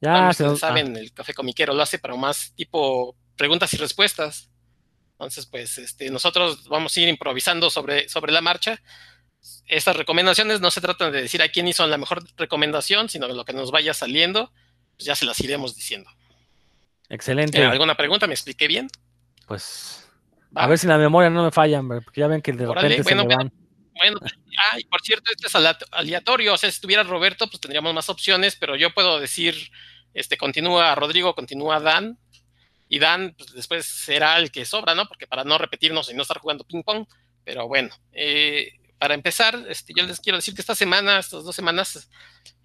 ya, 0.00 0.32
se 0.32 0.56
saben, 0.56 0.96
el 0.96 1.12
café 1.12 1.34
comiquero 1.34 1.74
lo 1.74 1.82
hace 1.82 1.98
para 1.98 2.16
más 2.16 2.54
tipo 2.54 3.16
preguntas 3.36 3.72
y 3.74 3.76
respuestas. 3.76 4.50
Entonces, 5.12 5.44
pues, 5.44 5.76
este, 5.76 6.10
nosotros 6.10 6.66
vamos 6.68 6.96
a 6.96 7.00
ir 7.00 7.08
improvisando 7.08 7.68
sobre, 7.68 8.08
sobre 8.08 8.32
la 8.32 8.40
marcha. 8.40 8.80
Estas 9.66 9.96
recomendaciones 9.96 10.62
no 10.62 10.70
se 10.70 10.80
tratan 10.80 11.12
de 11.12 11.20
decir 11.22 11.42
a 11.42 11.50
quién 11.50 11.68
hizo 11.68 11.86
la 11.86 11.98
mejor 11.98 12.24
recomendación, 12.38 13.10
sino 13.10 13.28
de 13.28 13.34
lo 13.34 13.44
que 13.44 13.52
nos 13.52 13.70
vaya 13.70 13.92
saliendo, 13.92 14.50
pues 14.96 15.04
ya 15.04 15.14
se 15.14 15.26
las 15.26 15.38
iremos 15.40 15.76
diciendo. 15.76 16.10
Excelente. 17.10 17.62
¿Alguna 17.62 17.96
pregunta? 17.96 18.26
¿Me 18.26 18.32
expliqué 18.34 18.66
bien? 18.68 18.88
Pues 19.46 19.99
a 20.54 20.66
ver 20.66 20.78
si 20.78 20.86
la 20.86 20.98
memoria 20.98 21.30
no 21.30 21.44
me 21.44 21.50
falla, 21.50 21.82
porque 21.82 22.20
ya 22.20 22.26
ven 22.26 22.42
que 22.42 22.52
de 22.52 22.66
repente 22.66 23.02
bueno, 23.02 23.22
se 23.22 23.28
me 23.28 23.36
van. 23.36 23.52
Bueno, 23.96 24.18
ah, 24.22 24.78
y 24.78 24.84
por 24.84 25.02
cierto, 25.02 25.30
este 25.30 25.46
es 25.46 25.54
aleatorio, 25.92 26.54
o 26.54 26.56
sea, 26.56 26.70
si 26.70 26.76
estuviera 26.76 27.02
Roberto, 27.02 27.46
pues 27.48 27.60
tendríamos 27.60 27.92
más 27.92 28.08
opciones, 28.08 28.56
pero 28.56 28.76
yo 28.76 28.94
puedo 28.94 29.20
decir, 29.20 29.54
este, 30.14 30.36
continúa 30.36 30.94
Rodrigo, 30.94 31.34
continúa 31.34 31.80
Dan, 31.80 32.18
y 32.88 32.98
Dan 32.98 33.34
pues, 33.36 33.52
después 33.52 33.86
será 33.86 34.38
el 34.38 34.50
que 34.50 34.64
sobra, 34.64 34.94
¿no? 34.94 35.06
Porque 35.06 35.26
para 35.26 35.44
no 35.44 35.58
repetirnos 35.58 36.10
y 36.10 36.14
no 36.14 36.22
estar 36.22 36.38
jugando 36.38 36.64
ping-pong, 36.64 37.06
pero 37.44 37.68
bueno, 37.68 37.90
eh, 38.12 38.72
para 38.98 39.14
empezar, 39.14 39.64
este, 39.68 39.94
yo 39.96 40.04
les 40.04 40.20
quiero 40.20 40.36
decir 40.36 40.54
que 40.54 40.60
esta 40.60 40.74
semana, 40.74 41.18
estas 41.18 41.42
dos 41.42 41.56
semanas, 41.56 42.10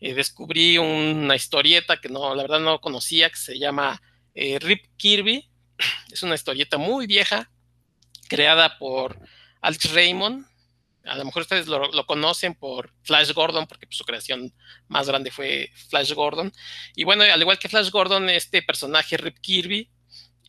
eh, 0.01 0.13
descubrí 0.13 0.77
una 0.77 1.35
historieta 1.35 2.01
que 2.01 2.09
no, 2.09 2.35
la 2.35 2.43
verdad 2.43 2.59
no 2.59 2.81
conocía, 2.81 3.29
que 3.29 3.37
se 3.37 3.57
llama 3.57 4.01
eh, 4.33 4.59
Rip 4.59 4.85
Kirby. 4.97 5.49
Es 6.11 6.23
una 6.23 6.35
historieta 6.35 6.77
muy 6.77 7.07
vieja, 7.07 7.49
creada 8.27 8.77
por 8.77 9.19
Alex 9.61 9.91
Raymond. 9.91 10.45
A 11.05 11.17
lo 11.17 11.25
mejor 11.25 11.43
ustedes 11.43 11.67
lo, 11.67 12.05
conocen 12.05 12.55
por 12.55 12.91
Flash 13.03 13.31
Gordon, 13.33 13.67
porque 13.67 13.85
pues, 13.85 13.97
su 13.97 14.05
creación 14.05 14.53
más 14.87 15.07
grande 15.07 15.31
fue 15.31 15.71
Flash 15.89 16.13
Gordon. 16.13 16.51
Y 16.95 17.03
bueno, 17.03 17.23
al 17.23 17.41
igual 17.41 17.59
que 17.59 17.69
Flash 17.69 17.91
Gordon, 17.91 18.29
este 18.29 18.61
personaje 18.63 19.17
Rip 19.17 19.37
Kirby 19.39 19.89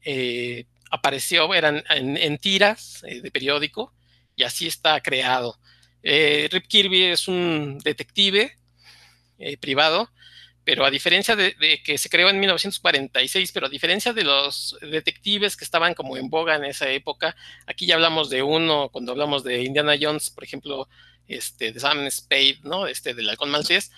eh, 0.05 0.65
apareció, 0.91 1.53
eran 1.53 1.85
en, 1.91 2.39
tiras 2.39 3.03
eh, 3.05 3.21
de 3.21 3.31
periódico, 3.31 3.93
y 4.35 4.45
así 4.45 4.67
está 4.67 5.01
creado. 5.01 5.59
Eh, 6.03 6.49
Rip 6.51 6.67
Kirby 6.67 7.05
es 7.05 7.29
un 7.29 7.79
detective 7.79 8.57
privado, 9.61 10.11
pero 10.67 10.85
a 10.85 10.91
diferencia 10.91 11.37
de, 11.37 11.55
que 11.85 11.97
se 11.97 12.09
creó 12.09 12.29
en 12.29 12.41
1946, 12.41 13.53
pero 13.53 13.67
a 13.67 13.71
diferencia 13.71 14.13
de 14.13 14.25
los 14.25 14.77
detectives 14.81 15.57
que 15.57 15.65
estaban 15.65 15.95
como 15.95 16.17
en 16.17 16.29
boga 16.29 16.57
en 16.57 16.65
esa 16.65 16.91
época, 16.91 17.37
aquí 17.69 17.87
ya 17.87 17.95
hablamos 17.95 18.31
de 18.31 18.43
uno, 18.43 18.89
cuando 18.91 19.13
hablamos 19.13 19.45
de 19.45 19.63
Indiana 19.63 19.95
Jones, 19.99 20.29
por 20.29 20.43
ejemplo, 20.43 20.89
este, 21.29 21.71
de 21.71 21.79
Sam 21.79 22.11
Spade, 22.11 22.59
¿no? 22.65 22.89
Este, 22.89 23.15
del 23.15 23.29
halcón 23.31 23.51
maltés, 23.51 23.93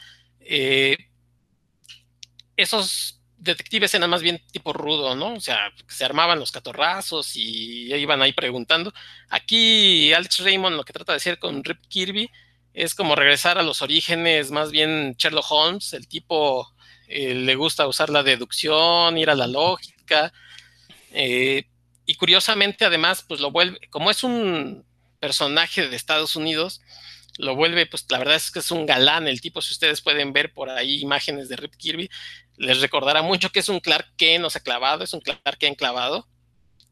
esos 2.55 3.23
detectives 3.39 3.95
eran 3.95 4.11
más 4.11 4.21
bien 4.21 4.39
tipo 4.53 4.75
rudo, 4.75 5.15
¿no? 5.15 5.37
O 5.37 5.41
sea, 5.41 5.73
se 5.87 6.05
armaban 6.05 6.39
los 6.39 6.53
catorrazos 6.53 7.35
y 7.35 7.95
iban 7.95 8.21
ahí 8.21 8.35
preguntando. 8.35 8.93
Aquí 9.31 10.13
Alex 10.13 10.41
Raymond 10.41 10.77
lo 10.77 10.85
que 10.85 10.93
trata 10.93 11.13
de 11.13 11.17
hacer 11.17 11.39
con 11.39 11.65
Rip 11.65 11.81
Kirby 11.89 12.31
es 12.79 12.95
como 12.95 13.17
regresar 13.17 13.59
a 13.59 13.65
los 13.65 13.83
orígenes, 13.83 14.53
más 14.53 14.71
bien 14.71 15.17
Sherlock 15.19 15.51
Holmes, 15.51 15.93
el 15.95 16.07
tipo 16.07 16.73
eh, 17.09 17.35
le 17.35 17.57
gusta 17.57 17.89
usar 17.89 18.09
la 18.09 18.23
deducción, 18.23 19.19
ir 19.19 19.31
a 19.31 19.35
la 19.35 19.49
lógica. 19.49 20.33
Eh, 21.11 21.65
y 22.07 22.15
curiosamente, 22.15 22.85
además, 22.85 23.25
pues 23.27 23.41
lo 23.41 23.51
vuelve, 23.51 23.81
como 23.91 24.13
es 24.13 24.23
un 24.23 24.85
personaje 25.19 25.89
de 25.89 25.97
Estados 25.97 26.37
Unidos, 26.37 26.81
lo 27.37 27.57
vuelve, 27.57 27.87
pues 27.87 28.07
la 28.11 28.19
verdad 28.19 28.37
es 28.37 28.53
que 28.53 28.61
es 28.61 28.71
un 28.71 28.87
galán 28.87 29.27
el 29.27 29.41
tipo, 29.41 29.61
si 29.61 29.73
ustedes 29.73 30.01
pueden 30.01 30.33
ver 30.33 30.53
por 30.53 30.71
ahí 30.71 31.01
imágenes 31.01 31.49
de 31.49 31.57
Rip 31.57 31.75
Kirby, 31.75 32.09
les 32.57 32.81
recordará 32.81 33.23
mucho 33.23 33.51
que 33.51 33.59
es 33.59 33.69
un 33.69 33.81
Clark 33.81 34.15
Kent, 34.17 34.45
o 34.45 34.51
sea, 34.51 34.63
clavado, 34.63 35.03
es 35.03 35.13
un 35.13 35.21
Clark 35.21 35.59
Kent 35.59 35.77
clavado, 35.77 36.29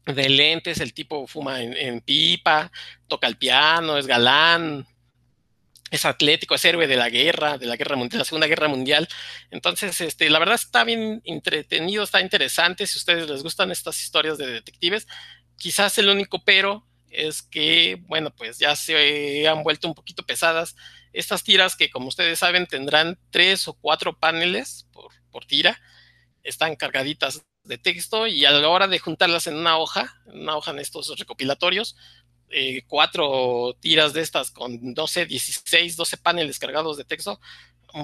de 0.05 0.29
lentes, 0.29 0.79
el 0.79 0.93
tipo 0.93 1.27
fuma 1.27 1.61
en, 1.61 2.01
pipa, 2.01 2.71
toca 3.07 3.27
el 3.27 3.37
piano, 3.37 3.97
es 3.97 4.07
galán, 4.07 4.85
es 5.91 6.05
atlético, 6.05 6.55
es 6.55 6.65
héroe 6.65 6.87
de 6.87 6.95
la 6.95 7.09
guerra, 7.09 7.57
de 7.57 7.65
la 7.65 7.77
guerra 7.77 7.95
mundial, 7.95 8.19
la 8.19 8.25
Segunda 8.25 8.47
Guerra 8.47 8.67
Mundial. 8.67 9.07
Entonces, 9.51 10.01
este, 10.01 10.29
la 10.29 10.39
verdad 10.39 10.55
está 10.55 10.83
bien 10.83 11.21
entretenido, 11.25 12.03
está 12.03 12.21
interesante. 12.21 12.87
Si 12.87 12.97
a 12.97 12.99
ustedes 12.99 13.29
les 13.29 13.43
gustan 13.43 13.71
estas 13.71 14.01
historias 14.01 14.37
de 14.37 14.47
detectives, 14.47 15.07
quizás 15.57 15.97
el 15.97 16.09
único 16.09 16.43
pero 16.43 16.85
es 17.09 17.41
que, 17.41 18.03
bueno, 18.07 18.33
pues 18.35 18.57
ya 18.59 18.75
se 18.75 19.47
han 19.47 19.63
vuelto 19.63 19.87
un 19.87 19.95
poquito 19.95 20.23
pesadas. 20.23 20.75
Estas 21.13 21.43
tiras 21.43 21.75
que, 21.75 21.89
como 21.89 22.07
ustedes 22.07 22.39
saben, 22.39 22.67
tendrán 22.67 23.17
tres 23.31 23.67
o 23.67 23.73
cuatro 23.73 24.19
paneles 24.19 24.87
por, 24.91 25.45
tira, 25.45 25.79
están 26.43 26.75
cargaditas 26.75 27.45
de 27.63 27.77
texto 27.77 28.27
y 28.27 28.45
a 28.45 28.51
la 28.51 28.67
hora 28.69 28.87
de 28.87 28.97
juntarlas 28.97 29.45
en 29.45 29.55
una 29.55 29.77
hoja, 29.77 30.15
en 30.25 30.41
una 30.41 30.57
hoja 30.57 30.71
en 30.71 30.79
estos 30.79 31.17
recopilatorios, 31.17 31.95
eh, 32.49 32.83
cuatro 32.87 33.75
tiras 33.79 34.13
de 34.13 34.21
estas 34.21 34.51
con 34.51 34.93
12, 34.93 35.25
16, 35.25 35.95
12 35.95 36.17
paneles 36.17 36.59
cargados 36.59 36.97
de 36.97 37.05
texto, 37.05 37.39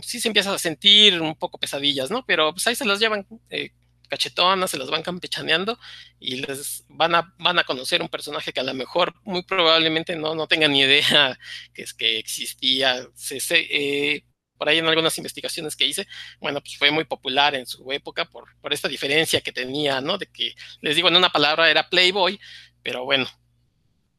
sí 0.02 0.20
se 0.20 0.28
empieza 0.28 0.54
a 0.54 0.60
sentir 0.60 1.22
un 1.22 1.36
poco 1.36 1.58
pesadillas, 1.58 2.10
¿no? 2.12 2.26
Pero 2.26 2.54
pues 2.54 2.66
ahí 2.68 2.76
se 2.76 2.86
las 2.86 3.00
llevan 3.00 3.28
eh, 3.50 3.72
cachetonas, 4.10 4.72
se 4.72 4.78
las 4.78 4.90
van 4.90 5.04
campechaneando 5.04 5.80
y 6.20 6.38
les 6.38 6.86
van 6.88 7.16
a, 7.16 7.34
van 7.38 7.60
a 7.60 7.64
conocer 7.64 8.02
un 8.02 8.10
personaje 8.10 8.54
que 8.54 8.60
a 8.60 8.64
lo 8.64 8.74
mejor 8.74 9.14
muy 9.24 9.44
probablemente 9.44 10.16
no, 10.16 10.36
no 10.36 10.48
tengan 10.48 10.72
ni 10.72 10.82
idea 10.82 11.38
que 11.74 11.84
es 11.84 11.94
que 11.94 12.20
existía. 12.20 13.08
Eh, 13.52 14.24
por 14.58 14.70
ahí 14.70 14.78
en 14.78 14.88
algunas 14.88 15.18
investigaciones 15.18 15.76
que 15.76 15.86
hice, 15.86 16.08
bueno, 16.40 16.62
pues 16.62 16.78
fue 16.78 16.92
muy 16.92 17.04
popular 17.06 17.56
en 17.56 17.66
su 17.66 17.92
época 17.92 18.26
por, 18.26 18.46
por 18.62 18.72
esta 18.72 18.88
diferencia 18.88 19.42
que 19.42 19.52
tenía, 19.52 20.00
¿no? 20.00 20.18
De 20.18 20.28
que, 20.28 20.54
les 20.82 20.96
digo, 20.96 21.10
en 21.10 21.18
una 21.18 21.32
palabra 21.32 21.70
era 21.70 21.90
Playboy, 21.90 22.40
pero 22.82 23.04
bueno, 23.04 23.28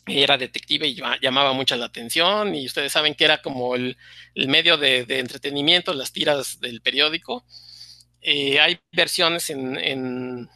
era 0.07 0.37
detective 0.37 0.87
y 0.87 1.01
llamaba 1.21 1.53
mucha 1.53 1.77
la 1.77 1.87
atención 1.87 2.55
y 2.55 2.67
ustedes 2.67 2.93
saben 2.93 3.15
que 3.15 3.25
era 3.25 3.41
como 3.41 3.75
el, 3.75 3.97
medio 4.35 4.77
de, 4.77 5.05
de, 5.07 5.19
entretenimiento, 5.19 5.95
las 5.95 6.13
tiras 6.13 6.61
del 6.61 6.83
periódico 6.83 7.45
eh, 8.27 8.59
hay 8.59 8.81
versiones 8.91 9.51
en, 9.51 10.49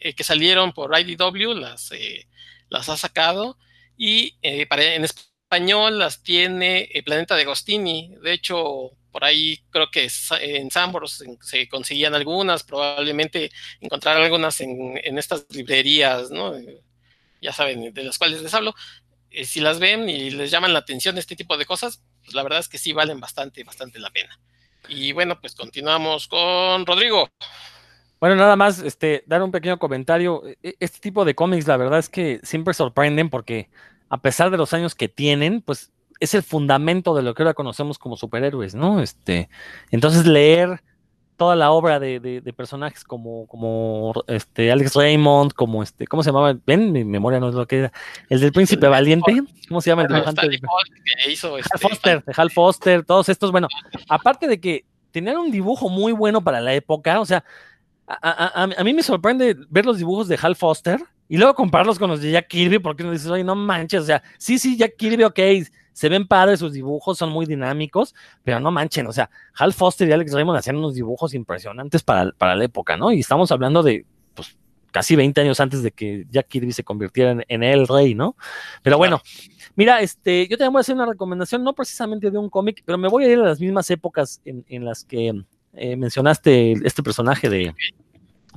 eh, 0.00 0.14
que 0.14 0.24
salieron 0.24 0.72
por 0.72 0.98
IDW, 0.98 1.54
las, 1.54 1.92
eh, 1.92 2.26
las 2.68 2.88
ha 2.88 2.96
sacado, 2.96 3.56
y 3.96 4.32
para, 4.66 4.82
en 4.94 5.04
español 5.04 5.98
las 5.98 6.22
tiene 6.24 6.88
Planeta 7.04 7.36
de 7.36 7.42
Agostini. 7.42 8.14
De 8.22 8.32
hecho, 8.32 8.90
por 9.12 9.24
ahí 9.24 9.60
creo 9.70 9.90
que 9.90 10.08
en 10.40 10.70
Sambors 10.72 11.24
se 11.40 11.68
conseguían 11.68 12.14
algunas, 12.14 12.64
probablemente 12.64 13.50
encontrar 13.80 14.16
algunas 14.16 14.60
en, 14.60 15.00
en 15.02 15.18
estas 15.18 15.46
librerías, 15.50 16.30
¿no? 16.30 16.54
Ya 17.40 17.52
saben, 17.52 17.92
de 17.92 18.04
las 18.04 18.18
cuales 18.18 18.42
les 18.42 18.54
hablo. 18.54 18.74
si 19.44 19.60
las 19.60 19.78
ven 19.78 20.08
y 20.08 20.30
les 20.30 20.50
llaman 20.50 20.72
la 20.72 20.80
atención 20.80 21.18
este 21.18 21.36
tipo 21.36 21.56
de 21.56 21.66
cosas, 21.66 22.02
pues 22.22 22.34
la 22.34 22.42
verdad 22.42 22.60
es 22.60 22.68
que 22.68 22.78
sí 22.78 22.92
valen 22.92 23.20
bastante, 23.20 23.64
bastante 23.64 23.98
la 23.98 24.10
pena. 24.10 24.38
Y 24.88 25.12
bueno, 25.12 25.40
pues 25.40 25.54
continuamos 25.54 26.28
con 26.28 26.86
Rodrigo. 26.86 27.28
Bueno, 28.20 28.34
nada 28.34 28.56
más, 28.56 28.80
este, 28.80 29.22
dar 29.26 29.42
un 29.42 29.52
pequeño 29.52 29.78
comentario. 29.78 30.46
E, 30.46 30.58
e, 30.62 30.76
este 30.80 30.98
tipo 30.98 31.24
de 31.24 31.34
cómics, 31.34 31.66
la 31.66 31.76
verdad 31.76 31.98
es 31.98 32.08
que 32.08 32.40
siempre 32.42 32.74
sorprenden 32.74 33.30
porque 33.30 33.70
a 34.08 34.20
pesar 34.20 34.50
de 34.50 34.56
los 34.56 34.72
años 34.72 34.94
que 34.94 35.08
tienen, 35.08 35.60
pues 35.60 35.92
es 36.20 36.34
el 36.34 36.42
fundamento 36.42 37.14
de 37.14 37.22
lo 37.22 37.34
que 37.34 37.42
ahora 37.42 37.54
conocemos 37.54 37.98
como 37.98 38.16
superhéroes, 38.16 38.74
¿no? 38.74 39.00
Este, 39.00 39.48
entonces 39.90 40.26
leer 40.26 40.82
toda 41.38 41.54
la 41.54 41.70
obra 41.70 42.00
de, 42.00 42.42
personajes 42.54 43.04
como, 43.04 43.46
como 43.46 44.12
este 44.26 44.72
Alex 44.72 44.96
Raymond, 44.96 45.52
como 45.52 45.84
este, 45.84 46.06
¿cómo 46.06 46.22
se 46.22 46.30
llamaba? 46.30 46.58
Ven, 46.66 46.92
mi 46.92 47.04
memoria 47.04 47.38
no 47.38 47.48
es 47.48 47.54
lo 47.54 47.66
que 47.66 47.78
era. 47.78 47.92
El 48.28 48.40
del 48.40 48.52
Príncipe 48.52 48.88
Valiente, 48.88 49.40
¿cómo 49.68 49.80
se 49.80 49.88
llama 49.88 50.02
el 50.02 50.08
dibujante? 50.08 50.48
De, 50.48 50.56
Hal 50.56 51.58
este, 51.60 51.78
Foster, 51.78 52.24
de 52.24 52.32
Hal 52.36 52.50
Foster, 52.50 53.04
todos 53.04 53.28
estos, 53.28 53.52
bueno, 53.52 53.68
aparte 54.08 54.48
de 54.48 54.60
que 54.60 54.84
tenían 55.12 55.38
un 55.38 55.52
dibujo 55.52 55.88
muy 55.88 56.12
bueno 56.12 56.42
para 56.42 56.60
la 56.60 56.74
época, 56.74 57.20
o 57.20 57.24
sea, 57.24 57.44
a, 58.08 58.64
a, 58.76 58.84
mí 58.84 58.92
me 58.92 59.02
sorprende 59.04 59.56
ver 59.70 59.86
los 59.86 59.98
dibujos 59.98 60.26
de 60.26 60.38
Hal 60.42 60.56
Foster 60.56 61.00
y 61.28 61.36
luego 61.36 61.54
compararlos 61.54 62.00
con 62.00 62.10
los 62.10 62.20
de 62.20 62.32
Jack 62.32 62.48
Kirby, 62.48 62.80
porque 62.80 63.04
uno 63.04 63.12
dice, 63.12 63.30
oye, 63.30 63.44
no 63.44 63.54
manches, 63.54 64.02
o 64.02 64.06
sea, 64.06 64.24
sí, 64.38 64.58
sí, 64.58 64.76
Jack 64.76 64.96
Kirby, 64.96 65.22
ok, 65.22 65.38
se 65.98 66.08
ven 66.08 66.28
padres 66.28 66.60
sus 66.60 66.72
dibujos, 66.72 67.18
son 67.18 67.30
muy 67.30 67.44
dinámicos, 67.44 68.14
pero 68.44 68.60
no 68.60 68.70
manchen, 68.70 69.08
o 69.08 69.12
sea, 69.12 69.30
Hal 69.56 69.72
Foster 69.72 70.08
y 70.08 70.12
Alex 70.12 70.32
Raymond 70.32 70.56
hacían 70.56 70.76
unos 70.76 70.94
dibujos 70.94 71.34
impresionantes 71.34 72.04
para, 72.04 72.30
para 72.30 72.54
la 72.54 72.62
época, 72.62 72.96
¿no? 72.96 73.10
Y 73.10 73.18
estamos 73.18 73.50
hablando 73.50 73.82
de, 73.82 74.06
pues, 74.32 74.56
casi 74.92 75.16
20 75.16 75.40
años 75.40 75.58
antes 75.58 75.82
de 75.82 75.90
que 75.90 76.24
Jack 76.30 76.46
Kirby 76.46 76.70
se 76.70 76.84
convirtiera 76.84 77.42
en, 77.48 77.62
el 77.64 77.88
rey, 77.88 78.14
¿no? 78.14 78.36
Pero 78.84 78.96
bueno, 78.96 79.20
mira, 79.74 80.00
este, 80.00 80.46
yo 80.46 80.56
te 80.56 80.68
voy 80.68 80.76
a 80.76 80.80
hacer 80.82 80.94
una 80.94 81.06
recomendación, 81.06 81.64
no 81.64 81.72
precisamente 81.72 82.30
de 82.30 82.38
un 82.38 82.48
cómic, 82.48 82.84
pero 82.84 82.96
me 82.96 83.08
voy 83.08 83.24
a 83.24 83.32
ir 83.32 83.40
a 83.40 83.46
las 83.48 83.58
mismas 83.58 83.90
épocas 83.90 84.40
en, 84.44 84.84
las 84.84 85.02
que 85.02 85.32
eh, 85.74 85.96
mencionaste 85.96 86.74
este 86.86 87.02
personaje 87.02 87.48
de, 87.48 87.74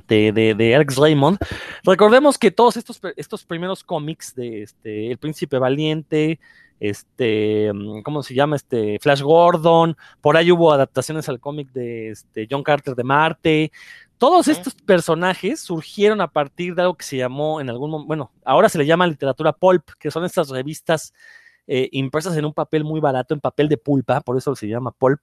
de, 0.06 0.54
de, 0.54 0.74
Alex 0.76 0.96
Raymond. 0.96 1.38
Recordemos 1.82 2.38
que 2.38 2.52
todos 2.52 2.76
estos, 2.76 3.00
estos 3.16 3.44
primeros 3.44 3.82
cómics 3.82 4.32
de 4.36 4.62
este, 4.62 5.10
El 5.10 5.18
Príncipe 5.18 5.58
Valiente, 5.58 6.38
este, 6.82 7.72
mm, 7.72 8.02
¿cómo 8.02 8.24
se 8.24 8.34
llama? 8.34 8.56
Este, 8.56 8.98
Flash 9.00 9.22
Gordon, 9.22 9.96
por 10.20 10.36
ahí 10.36 10.50
hubo 10.50 10.72
adaptaciones 10.72 11.28
al 11.28 11.38
cómic 11.38 11.70
de 11.72 12.10
este, 12.10 12.48
John 12.50 12.64
Carter 12.64 12.96
de 12.96 13.04
Marte. 13.04 13.72
Todos 14.18 14.48
estos 14.48 14.74
personajes 14.74 15.60
surgieron 15.60 16.20
a 16.20 16.28
partir 16.28 16.74
de 16.74 16.82
algo 16.82 16.96
que 16.96 17.04
se 17.04 17.16
llamó 17.16 17.60
en 17.60 17.70
algún 17.70 17.90
momento, 17.90 18.08
bueno, 18.08 18.32
ahora 18.44 18.68
se 18.68 18.78
le 18.78 18.86
llama 18.86 19.06
literatura 19.06 19.52
pulp, 19.52 19.90
que 19.98 20.10
son 20.10 20.24
estas 20.24 20.48
revistas 20.48 21.14
eh, 21.68 21.88
impresas 21.92 22.36
en 22.36 22.44
un 22.44 22.52
papel 22.52 22.82
muy 22.82 22.98
barato, 22.98 23.32
en 23.32 23.40
papel 23.40 23.68
de 23.68 23.76
pulpa, 23.76 24.20
por 24.20 24.36
eso 24.36 24.56
se 24.56 24.66
llama 24.66 24.90
pulp. 24.90 25.20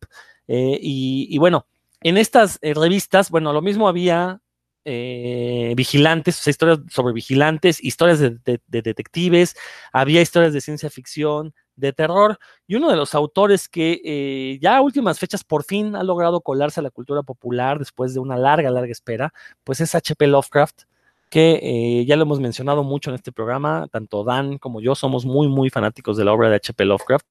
Eh, 0.47 0.79
y, 0.81 1.37
bueno, 1.39 1.65
en 2.01 2.17
estas 2.17 2.57
eh, 2.61 2.73
revistas, 2.73 3.29
bueno, 3.29 3.51
lo 3.51 3.61
mismo 3.61 3.89
había 3.89 4.39
eh, 4.85 5.73
vigilantes, 5.75 6.39
o 6.39 6.43
sea, 6.43 6.51
historias 6.51 6.79
sobre 6.89 7.13
vigilantes, 7.13 7.83
historias 7.83 8.19
de, 8.19 8.39
detectives, 8.67 9.55
había 9.91 10.21
historias 10.21 10.53
de 10.53 10.61
ciencia 10.61 10.89
ficción, 10.89 11.53
de 11.75 11.93
terror, 11.93 12.39
y 12.67 12.75
uno 12.75 12.89
de 12.89 12.97
los 12.97 13.15
autores 13.15 13.69
que 13.69 14.01
eh, 14.03 14.59
ya 14.61 14.77
a 14.77 14.81
últimas 14.81 15.17
fechas 15.17 15.43
por 15.43 15.63
fin 15.63 15.95
ha 15.95 16.03
logrado 16.03 16.41
colarse 16.41 16.81
a 16.81 16.83
la 16.83 16.91
cultura 16.91 17.23
popular 17.23 17.79
después 17.79 18.13
de 18.13 18.19
una 18.19 18.37
larga, 18.37 18.69
larga 18.69 18.91
espera, 18.91 19.33
pues 19.63 19.79
es 19.81 19.95
H.P. 19.95 20.27
Lovecraft. 20.27 20.83
Que 21.29 21.59
eh, 21.61 22.05
ya 22.05 22.15
lo 22.15 22.23
hemos 22.23 22.39
mencionado 22.39 22.83
mucho 22.83 23.11
en 23.11 23.15
este 23.15 23.31
programa, 23.31 23.87
tanto 23.91 24.23
Dan 24.23 24.57
como 24.57 24.81
yo 24.81 24.95
somos 24.95 25.25
muy, 25.25 25.47
muy 25.47 25.69
fanáticos 25.69 26.17
de 26.17 26.25
la 26.25 26.33
obra 26.33 26.49
de 26.49 26.55
H.P. 26.55 26.85
Lovecraft, 26.85 27.25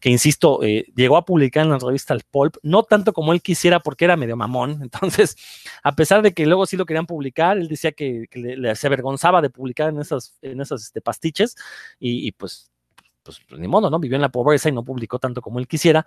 que 0.00 0.08
insisto, 0.08 0.62
eh, 0.62 0.86
llegó 0.94 1.16
a 1.16 1.24
publicar 1.24 1.64
en 1.64 1.70
la 1.72 1.78
revista 1.78 2.14
El 2.14 2.22
Pulp, 2.30 2.56
no 2.62 2.84
tanto 2.84 3.12
como 3.12 3.32
él 3.32 3.42
quisiera 3.42 3.80
porque 3.80 4.04
era 4.04 4.16
medio 4.16 4.36
mamón, 4.36 4.78
entonces, 4.82 5.36
a 5.82 5.94
pesar 5.94 6.22
de 6.22 6.32
que 6.32 6.46
luego 6.46 6.66
sí 6.66 6.76
lo 6.76 6.86
querían 6.86 7.06
publicar, 7.06 7.58
él 7.58 7.68
decía 7.68 7.92
que, 7.92 8.26
que 8.30 8.38
le, 8.38 8.56
le, 8.56 8.76
se 8.76 8.86
avergonzaba 8.86 9.42
de 9.42 9.50
publicar 9.50 9.88
en 9.90 10.00
esas, 10.00 10.38
en 10.42 10.60
esas 10.60 10.84
este, 10.84 11.00
pastiches 11.00 11.56
y, 11.98 12.28
y 12.28 12.32
pues, 12.32 12.70
pues, 13.22 13.40
pues, 13.48 13.60
ni 13.60 13.68
modo, 13.68 13.90
¿no? 13.90 13.98
Vivió 13.98 14.16
en 14.16 14.22
la 14.22 14.30
pobreza 14.30 14.68
y 14.68 14.72
no 14.72 14.84
publicó 14.84 15.18
tanto 15.18 15.42
como 15.42 15.58
él 15.58 15.68
quisiera, 15.68 16.06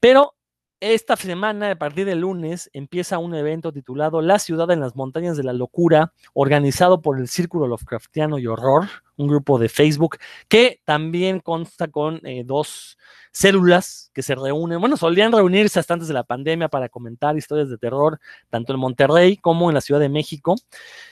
pero 0.00 0.34
esta 0.80 1.16
semana, 1.16 1.72
a 1.72 1.76
partir 1.76 2.06
del 2.06 2.20
lunes, 2.20 2.70
empieza 2.72 3.18
un 3.18 3.34
evento 3.34 3.72
titulado 3.72 4.22
La 4.22 4.38
ciudad 4.38 4.70
en 4.70 4.80
las 4.80 4.94
montañas 4.94 5.36
de 5.36 5.42
la 5.42 5.52
locura, 5.52 6.12
organizado 6.34 7.02
por 7.02 7.18
el 7.18 7.28
Círculo 7.28 7.66
Lovecraftiano 7.66 8.38
y 8.38 8.46
Horror, 8.46 8.88
un 9.16 9.26
grupo 9.26 9.58
de 9.58 9.68
Facebook 9.68 10.18
que 10.48 10.80
también 10.84 11.40
consta 11.40 11.88
con 11.88 12.20
eh, 12.24 12.44
dos 12.44 12.96
células 13.32 14.10
que 14.14 14.22
se 14.22 14.34
reúnen, 14.34 14.80
bueno, 14.80 14.96
solían 14.96 15.32
reunirse 15.32 15.78
hasta 15.80 15.94
antes 15.94 16.08
de 16.08 16.14
la 16.14 16.24
pandemia 16.24 16.68
para 16.68 16.88
comentar 16.88 17.36
historias 17.36 17.68
de 17.68 17.78
terror, 17.78 18.20
tanto 18.50 18.72
en 18.72 18.80
Monterrey 18.80 19.36
como 19.36 19.70
en 19.70 19.74
la 19.74 19.80
Ciudad 19.80 20.00
de 20.00 20.08
México. 20.08 20.54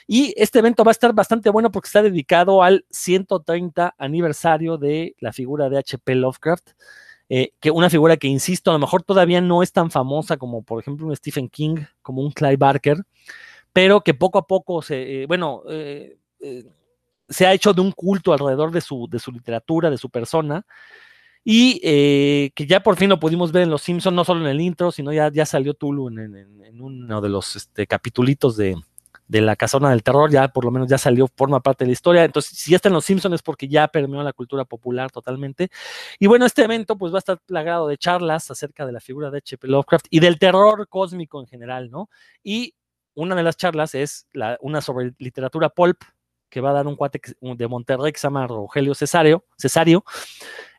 Y 0.07 0.33
este 0.37 0.59
evento 0.59 0.83
va 0.83 0.91
a 0.91 0.93
estar 0.93 1.13
bastante 1.13 1.49
bueno 1.49 1.71
porque 1.71 1.87
está 1.87 2.01
dedicado 2.01 2.63
al 2.63 2.85
130 2.89 3.95
aniversario 3.97 4.77
de 4.77 5.15
la 5.19 5.33
figura 5.33 5.69
de 5.69 5.77
H.P. 5.77 6.15
Lovecraft. 6.15 6.71
Eh, 7.29 7.51
que 7.59 7.71
una 7.71 7.89
figura 7.89 8.15
que, 8.15 8.27
insisto, 8.27 8.71
a 8.71 8.73
lo 8.73 8.79
mejor 8.79 9.03
todavía 9.03 9.41
no 9.41 9.61
es 9.61 9.73
tan 9.73 9.91
famosa 9.91 10.37
como, 10.37 10.63
por 10.63 10.79
ejemplo, 10.79 11.07
un 11.07 11.15
Stephen 11.15 11.49
King, 11.49 11.77
como 12.01 12.21
un 12.21 12.31
Clive 12.31 12.57
Barker, 12.57 12.97
pero 13.73 14.01
que 14.01 14.13
poco 14.13 14.39
a 14.39 14.47
poco 14.47 14.81
se, 14.81 15.23
eh, 15.23 15.25
bueno, 15.25 15.63
eh, 15.69 16.17
se 17.27 17.45
ha 17.45 17.53
hecho 17.53 17.73
de 17.73 17.81
un 17.81 17.91
culto 17.91 18.31
alrededor 18.31 18.71
de 18.71 18.79
su, 18.79 19.07
de 19.09 19.19
su 19.19 19.31
literatura, 19.31 19.89
de 19.89 19.97
su 19.97 20.09
persona, 20.09 20.65
y 21.43 21.79
que 21.79 22.65
ya 22.67 22.81
por 22.83 22.97
fin 22.97 23.09
lo 23.09 23.21
pudimos 23.21 23.53
ver 23.53 23.63
en 23.63 23.69
Los 23.69 23.81
Simpsons, 23.81 24.13
no 24.13 24.25
solo 24.25 24.41
en 24.41 24.47
el 24.47 24.59
intro, 24.59 24.91
sino 24.91 25.13
ya, 25.13 25.31
ya 25.31 25.45
salió 25.45 25.73
Tulu 25.73 26.09
en, 26.09 26.81
uno 26.81 27.21
de 27.21 27.29
los 27.29 27.55
este, 27.55 27.87
capitulitos 27.87 28.57
de, 28.57 28.75
de 29.27 29.41
la 29.41 29.55
casona 29.55 29.89
del 29.89 30.03
terror, 30.03 30.31
ya 30.31 30.47
por 30.47 30.63
lo 30.63 30.71
menos 30.71 30.87
ya 30.87 30.97
salió, 30.97 31.27
forma 31.27 31.59
parte 31.59 31.83
de 31.83 31.89
la 31.89 31.93
historia. 31.93 32.23
Entonces, 32.23 32.57
si 32.57 32.71
ya 32.71 32.77
está 32.77 32.89
en 32.89 32.93
los 32.93 33.05
Simpsons 33.05 33.35
es 33.35 33.41
porque 33.41 33.67
ya 33.67 33.87
permeó 33.87 34.23
la 34.23 34.33
cultura 34.33 34.65
popular 34.65 35.11
totalmente. 35.11 35.69
Y 36.19 36.27
bueno, 36.27 36.45
este 36.45 36.63
evento 36.63 36.97
pues 36.97 37.13
va 37.13 37.17
a 37.17 37.19
estar 37.19 37.39
plagado 37.45 37.87
de 37.87 37.97
charlas 37.97 38.49
acerca 38.51 38.85
de 38.85 38.91
la 38.91 38.99
figura 38.99 39.29
de 39.29 39.39
H.P. 39.39 39.67
Lovecraft 39.67 40.07
y 40.09 40.19
del 40.19 40.39
terror 40.39 40.87
cósmico 40.87 41.39
en 41.39 41.47
general, 41.47 41.91
¿no? 41.91 42.09
Y 42.43 42.73
una 43.13 43.35
de 43.35 43.43
las 43.43 43.57
charlas 43.57 43.95
es 43.95 44.27
la, 44.31 44.57
una 44.61 44.81
sobre 44.81 45.13
literatura 45.17 45.69
pulp, 45.69 46.01
que 46.49 46.61
va 46.61 46.69
a 46.69 46.73
dar 46.73 46.87
un 46.87 46.95
cuate 46.95 47.19
de 47.41 47.67
Monterrey 47.67 48.11
que 48.13 48.19
se 48.19 48.27
llama 48.27 48.47
Rogelio 48.47 48.95
Cesario. 48.95 49.43
Cesario. 49.57 50.05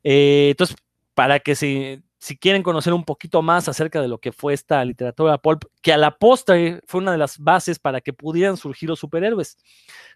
Eh, 0.02 0.48
entonces, 0.50 0.76
para 1.14 1.40
que 1.40 1.54
se 1.54 2.02
si 2.18 2.36
quieren 2.36 2.64
conocer 2.64 2.92
un 2.92 3.04
poquito 3.04 3.42
más 3.42 3.68
acerca 3.68 4.02
de 4.02 4.08
lo 4.08 4.18
que 4.18 4.32
fue 4.32 4.52
esta 4.52 4.84
literatura 4.84 5.38
pulp, 5.38 5.64
que 5.82 5.92
a 5.92 5.96
la 5.96 6.18
postre 6.18 6.80
fue 6.86 7.00
una 7.00 7.12
de 7.12 7.18
las 7.18 7.38
bases 7.38 7.78
para 7.78 8.00
que 8.00 8.12
pudieran 8.12 8.56
surgir 8.56 8.88
los 8.88 8.98
superhéroes. 8.98 9.56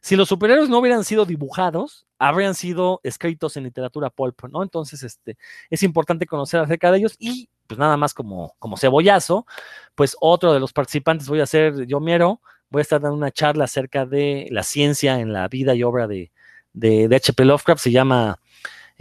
Si 0.01 0.17
los 0.17 0.29
superhéroes 0.29 0.69
no 0.69 0.79
hubieran 0.79 1.05
sido 1.05 1.25
dibujados, 1.25 2.07
habrían 2.19 2.55
sido 2.55 3.01
escritos 3.05 3.57
en 3.57 3.65
literatura 3.65 4.11
pulp, 4.11 4.43
¿no? 4.51 4.65
Entonces, 4.65 5.05
este, 5.05 5.37
es 5.71 5.83
importante 5.85 6.27
conocer 6.27 6.61
acerca 6.61 6.91
de 6.91 6.99
ellos 6.99 7.15
y, 7.21 7.49
pues 7.69 7.79
nada 7.79 7.97
más 7.97 8.15
como, 8.15 8.55
como 8.59 8.77
cebollazo, 8.77 9.47
pues 9.95 10.17
otro 10.21 10.53
de 10.53 10.61
los 10.61 10.73
participantes 10.73 11.29
voy 11.29 11.41
a 11.41 11.47
ser 11.47 11.87
yo, 11.87 12.01
Miero, 12.01 12.41
voy 12.69 12.81
a 12.81 12.83
estar 12.83 13.01
dando 13.01 13.17
una 13.17 13.31
charla 13.31 13.65
acerca 13.65 14.07
de 14.07 14.49
la 14.51 14.65
ciencia 14.65 15.21
en 15.21 15.33
la 15.33 15.47
vida 15.47 15.75
y 15.77 15.85
obra 15.85 16.09
de, 16.09 16.33
de, 16.73 17.07
de 17.07 17.17
H.P. 17.17 17.45
Lovecraft, 17.45 17.83
se 17.83 17.93
llama 17.93 18.41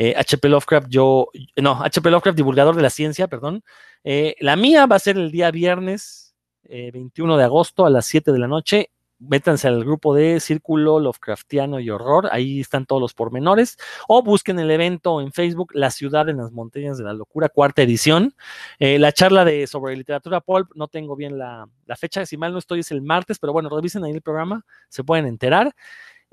eh, 0.03 0.15
HP 0.17 0.49
Lovecraft, 0.49 0.87
yo, 0.89 1.29
no, 1.57 1.79
HP 1.83 2.09
Lovecraft, 2.09 2.35
divulgador 2.35 2.75
de 2.75 2.81
la 2.81 2.89
ciencia, 2.89 3.27
perdón. 3.27 3.63
Eh, 4.03 4.35
la 4.39 4.55
mía 4.55 4.87
va 4.87 4.95
a 4.95 4.99
ser 4.99 5.15
el 5.15 5.29
día 5.29 5.51
viernes 5.51 6.33
eh, 6.63 6.89
21 6.91 7.37
de 7.37 7.43
agosto 7.43 7.85
a 7.85 7.91
las 7.91 8.07
7 8.07 8.31
de 8.31 8.39
la 8.39 8.47
noche. 8.47 8.89
Métanse 9.19 9.67
al 9.67 9.85
grupo 9.85 10.15
de 10.15 10.39
Círculo 10.39 10.99
Lovecraftiano 10.99 11.79
y 11.79 11.91
Horror, 11.91 12.29
ahí 12.31 12.61
están 12.61 12.87
todos 12.87 12.99
los 12.99 13.13
pormenores, 13.13 13.77
o 14.07 14.23
busquen 14.23 14.57
el 14.57 14.71
evento 14.71 15.21
en 15.21 15.31
Facebook, 15.31 15.69
La 15.75 15.91
Ciudad 15.91 16.27
en 16.29 16.37
las 16.37 16.51
Montañas 16.51 16.97
de 16.97 17.03
la 17.03 17.13
Locura, 17.13 17.49
cuarta 17.49 17.83
edición. 17.83 18.33
Eh, 18.79 18.97
la 18.97 19.11
charla 19.11 19.45
de 19.45 19.67
sobre 19.67 19.95
literatura 19.95 20.41
pulp, 20.41 20.71
no 20.73 20.87
tengo 20.87 21.15
bien 21.15 21.37
la, 21.37 21.69
la 21.85 21.95
fecha, 21.95 22.25
si 22.25 22.37
mal 22.37 22.53
no 22.53 22.57
estoy, 22.57 22.79
es 22.79 22.89
el 22.89 23.03
martes, 23.03 23.37
pero 23.37 23.53
bueno, 23.53 23.69
revisen 23.69 24.03
ahí 24.03 24.13
el 24.13 24.23
programa, 24.23 24.65
se 24.89 25.03
pueden 25.03 25.27
enterar. 25.27 25.75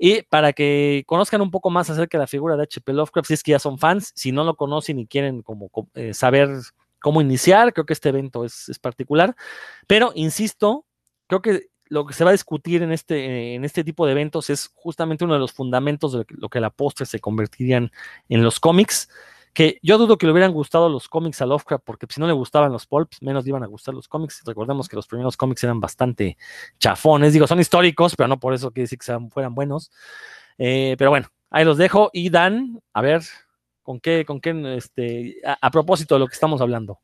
Y 0.01 0.21
para 0.23 0.53
que 0.53 1.03
conozcan 1.05 1.41
un 1.41 1.51
poco 1.51 1.69
más 1.69 1.89
acerca 1.89 2.17
de 2.17 2.23
la 2.23 2.27
figura 2.27 2.55
de 2.55 2.63
H.P. 2.63 2.93
Lovecraft, 2.93 3.27
si 3.27 3.33
es 3.33 3.43
que 3.43 3.51
ya 3.51 3.59
son 3.59 3.77
fans, 3.77 4.13
si 4.15 4.31
no 4.31 4.45
lo 4.45 4.55
conocen 4.55 4.97
y 4.97 5.05
quieren 5.05 5.41
como 5.41 5.69
eh, 5.93 6.13
saber 6.13 6.49
cómo 6.99 7.21
iniciar, 7.21 7.73
creo 7.73 7.85
que 7.85 7.93
este 7.93 8.09
evento 8.09 8.45
es, 8.45 8.79
particular. 8.81 9.35
Pero, 9.87 10.13
insisto, 10.15 10.85
creo 11.27 11.41
que 11.41 11.67
lo 11.87 12.05
que 12.05 12.13
se 12.13 12.23
va 12.23 12.29
a 12.29 12.33
discutir 12.33 12.81
en 12.81 12.93
este, 12.93 13.55
en 13.55 13.65
este 13.65 13.83
tipo 13.83 14.05
de 14.05 14.13
eventos 14.13 14.49
es 14.49 14.71
justamente 14.73 15.25
uno 15.25 15.33
de 15.33 15.39
los 15.39 15.51
fundamentos 15.51 16.13
de 16.13 16.25
lo 16.29 16.47
que 16.47 16.61
la 16.61 16.69
postre 16.69 17.05
se 17.05 17.19
convertirían 17.19 17.91
en 18.29 18.43
los 18.43 18.59
cómics 18.61 19.09
que 19.53 19.79
yo 19.81 19.97
dudo 19.97 20.17
que 20.17 20.25
le 20.25 20.31
hubieran 20.31 20.51
gustado 20.51 20.89
los 20.89 21.07
cómics 21.07 21.41
a 21.41 21.45
Lovecraft, 21.45 21.83
porque 21.83 22.07
si 22.09 22.21
no 22.21 22.27
le 22.27 22.33
gustaban 22.33 22.71
los 22.71 22.85
pulps, 22.85 23.21
menos 23.21 23.43
le 23.45 23.49
iban 23.49 23.63
a 23.63 23.67
gustar 23.67 23.93
los 23.93 24.07
cómics. 24.07 24.41
Recordemos 24.45 24.87
que 24.87 24.95
los 24.95 25.07
primeros 25.07 25.37
cómics 25.37 25.63
eran 25.63 25.79
bastante 25.79 26.37
chafones, 26.79 27.33
digo, 27.33 27.47
son 27.47 27.59
históricos, 27.59 28.15
pero 28.15 28.27
no 28.27 28.39
por 28.39 28.53
eso 28.53 28.71
quiere 28.71 28.85
decir 28.85 28.99
que 28.99 29.05
sean, 29.05 29.29
fueran 29.29 29.55
buenos. 29.55 29.91
Eh, 30.57 30.95
pero 30.97 31.09
bueno, 31.09 31.27
ahí 31.49 31.65
los 31.65 31.77
dejo. 31.77 32.09
Y 32.13 32.29
Dan, 32.29 32.81
a 32.93 33.01
ver, 33.01 33.21
¿con 33.81 33.99
qué, 33.99 34.25
con 34.25 34.39
qué, 34.39 34.75
este, 34.77 35.37
a, 35.43 35.71
propósito 35.71 36.15
de 36.15 36.19
lo 36.19 36.27
que 36.27 36.33
estamos 36.33 36.61
hablando? 36.61 36.99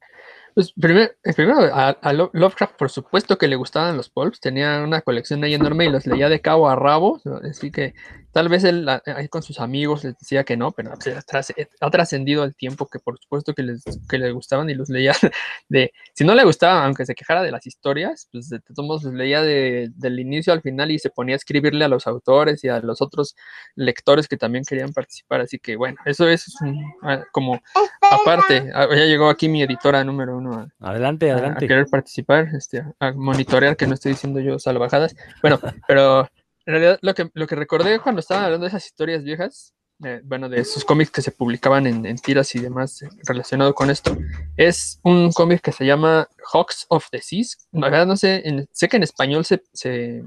Pues 0.54 0.72
primero, 0.72 1.12
primero 1.36 1.60
a, 1.74 1.90
a, 1.90 2.14
Lovecraft, 2.14 2.78
por 2.78 2.90
supuesto 2.90 3.38
que 3.38 3.48
le 3.48 3.58
gustaban 3.58 3.98
los 3.98 4.10
pulps, 4.10 4.40
tenía 4.40 4.82
una 4.84 5.02
colección 5.02 5.44
ahí 5.44 5.54
enorme 5.54 5.86
y 5.86 5.90
los 5.90 6.06
leía 6.06 6.30
de 6.30 6.40
cabo 6.40 6.70
a 6.70 6.76
rabo, 6.76 7.20
así 7.44 7.72
que 7.72 7.94
tal 8.36 8.50
vez 8.50 8.66
él 8.66 8.86
ahí 8.90 9.30
con 9.30 9.42
sus 9.44 9.62
amigos 9.62 10.04
les 10.04 10.18
decía 10.18 10.44
que 10.44 10.58
no, 10.58 10.74
pero 10.74 10.92
ha 10.92 11.90
trascendido 11.90 12.44
el 12.44 12.54
tiempo 12.54 12.86
que 12.86 13.00
por 13.00 13.18
supuesto 13.18 13.54
que 13.54 13.64
les, 13.64 13.82
que 14.10 14.18
les 14.18 14.34
gustaban 14.34 14.70
y 14.70 14.74
los 14.74 14.90
leía 14.90 15.14
de, 15.70 15.94
si 16.14 16.26
no 16.26 16.36
le 16.36 16.44
gustaba, 16.44 16.84
aunque 16.84 17.06
se 17.06 17.16
quejara 17.16 17.44
de 17.44 17.52
las 17.52 17.66
historias, 17.66 18.28
pues 18.34 18.50
de 18.50 18.60
todos 18.60 19.06
los 19.06 19.14
leía 19.14 19.42
de, 19.42 19.90
del 19.96 20.20
inicio 20.20 20.52
al 20.52 20.62
final 20.62 20.92
y 20.92 21.00
se 21.00 21.12
ponía 21.12 21.36
a 21.36 21.38
escribirle 21.38 21.86
a 21.86 21.88
los 21.88 22.08
autores 22.08 22.62
y 22.66 22.68
a 22.68 22.80
los 22.82 23.02
otros 23.02 23.38
lectores 23.74 24.28
que 24.28 24.36
también 24.36 24.66
querían 24.66 24.92
participar, 24.92 25.40
así 25.40 25.58
que 25.58 25.78
bueno, 25.78 25.98
eso 26.04 26.28
es 26.28 26.60
un, 26.60 26.84
como 27.32 27.62
aparte, 28.02 28.70
ya 28.70 29.06
llegó 29.06 29.30
aquí 29.30 29.48
mi 29.48 29.64
editora 29.64 30.04
número 30.04 30.36
uno 30.36 30.68
adelante, 30.82 31.32
adelante. 31.32 31.64
A, 31.64 31.68
querer 31.70 31.86
participar, 31.86 32.50
este, 32.54 32.84
a 33.00 33.14
monitorear 33.14 33.78
que 33.78 33.88
no 33.88 33.94
estoy 33.94 34.12
diciendo 34.12 34.42
yo 34.42 34.60
salvajadas. 34.60 35.16
Bueno, 35.42 35.58
pero 35.88 36.28
en 36.66 36.74
realidad 36.74 37.00
lo 37.02 37.14
que, 37.14 37.30
lo 37.34 37.48
que 37.48 37.56
recordé 37.56 38.00
cuando 38.00 38.20
estaba 38.20 38.46
hablando 38.46 38.66
de 38.66 38.70
esas 38.70 38.86
historias 38.86 39.24
viejas, 39.24 39.74
eh, 40.04 40.22
bueno, 40.24 40.50
de 40.50 40.60
esos 40.60 40.84
cómics 40.84 41.12
que 41.12 41.22
se 41.22 41.32
publicaban 41.32 41.88
en, 41.88 42.06
en 42.06 42.18
tiras 42.18 42.54
y 42.56 42.60
demás 42.60 43.02
eh, 43.02 43.10
relacionado 43.26 43.74
con 43.74 43.90
esto, 43.90 44.18
es 44.58 45.00
un 45.04 45.32
cómic 45.32 45.62
que 45.62 45.72
se 45.72 45.86
llama 45.86 46.28
Hawks 46.52 46.86
of 46.90 47.08
the 47.12 47.22
Seas. 47.22 47.68
La 47.72 47.90
verdad 47.90 48.06
no 48.06 48.18
sé, 48.18 48.42
en, 48.48 48.68
sé 48.72 48.90
que 48.90 48.98
en 48.98 49.04
español 49.04 49.46
se, 49.46 49.64
se, 49.74 50.24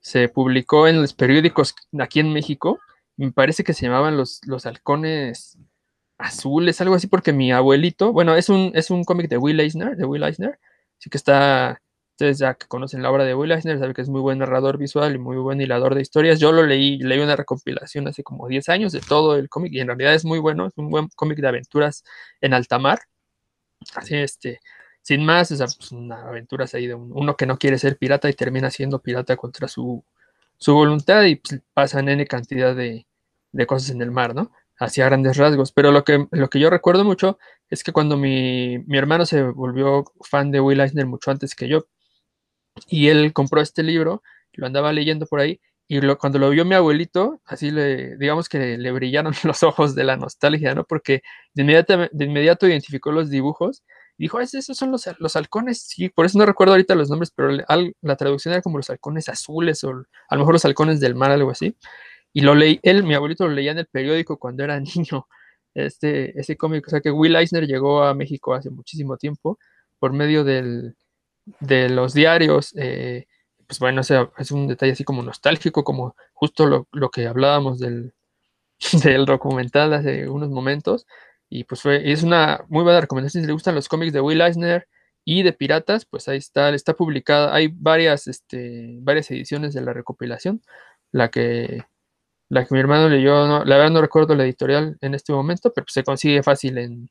se, 0.00 0.28
publicó 0.28 0.88
en 0.88 1.00
los 1.00 1.14
periódicos 1.14 1.74
aquí 2.00 2.20
en 2.20 2.32
México. 2.32 2.80
Me 3.16 3.30
parece 3.30 3.62
que 3.62 3.74
se 3.74 3.86
llamaban 3.86 4.16
los, 4.16 4.40
los 4.46 4.66
halcones 4.66 5.58
azules, 6.18 6.80
algo 6.80 6.94
así, 6.94 7.06
porque 7.06 7.32
mi 7.32 7.52
abuelito, 7.52 8.12
bueno, 8.12 8.34
es 8.34 8.48
un, 8.48 8.72
es 8.74 8.90
un 8.90 9.04
cómic 9.04 9.28
de 9.28 9.38
Will 9.38 9.60
Eisner, 9.60 9.96
de 9.96 10.04
Will 10.04 10.24
Eisner, 10.24 10.58
así 10.98 11.10
que 11.10 11.18
está, 11.18 11.80
ustedes 12.18 12.38
ya 12.38 12.54
que 12.54 12.66
conocen 12.66 13.00
la 13.00 13.12
obra 13.12 13.24
de 13.24 13.32
Will 13.32 13.52
Eisner, 13.52 13.78
saben 13.78 13.94
que 13.94 14.02
es 14.02 14.08
muy 14.08 14.20
buen 14.20 14.40
narrador 14.40 14.76
visual 14.76 15.14
y 15.14 15.18
muy 15.18 15.36
buen 15.36 15.60
hilador 15.60 15.94
de 15.94 16.02
historias. 16.02 16.40
Yo 16.40 16.50
lo 16.50 16.66
leí, 16.66 16.98
leí 16.98 17.20
una 17.20 17.36
recopilación 17.36 18.08
hace 18.08 18.24
como 18.24 18.48
10 18.48 18.68
años 18.70 18.90
de 18.92 19.00
todo 19.00 19.36
el 19.36 19.48
cómic 19.48 19.72
y 19.72 19.80
en 19.80 19.86
realidad 19.86 20.14
es 20.14 20.24
muy 20.24 20.40
bueno, 20.40 20.66
es 20.66 20.72
un 20.76 20.90
buen 20.90 21.08
cómic 21.14 21.38
de 21.38 21.46
aventuras 21.46 22.02
en 22.40 22.54
alta 22.54 22.80
mar. 22.80 22.98
Así, 23.94 24.16
este, 24.16 24.60
sin 25.00 25.24
más, 25.24 25.52
o 25.52 25.56
sea, 25.56 25.66
pues, 25.66 25.92
una 25.92 26.22
aventuras 26.28 26.74
ahí 26.74 26.88
de 26.88 26.94
un, 26.94 27.12
uno 27.14 27.36
que 27.36 27.46
no 27.46 27.56
quiere 27.56 27.78
ser 27.78 27.96
pirata 27.96 28.28
y 28.28 28.34
termina 28.34 28.70
siendo 28.70 29.00
pirata 29.00 29.36
contra 29.36 29.68
su, 29.68 30.04
su 30.58 30.74
voluntad 30.74 31.22
y 31.24 31.36
pues, 31.36 31.62
pasan 31.72 32.08
N 32.08 32.26
cantidad 32.26 32.74
de, 32.74 33.06
de 33.52 33.66
cosas 33.66 33.90
en 33.90 34.02
el 34.02 34.10
mar, 34.10 34.34
¿no? 34.34 34.50
hacia 34.80 35.06
grandes 35.06 35.36
rasgos. 35.36 35.72
Pero 35.72 35.92
lo 35.92 36.04
que, 36.04 36.26
lo 36.32 36.50
que 36.50 36.60
yo 36.60 36.70
recuerdo 36.70 37.04
mucho 37.04 37.38
es 37.70 37.84
que 37.84 37.92
cuando 37.92 38.16
mi, 38.16 38.78
mi, 38.86 38.98
hermano 38.98 39.26
se 39.26 39.42
volvió 39.42 40.04
fan 40.22 40.50
de 40.50 40.60
Will 40.60 40.80
Eisner 40.80 41.06
mucho 41.06 41.30
antes 41.30 41.54
que 41.54 41.68
yo, 41.68 41.86
y 42.86 43.08
él 43.08 43.32
compró 43.32 43.60
este 43.60 43.82
libro, 43.82 44.22
lo 44.52 44.66
andaba 44.66 44.92
leyendo 44.92 45.26
por 45.26 45.40
ahí, 45.40 45.60
y 45.86 46.00
lo, 46.00 46.18
cuando 46.18 46.38
lo 46.38 46.50
vio 46.50 46.64
mi 46.64 46.74
abuelito, 46.74 47.40
así 47.46 47.70
le, 47.70 48.16
digamos 48.18 48.48
que 48.48 48.76
le, 48.78 48.92
brillaron 48.92 49.32
los 49.44 49.62
ojos 49.62 49.94
de 49.94 50.04
la 50.04 50.16
nostalgia, 50.16 50.74
¿no? 50.74 50.84
Porque 50.84 51.22
de 51.54 51.62
inmediato, 51.62 52.08
de 52.12 52.24
inmediato 52.24 52.66
identificó 52.68 53.12
los 53.12 53.30
dibujos 53.30 53.82
dijo, 54.18 54.40
esos 54.40 54.76
son 54.76 54.90
los, 54.90 55.08
los 55.18 55.36
halcones, 55.36 55.80
sí, 55.82 56.08
por 56.08 56.26
eso 56.26 56.38
no 56.38 56.46
recuerdo 56.46 56.74
ahorita 56.74 56.94
los 56.96 57.08
nombres, 57.08 57.30
pero 57.34 57.50
la 57.52 58.16
traducción 58.16 58.52
era 58.52 58.62
como 58.62 58.78
los 58.78 58.90
halcones 58.90 59.28
azules 59.28 59.84
o 59.84 59.90
a 60.28 60.34
lo 60.34 60.40
mejor 60.40 60.54
los 60.54 60.64
halcones 60.64 61.00
del 61.00 61.14
mar, 61.14 61.30
algo 61.30 61.50
así. 61.50 61.76
Y 62.32 62.42
lo 62.42 62.54
leí, 62.54 62.80
él, 62.82 63.04
mi 63.04 63.14
abuelito 63.14 63.46
lo 63.46 63.54
leía 63.54 63.72
en 63.72 63.78
el 63.78 63.86
periódico 63.86 64.38
cuando 64.38 64.64
era 64.64 64.80
niño, 64.80 65.26
este, 65.74 66.38
ese 66.38 66.56
cómic, 66.56 66.86
o 66.88 66.90
sea 66.90 67.00
que 67.00 67.10
Will 67.10 67.36
Eisner 67.36 67.66
llegó 67.66 68.02
a 68.02 68.14
México 68.14 68.54
hace 68.54 68.70
muchísimo 68.70 69.16
tiempo 69.16 69.58
por 70.00 70.12
medio 70.12 70.44
del, 70.44 70.96
de 71.60 71.88
los 71.88 72.14
diarios, 72.14 72.74
eh, 72.76 73.26
pues 73.66 73.78
bueno, 73.80 74.00
es 74.00 74.50
un 74.50 74.68
detalle 74.68 74.92
así 74.92 75.04
como 75.04 75.22
nostálgico, 75.22 75.84
como 75.84 76.16
justo 76.32 76.66
lo, 76.66 76.88
lo 76.92 77.10
que 77.10 77.26
hablábamos 77.26 77.78
del, 77.78 78.14
del 79.04 79.26
documental 79.26 79.92
hace 79.94 80.28
unos 80.28 80.50
momentos, 80.50 81.06
y 81.50 81.64
pues 81.64 81.82
fue, 81.82 82.10
es 82.12 82.22
una 82.22 82.64
muy 82.68 82.84
buena 82.84 83.00
recomendación. 83.00 83.42
Si 83.42 83.46
le 83.46 83.52
gustan 83.52 83.74
los 83.74 83.88
cómics 83.88 84.12
de 84.12 84.20
Will 84.20 84.40
Eisner 84.40 84.86
y 85.24 85.42
de 85.42 85.52
Piratas, 85.52 86.06
pues 86.06 86.28
ahí 86.28 86.38
está, 86.38 86.70
está 86.70 86.94
publicada. 86.94 87.54
Hay 87.54 87.68
varias, 87.68 88.26
este, 88.28 88.98
varias 89.00 89.30
ediciones 89.30 89.74
de 89.74 89.82
la 89.82 89.92
recopilación. 89.92 90.62
La 91.12 91.30
que, 91.30 91.84
la 92.50 92.64
que 92.66 92.74
mi 92.74 92.80
hermano 92.80 93.08
leyó, 93.08 93.46
no, 93.46 93.64
la 93.64 93.76
verdad 93.78 93.92
no 93.92 94.02
recuerdo 94.02 94.34
la 94.34 94.44
editorial 94.44 94.98
en 95.00 95.14
este 95.14 95.32
momento, 95.32 95.72
pero 95.74 95.86
se 95.88 96.04
consigue 96.04 96.42
fácil 96.42 96.78
en, 96.78 97.10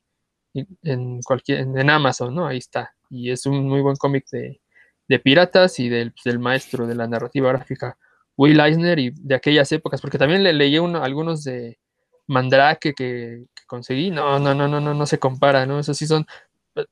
en, 0.82 1.20
cualquier, 1.22 1.60
en 1.60 1.90
Amazon, 1.90 2.34
¿no? 2.34 2.46
Ahí 2.46 2.58
está. 2.58 2.94
Y 3.10 3.30
es 3.30 3.46
un 3.46 3.66
muy 3.68 3.80
buen 3.80 3.96
cómic 3.96 4.26
de, 4.30 4.60
de 5.08 5.18
piratas 5.18 5.80
y 5.80 5.88
del, 5.88 6.12
del, 6.24 6.38
maestro 6.38 6.86
de 6.86 6.94
la 6.94 7.06
narrativa 7.06 7.50
gráfica, 7.52 7.98
Will 8.36 8.60
Eisner, 8.60 8.98
y 8.98 9.10
de 9.10 9.34
aquellas 9.34 9.72
épocas, 9.72 10.00
porque 10.00 10.18
también 10.18 10.42
le 10.42 10.52
leí 10.52 10.78
uno, 10.78 11.02
algunos 11.02 11.42
de 11.44 11.78
Mandrake 12.26 12.94
que, 12.94 13.44
conseguí, 13.66 14.10
no, 14.10 14.38
no, 14.38 14.54
no, 14.54 14.68
no, 14.68 14.80
no, 14.80 14.94
no 14.94 15.06
se 15.06 15.18
compara, 15.18 15.66
¿no? 15.66 15.80
Esos 15.80 15.96
sí 15.96 16.06
son, 16.06 16.26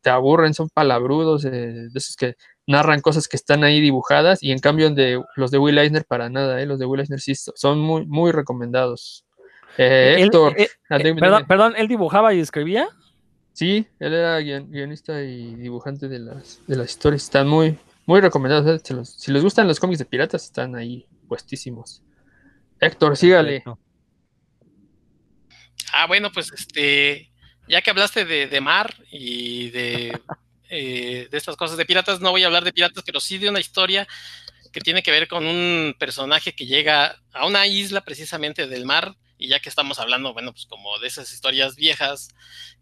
te 0.01 0.11
aburren, 0.11 0.55
son 0.55 0.69
palabrudos, 0.71 1.45
eh, 1.45 1.51
de 1.51 1.91
esos 1.95 2.17
que 2.17 2.37
narran 2.67 3.01
cosas 3.01 3.29
que 3.29 3.37
están 3.37 3.63
ahí 3.63 3.81
dibujadas, 3.81 4.43
y 4.43 4.51
en 4.51 4.59
cambio 4.59 4.91
de, 4.91 5.23
los 5.37 5.51
de 5.51 5.59
Will 5.59 5.79
Eisner 5.79 6.05
para 6.05 6.29
nada, 6.31 6.61
¿eh? 6.61 6.67
los 6.67 6.79
de 6.79 6.87
Will 6.87 7.01
Eisner 7.01 7.21
sí 7.21 7.35
son 7.35 7.79
muy, 7.79 8.07
muy 8.07 8.33
recomendados. 8.33 9.25
Eh, 9.79 10.17
Héctor, 10.19 10.55
eh, 10.59 10.69
perdón, 10.89 11.45
perdón, 11.47 11.75
¿él 11.77 11.87
dibujaba 11.87 12.33
y 12.33 12.41
escribía? 12.41 12.89
Sí, 13.57 13.87
él 14.01 14.13
era 14.13 14.39
guionista 14.39 15.23
y 15.23 15.55
dibujante 15.55 16.09
de 16.09 16.19
las, 16.19 16.61
de 16.67 16.77
las 16.77 16.91
historias, 16.91 17.23
están 17.23 17.49
muy, 17.49 17.79
muy 18.05 18.21
recomendados. 18.21 18.83
si 19.09 19.33
les 19.33 19.43
gustan 19.43 19.67
los 19.67 19.81
cómics 19.81 19.99
de 19.99 20.05
piratas, 20.05 20.45
están 20.45 20.77
ahí 20.77 21.07
puestísimos. 21.27 22.03
Héctor, 22.79 23.17
sígale. 23.17 23.65
Ah, 25.91 26.07
bueno, 26.07 26.31
pues 26.31 26.53
este, 26.53 27.33
ya 27.67 27.81
que 27.81 27.89
hablaste 27.89 28.27
de, 28.27 28.61
mar 28.61 28.95
y 29.11 29.71
de, 29.71 30.21
eh, 30.69 31.27
de 31.31 31.39
estas 31.39 31.57
cosas 31.57 31.79
de 31.79 31.87
piratas, 31.87 32.21
no 32.21 32.33
voy 32.33 32.43
a 32.43 32.49
hablar 32.49 32.63
de 32.63 32.75
piratas, 32.75 33.05
pero 33.07 33.21
sí 33.21 33.39
de 33.39 33.49
una 33.49 33.61
historia 33.61 34.07
que 34.71 34.81
tiene 34.83 35.03
que 35.03 35.13
ver 35.13 35.29
con 35.29 35.47
un 35.47 35.97
personaje 35.99 36.55
que 36.55 36.67
llega 36.67 37.23
a 37.33 37.47
una 37.47 37.67
isla 37.67 38.03
precisamente 38.03 38.67
del 38.67 38.85
mar, 38.85 39.17
y 39.39 39.49
ya 39.49 39.61
que 39.61 39.69
estamos 39.69 39.99
hablando, 39.99 40.33
bueno, 40.33 40.53
pues 40.53 40.67
como 40.67 40.99
de 40.99 41.09
esas 41.09 41.33
historias 41.33 41.77
viejas, 41.77 42.29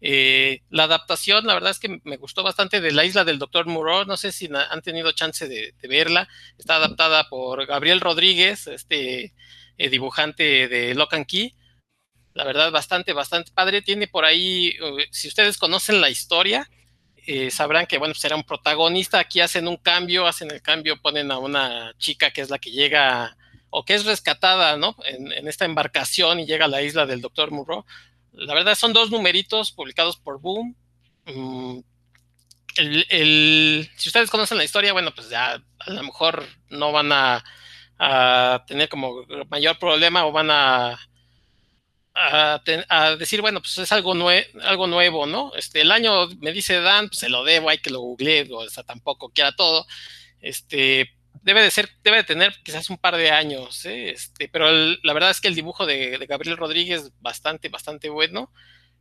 eh, 0.01 0.61
la 0.69 0.83
adaptación, 0.83 1.45
la 1.45 1.53
verdad 1.53 1.71
es 1.71 1.79
que 1.79 1.99
me 2.03 2.17
gustó 2.17 2.43
bastante 2.43 2.81
de 2.81 2.91
la 2.91 3.05
isla 3.05 3.23
del 3.23 3.39
Doctor 3.39 3.65
Moreau, 3.65 4.05
no 4.05 4.17
sé 4.17 4.31
si 4.31 4.49
han 4.53 4.81
tenido 4.81 5.11
chance 5.11 5.47
de, 5.47 5.73
verla, 5.83 6.27
está 6.57 6.77
adaptada 6.77 7.29
por 7.29 7.65
Gabriel 7.65 8.01
Rodríguez, 8.01 8.67
este 8.67 9.33
eh, 9.77 9.89
dibujante 9.89 10.67
de 10.67 10.95
Lock 10.95 11.13
and 11.13 11.25
Key, 11.25 11.55
la 12.35 12.43
verdad, 12.43 12.69
bastante, 12.69 13.13
bastante 13.13 13.51
padre. 13.53 13.81
Tiene 13.81 14.07
por 14.07 14.25
ahí, 14.25 14.67
eh, 14.67 15.07
si 15.09 15.29
ustedes 15.29 15.57
conocen 15.57 16.01
la 16.01 16.09
historia, 16.09 16.69
eh, 17.25 17.49
sabrán 17.49 17.87
que, 17.87 17.97
bueno, 17.97 18.13
pues 18.13 18.25
era 18.25 18.35
un 18.35 18.43
protagonista. 18.43 19.19
Aquí 19.19 19.39
hacen 19.39 19.67
un 19.67 19.77
cambio, 19.77 20.27
hacen 20.27 20.51
el 20.51 20.61
cambio, 20.61 21.01
ponen 21.01 21.31
a 21.31 21.39
una 21.39 21.93
chica 21.97 22.31
que 22.31 22.41
es 22.41 22.49
la 22.49 22.59
que 22.59 22.71
llega 22.71 23.37
o 23.77 23.83
que 23.83 23.93
es 23.93 24.05
rescatada, 24.05 24.77
¿no? 24.77 24.95
En, 25.03 25.49
esta 25.49 25.65
embarcación 25.65 26.39
y 26.39 26.45
llega 26.45 26.63
a 26.63 26.69
la 26.69 26.81
isla 26.81 27.05
del 27.05 27.19
Doctor 27.19 27.51
Murrow. 27.51 27.85
La 28.31 28.53
verdad, 28.53 28.73
son 28.73 28.93
dos 28.93 29.11
numeritos 29.11 29.73
publicados 29.73 30.15
por 30.15 30.39
Boom. 30.39 30.77
Mm, 31.25 31.79
si 32.77 34.07
ustedes 34.07 34.31
conocen 34.31 34.57
la 34.57 34.63
historia, 34.63 34.93
bueno, 34.93 35.13
pues 35.13 35.29
ya 35.29 35.61
a 35.79 35.89
lo 35.89 36.03
mejor 36.03 36.47
no 36.69 36.93
van 36.93 37.11
a 37.11 37.43
tener 38.65 38.87
como 38.87 39.25
mayor 39.49 39.77
problema 39.77 40.25
o 40.25 40.31
van 40.31 40.51
a 40.51 40.97
decir, 43.19 43.41
bueno, 43.41 43.59
pues 43.59 43.77
es 43.77 43.91
algo, 43.91 44.13
algo 44.63 44.87
nuevo, 44.87 45.25
¿no? 45.25 45.51
Este, 45.55 45.81
el 45.81 45.91
año 45.91 46.29
me 46.39 46.53
dice 46.53 46.79
Dan, 46.79 47.09
pues 47.09 47.19
se 47.19 47.27
lo 47.29 47.43
debo, 47.43 47.69
hay 47.69 47.79
que 47.79 47.89
lo 47.89 47.99
googleé, 47.99 48.47
o 48.53 48.69
sea, 48.69 48.83
tampoco 48.83 49.31
quiera 49.31 49.53
todo. 49.53 49.85
Este, 50.39 51.13
debe 51.43 51.61
de 51.61 51.71
ser, 51.71 51.89
debe 52.03 52.17
de 52.17 52.23
tener 52.23 52.53
quizás 52.63 52.89
un 52.89 52.97
par 52.97 53.15
de 53.17 53.31
años, 53.31 53.85
¿eh? 53.85 54.11
este, 54.11 54.47
pero 54.49 54.71
la 54.71 55.13
verdad 55.13 55.31
es 55.31 55.41
que 55.41 55.47
el 55.47 55.55
dibujo 55.55 55.85
de, 55.85 56.17
Gabriel 56.27 56.57
Rodríguez 56.57 57.11
bastante, 57.19 57.69
bastante 57.69 58.09
bueno. 58.09 58.51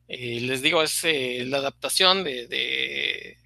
Eh, 0.09 0.41
les 0.41 0.61
digo, 0.61 0.83
es 0.83 1.03
eh, 1.05 1.45
la 1.47 1.59
adaptación 1.59 2.25
de, 2.25 3.39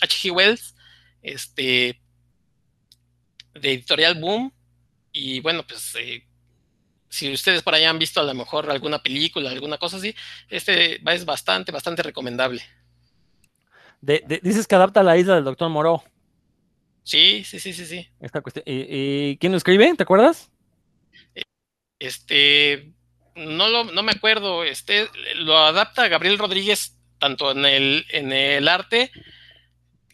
H.G. 0.00 0.32
Wells, 0.32 0.74
este, 1.22 2.00
de 3.54 3.72
Editorial 3.72 4.16
Boom, 4.16 4.52
y 5.12 5.40
bueno, 5.40 5.64
pues 5.66 5.94
si 7.08 7.32
ustedes 7.32 7.62
por 7.62 7.74
allá 7.74 7.90
han 7.90 7.98
visto 7.98 8.20
a 8.20 8.24
lo 8.24 8.34
mejor 8.34 8.70
alguna 8.70 9.02
película, 9.02 9.50
alguna 9.50 9.76
cosa 9.78 9.98
así, 9.98 10.14
este 10.48 11.00
es 11.12 11.24
bastante, 11.24 11.70
bastante 11.70 12.02
recomendable. 12.02 12.62
dices 14.00 14.66
que 14.66 14.74
adapta 14.74 15.02
la 15.02 15.16
isla 15.18 15.34
del 15.34 15.44
Doctor 15.44 15.68
Moreau. 15.68 16.02
Sí, 17.02 17.44
sí, 17.44 17.58
sí, 17.58 17.72
sí, 17.72 17.86
sí. 17.86 18.08
¿Y, 18.64 19.36
quién 19.38 19.52
lo 19.52 19.58
escribe? 19.58 19.94
¿Te 19.96 20.02
acuerdas? 20.02 20.50
Este, 21.98 22.92
no, 23.34 23.68
lo, 23.68 23.84
no 23.84 24.02
me 24.02 24.12
acuerdo. 24.12 24.64
Este, 24.64 25.08
lo 25.36 25.58
adapta 25.58 26.08
Gabriel 26.08 26.38
Rodríguez 26.38 26.98
tanto 27.18 27.52
en 27.52 27.64
el, 27.64 28.06
en 28.10 28.32
el 28.32 28.68
arte 28.68 29.12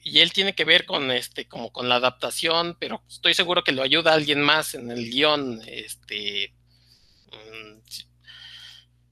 y 0.04 0.20
él 0.20 0.32
tiene 0.32 0.54
que 0.54 0.64
ver 0.64 0.86
con 0.86 1.10
este, 1.10 1.46
como 1.48 1.72
con 1.72 1.88
la 1.88 1.96
adaptación, 1.96 2.76
pero 2.78 3.02
estoy 3.08 3.34
seguro 3.34 3.64
que 3.64 3.72
lo 3.72 3.82
ayuda 3.82 4.12
alguien 4.12 4.40
más 4.42 4.74
en 4.74 4.90
el 4.90 5.10
guion, 5.10 5.60
este, 5.66 6.54
Mm, 7.32 7.80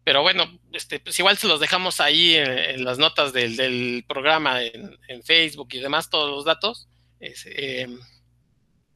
pero 0.04 0.22
bueno, 0.22 0.44
este, 0.72 1.00
pues 1.00 1.18
igual 1.18 1.36
se 1.36 1.48
los 1.48 1.60
dejamos 1.60 2.00
ahí 2.00 2.36
en, 2.36 2.84
las 2.84 2.98
notas 2.98 3.32
del, 3.32 4.04
programa 4.06 4.62
en, 4.62 4.96
Facebook 5.24 5.68
y 5.72 5.80
demás, 5.80 6.10
todos 6.10 6.30
los 6.30 6.44
datos. 6.44 6.88
Em, 7.20 7.98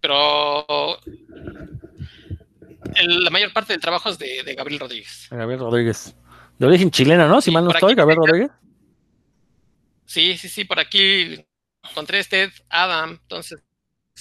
pero 0.01 0.99
la 3.07 3.31
mayor 3.31 3.53
parte 3.53 3.73
del 3.73 3.81
trabajo 3.81 4.09
es 4.09 4.19
de, 4.19 4.55
Gabriel 4.57 4.81
Rodríguez. 4.81 5.29
Gabriel 5.31 5.61
Rodríguez. 5.61 6.15
De 6.59 6.67
origen 6.67 6.91
chilena, 6.91 7.27
¿no? 7.27 7.41
Si 7.41 7.51
mal 7.51 7.65
no 7.65 7.71
estoy, 7.71 7.95
Gabriel 7.95 8.19
Rodríguez. 8.19 8.51
Sí, 10.05 10.37
sí, 10.37 10.49
sí, 10.49 10.65
por 10.65 10.81
aquí 10.81 11.45
encontré 11.89 12.19
este 12.19 12.53
Adam, 12.69 13.19
entonces, 13.23 13.63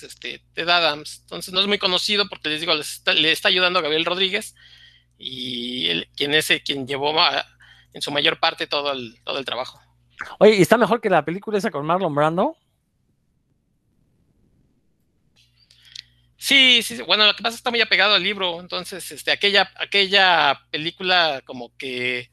este, 0.01 0.41
Ted 0.53 0.69
Adams, 0.69 1.21
entonces 1.23 1.53
no 1.53 1.59
es 1.59 1.67
muy 1.67 1.77
conocido 1.77 2.29
porque 2.29 2.49
les 2.49 2.61
digo, 2.61 2.73
le 2.73 3.31
está 3.31 3.49
ayudando 3.49 3.79
a 3.79 3.81
Gabriel 3.81 4.05
Rodríguez 4.05 4.55
y 5.17 5.87
él, 5.87 6.07
quien 6.15 6.33
es 6.33 6.49
el, 6.51 6.63
quien 6.63 6.87
llevó 6.87 7.13
en 7.93 8.01
su 8.01 8.11
mayor 8.11 8.39
parte 8.39 8.67
todo 8.67 8.93
el, 8.93 9.19
todo 9.23 9.39
el 9.39 9.45
trabajo. 9.45 9.79
Oye, 10.39 10.55
¿y 10.55 10.61
está 10.61 10.77
mejor 10.77 11.01
que 11.01 11.09
la 11.09 11.25
película 11.25 11.57
esa 11.57 11.71
con 11.71 11.85
Marlon 11.85 12.13
Brando? 12.13 12.55
Sí, 16.49 16.81
sí, 16.81 16.99
bueno, 17.03 17.27
lo 17.27 17.35
que 17.35 17.43
pasa 17.43 17.49
es 17.53 17.55
que 17.57 17.59
está 17.59 17.69
muy 17.69 17.81
apegado 17.81 18.15
al 18.15 18.23
libro, 18.23 18.59
entonces, 18.59 19.11
este, 19.11 19.29
aquella, 19.31 19.71
aquella 19.75 20.59
película 20.71 21.43
como 21.45 21.77
que 21.77 22.31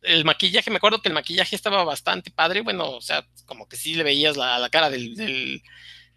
el 0.00 0.24
maquillaje, 0.24 0.70
me 0.70 0.78
acuerdo 0.78 1.02
que 1.02 1.08
el 1.08 1.14
maquillaje 1.14 1.56
estaba 1.56 1.84
bastante 1.84 2.30
padre, 2.30 2.62
bueno, 2.62 2.88
o 2.92 3.02
sea, 3.02 3.26
como 3.44 3.68
que 3.68 3.76
sí 3.76 3.94
le 3.96 4.02
veías 4.02 4.38
la, 4.38 4.58
la 4.58 4.70
cara 4.70 4.88
del, 4.88 5.14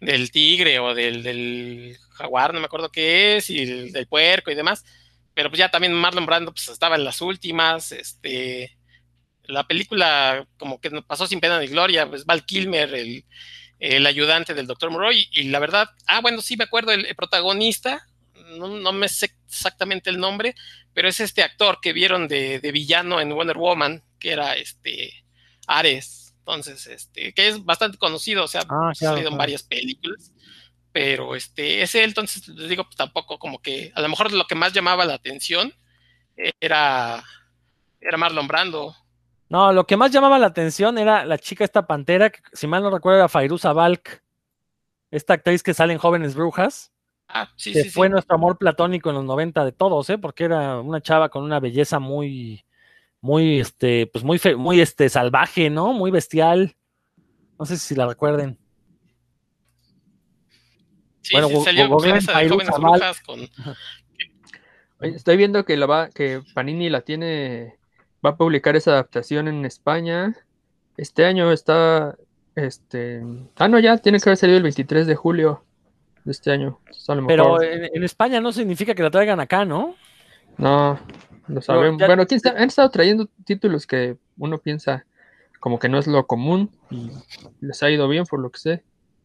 del, 0.00 0.30
tigre 0.30 0.78
o 0.78 0.94
del, 0.94 1.22
del, 1.22 1.98
jaguar, 2.12 2.54
no 2.54 2.60
me 2.60 2.66
acuerdo 2.66 2.90
qué 2.90 3.36
es, 3.36 3.50
y 3.50 3.90
del 3.90 4.06
puerco 4.06 4.50
y 4.50 4.54
demás, 4.54 4.82
pero 5.34 5.50
pues 5.50 5.58
ya 5.58 5.70
también 5.70 5.92
Marlon 5.92 6.24
Brando 6.24 6.52
pues 6.52 6.68
estaba 6.68 6.96
en 6.96 7.04
las 7.04 7.20
últimas, 7.20 7.92
este, 7.92 8.78
la 9.44 9.66
película 9.66 10.48
como 10.56 10.80
que 10.80 10.90
pasó 11.02 11.26
sin 11.26 11.40
pena 11.40 11.60
ni 11.60 11.66
gloria, 11.66 12.08
pues 12.08 12.24
Val 12.24 12.46
Kilmer, 12.46 12.94
el, 12.94 13.26
ayudante 13.80 14.54
del 14.54 14.66
Dr. 14.66 14.90
Murroy, 14.90 15.28
y, 15.32 15.44
la 15.44 15.58
verdad, 15.58 15.90
ah, 16.06 16.20
bueno, 16.20 16.42
sí 16.42 16.56
me 16.56 16.64
acuerdo, 16.64 16.92
el, 16.92 17.14
protagonista, 17.14 18.06
no, 18.58 18.92
me 18.92 19.08
sé 19.08 19.34
exactamente 19.48 20.10
el 20.10 20.18
nombre, 20.18 20.54
pero 20.92 21.08
es 21.08 21.20
este 21.20 21.42
actor 21.42 21.78
que 21.80 21.92
vieron 21.92 22.28
de, 22.28 22.60
villano 22.72 23.20
en 23.20 23.34
Wonder 23.34 23.56
Woman, 23.56 24.02
que 24.18 24.32
era 24.32 24.56
este 24.56 25.24
Ares, 25.66 26.34
entonces, 26.38 26.86
este, 26.86 27.32
que 27.32 27.48
es 27.48 27.64
bastante 27.64 27.96
conocido, 27.96 28.44
o 28.44 28.48
sea, 28.48 28.62
ah, 28.68 28.90
ha 28.90 28.94
salido 28.94 29.30
en 29.30 29.38
varias 29.38 29.62
películas 29.62 30.32
pero 30.92 31.36
este, 31.36 31.82
ese 31.82 32.02
entonces 32.02 32.48
les 32.48 32.68
digo, 32.68 32.84
pues 32.84 32.96
tampoco 32.96 33.38
como 33.38 33.60
que, 33.60 33.92
a 33.94 34.00
lo 34.00 34.08
mejor 34.08 34.32
lo 34.32 34.46
que 34.46 34.54
más 34.54 34.72
llamaba 34.72 35.04
la 35.04 35.14
atención 35.14 35.72
era, 36.60 37.22
era 38.00 38.16
Marlon 38.16 38.48
Brando. 38.48 38.96
No, 39.50 39.72
lo 39.72 39.84
que 39.86 39.96
más 39.96 40.10
llamaba 40.12 40.38
la 40.38 40.46
atención 40.46 40.96
era 40.96 41.24
la 41.26 41.36
chica 41.36 41.64
esta 41.64 41.86
pantera, 41.86 42.30
que 42.30 42.38
si 42.52 42.66
mal 42.66 42.82
no 42.82 42.90
recuerdo 42.90 43.18
era 43.18 43.28
Fairuza 43.28 43.72
Balk, 43.72 44.22
esta 45.10 45.34
actriz 45.34 45.62
que 45.62 45.74
sale 45.74 45.92
en 45.92 45.98
Jóvenes 45.98 46.34
Brujas, 46.34 46.92
Ah, 47.32 47.48
sí, 47.56 47.72
que 47.72 47.82
sí, 47.82 47.90
sí. 47.90 47.94
fue 47.94 48.08
nuestro 48.08 48.34
amor 48.36 48.58
platónico 48.58 49.10
en 49.10 49.16
los 49.16 49.24
90 49.24 49.64
de 49.64 49.72
todos, 49.72 50.08
¿eh? 50.10 50.18
Porque 50.18 50.44
era 50.44 50.80
una 50.80 51.00
chava 51.00 51.28
con 51.28 51.44
una 51.44 51.60
belleza 51.60 51.98
muy, 52.00 52.64
muy, 53.20 53.60
este, 53.60 54.06
pues 54.08 54.24
muy, 54.24 54.38
fe- 54.38 54.56
muy, 54.56 54.80
este, 54.80 55.08
salvaje, 55.08 55.68
¿no? 55.70 55.92
Muy 55.92 56.10
bestial. 56.10 56.74
No 57.58 57.66
sé 57.66 57.76
si 57.76 57.94
la 57.94 58.06
recuerden. 58.06 58.58
Sí, 61.22 61.34
Bueno, 61.34 61.48
sí, 61.48 61.56
salió 61.64 61.84
esa 62.14 62.38
de 62.40 62.48
Jóvenes. 62.48 62.70
Brujas 62.78 63.20
con... 63.20 63.40
Estoy 65.00 65.36
viendo 65.36 65.64
que, 65.64 65.76
la 65.76 65.86
va, 65.86 66.08
que 66.10 66.42
Panini 66.54 66.90
la 66.90 67.00
tiene, 67.02 67.78
va 68.24 68.30
a 68.30 68.36
publicar 68.36 68.76
esa 68.76 68.92
adaptación 68.92 69.48
en 69.48 69.64
España. 69.64 70.34
Este 70.96 71.24
año 71.24 71.50
está, 71.52 72.16
este, 72.54 73.22
ah, 73.56 73.68
no, 73.68 73.78
ya 73.78 73.96
tiene 73.98 74.18
que 74.20 74.28
haber 74.28 74.36
salido 74.36 74.56
el 74.58 74.62
23 74.64 75.06
de 75.06 75.14
julio 75.14 75.64
de 76.24 76.32
este 76.32 76.50
año. 76.52 76.78
Pero 77.28 77.62
en, 77.62 77.84
en 77.94 78.04
España 78.04 78.40
no 78.40 78.52
significa 78.52 78.94
que 78.94 79.02
la 79.02 79.10
traigan 79.10 79.40
acá, 79.40 79.64
¿no? 79.64 79.94
no, 80.58 80.98
lo 81.48 81.62
sabemos. 81.62 81.98
ya- 82.00 82.06
Bueno, 82.06 82.26
¿quién 82.26 82.40
han 82.46 82.68
estado 82.68 82.90
trayendo 82.90 83.28
títulos 83.44 83.86
que 83.86 84.16
uno 84.36 84.58
piensa 84.58 85.06
como 85.58 85.78
que 85.78 85.88
no 85.88 85.98
es 85.98 86.06
lo 86.06 86.26
común 86.26 86.70
y 86.90 87.10
les 87.60 87.82
ha 87.82 87.90
ido 87.90 88.08
bien 88.08 88.24
por 88.24 88.40
lo 88.40 88.50
que 88.50 88.58
sé. 88.58 88.82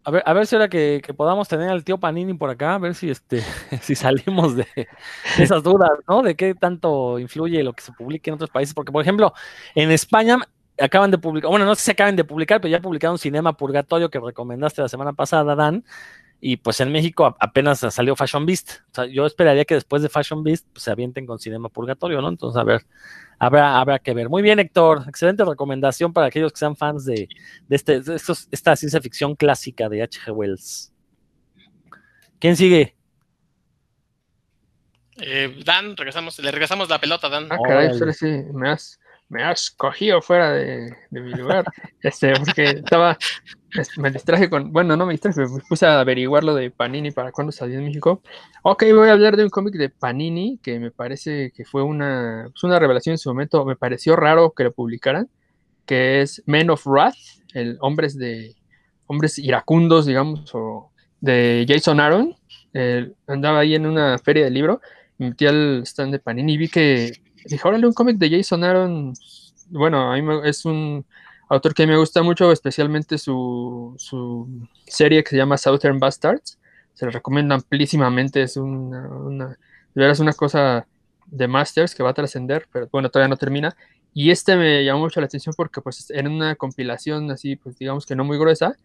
A 0.08 0.12
ver, 0.12 0.24
a 0.24 0.34
ver 0.34 0.46
si 0.46 0.56
ahora 0.56 0.70
que, 0.70 1.02
podamos 1.18 1.48
tener 1.48 1.68
al 1.68 1.84
tío 1.84 1.98
Panini 1.98 2.36
por 2.36 2.52
acá, 2.52 2.76
a 2.76 2.78
ver 2.78 2.94
si 2.94 3.10
este, 3.10 3.42
si 3.82 3.96
salimos 3.96 4.56
de 4.56 4.68
esas 5.40 5.64
dudas, 5.64 5.92
¿no? 6.08 6.22
De 6.22 6.36
qué 6.36 6.54
tanto 6.54 7.18
influye 7.18 7.64
lo 7.64 7.74
que 7.74 7.82
se 7.82 7.92
publique 7.92 8.30
en 8.30 8.36
otros 8.36 8.52
países. 8.52 8.76
Porque, 8.76 8.92
por 8.92 9.02
ejemplo, 9.02 9.34
en 9.74 9.90
España 9.90 10.38
acaban 10.80 11.10
de 11.10 11.18
publicar, 11.18 11.50
bueno, 11.50 11.66
no 11.66 11.74
sé 11.74 11.82
si 11.82 11.92
acaban 11.92 12.16
de 12.16 12.24
publicar, 12.24 12.62
pero 12.62 12.72
ya 12.72 12.82
publicaron 12.82 13.18
Cinema 13.18 13.54
Purgatorio 13.58 14.12
que 14.12 14.20
recomendaste 14.20 14.82
la 14.84 14.90
semana 14.90 15.14
pasada, 15.14 15.56
Dan. 15.56 15.84
Y 16.48 16.58
pues 16.58 16.80
en 16.80 16.92
México 16.92 17.36
apenas 17.40 17.80
salió 17.80 18.16
Fashion 18.16 18.46
Beast. 18.46 18.82
O 18.92 18.94
sea, 18.94 19.06
yo 19.08 19.26
esperaría 19.26 19.66
que 19.66 19.74
después 19.74 20.04
de 20.04 20.10
Fashion 20.10 20.44
Beast 20.44 20.68
pues, 20.72 20.84
se 20.84 20.92
avienten 20.92 21.26
con 21.26 21.40
Cinema 21.40 21.70
Purgatorio, 21.70 22.22
¿no? 22.22 22.30
Entonces, 22.30 22.62
a 22.62 22.64
ver, 22.64 22.86
habrá, 23.40 23.80
habrá 23.80 23.98
que 23.98 24.14
ver. 24.14 24.30
Muy 24.30 24.44
bien, 24.44 24.60
Héctor. 24.60 25.06
Excelente 25.08 25.44
recomendación 25.44 26.14
para 26.14 26.28
aquellos 26.28 26.54
que 26.54 26.60
sean 26.60 26.76
fans 26.76 27.04
de, 27.04 27.28
de, 27.68 27.76
este, 27.76 28.00
de 28.00 28.16
estos- 28.16 28.48
esta 28.52 28.76
ciencia 28.76 29.02
ficción 29.02 29.36
clásica 29.36 29.90
de 29.90 30.04
H.G. 30.04 30.32
Wells. 30.34 30.94
¿Quién 32.38 32.56
sigue? 32.56 32.96
Eh, 35.18 35.64
Dan, 35.66 35.98
regresamos, 35.98 36.38
le 36.38 36.52
regresamos 36.52 36.90
la 36.90 37.00
pelota, 37.02 37.28
Dan. 37.28 37.48
Ah, 37.50 37.58
caray, 37.66 37.98
pues 37.98 38.18
sí, 38.20 38.44
me 38.54 38.70
has, 38.70 39.00
me 39.30 39.44
has 39.44 39.72
cogido 39.72 40.22
fuera 40.22 40.52
de, 40.54 40.96
de 41.10 41.22
mi 41.22 41.34
lugar. 41.34 41.66
Este, 42.02 42.34
porque 42.36 42.64
estaba, 42.66 43.18
es- 43.74 43.98
me 43.98 44.12
distraje 44.12 44.50
con, 44.50 44.72
bueno, 44.72 44.96
no 44.96 45.06
me 45.08 45.14
distraje, 45.14 45.42
me 45.42 45.60
puse 45.68 45.86
a 45.88 46.00
averiguar 46.00 46.44
lo 46.44 46.54
de 46.56 46.70
Panini 46.72 47.12
para 47.12 47.32
cuándo 47.32 47.52
salió 47.52 47.80
en 47.80 47.86
México. 47.86 48.22
Ok, 48.64 48.84
voy 48.94 49.10
a 49.10 49.14
hablar 49.14 49.36
de 49.38 49.44
un 49.44 49.50
cómic 49.50 49.74
de 49.76 49.90
Panini 49.90 50.60
que 50.64 50.80
me 50.80 50.92
parece 50.92 51.52
que 51.56 51.66
fue 51.66 51.82
una, 51.84 52.46
pues 52.52 52.64
una 52.64 52.78
revelación 52.80 53.14
en 53.14 53.18
su 53.18 53.30
momento, 53.30 53.66
me 53.66 53.76
pareció 53.76 54.16
raro 54.16 54.54
que 54.56 54.64
lo 54.66 54.72
publicaran, 54.72 55.30
que 55.86 56.22
es 56.22 56.44
Men 56.46 56.70
of 56.70 56.86
Wrath, 56.88 57.16
el 57.54 57.78
hombres 57.82 58.18
de, 58.18 58.56
hombres 59.08 59.38
iracundos, 59.38 60.06
digamos, 60.06 60.50
o 60.54 60.92
de 61.22 61.66
Jason 61.68 62.00
Aaron. 62.00 62.36
Eh, 62.74 63.12
andaba 63.28 63.60
ahí 63.60 63.76
en 63.76 63.86
una 63.86 64.18
feria 64.20 64.44
de 64.46 64.52
libro, 64.52 64.82
me 65.18 65.30
metí 65.30 65.46
al 65.48 65.84
stand 65.86 66.12
de 66.14 66.20
Panini 66.20 66.54
y 66.54 66.58
vi 66.58 66.68
que 66.70 67.14
dije, 67.46 67.68
órale, 67.68 67.88
un 67.88 67.94
cómic 67.94 68.18
de 68.18 68.30
Jason 68.30 68.64
Aaron. 68.64 69.14
Bueno, 69.70 70.12
a 70.12 70.16
mí 70.16 70.22
me- 70.22 70.48
es 70.48 70.66
un 70.66 71.06
autor 71.50 71.74
que 71.74 71.88
me 71.88 71.98
gusta 71.98 72.24
mucho, 72.24 72.52
especialmente 72.52 73.18
su, 73.18 73.96
su 73.98 74.48
serie 74.88 75.24
que 75.24 75.32
se 75.32 75.38
llama 75.38 75.58
Southern 75.58 76.00
Bastards. 76.00 76.60
Se 76.94 77.06
lo 77.06 77.12
recomiendo 77.12 77.54
amplísimamente, 77.56 78.42
es 78.44 78.58
una, 78.58 79.08
una, 79.10 79.58
cosa 80.38 80.88
de 81.28 81.48
Masters 81.48 81.94
que 81.96 82.04
va 82.04 82.12
a 82.12 82.14
trascender, 82.14 82.68
pero 82.72 82.88
bueno, 82.92 83.10
todavía 83.10 83.30
no 83.30 83.38
termina. 83.38 83.76
Y 84.14 84.32
este 84.32 84.56
me 84.56 84.84
llamó 84.86 85.02
mucho 85.02 85.20
la 85.20 85.26
atención 85.26 85.54
porque 85.58 85.82
pues 85.82 86.10
era 86.10 86.30
una 86.30 86.56
compilación 86.56 87.30
así, 87.32 87.56
pues 87.58 87.78
digamos 87.78 88.06
que 88.06 88.16
no 88.16 88.24
muy 88.24 88.38
gruesa, 88.38 88.76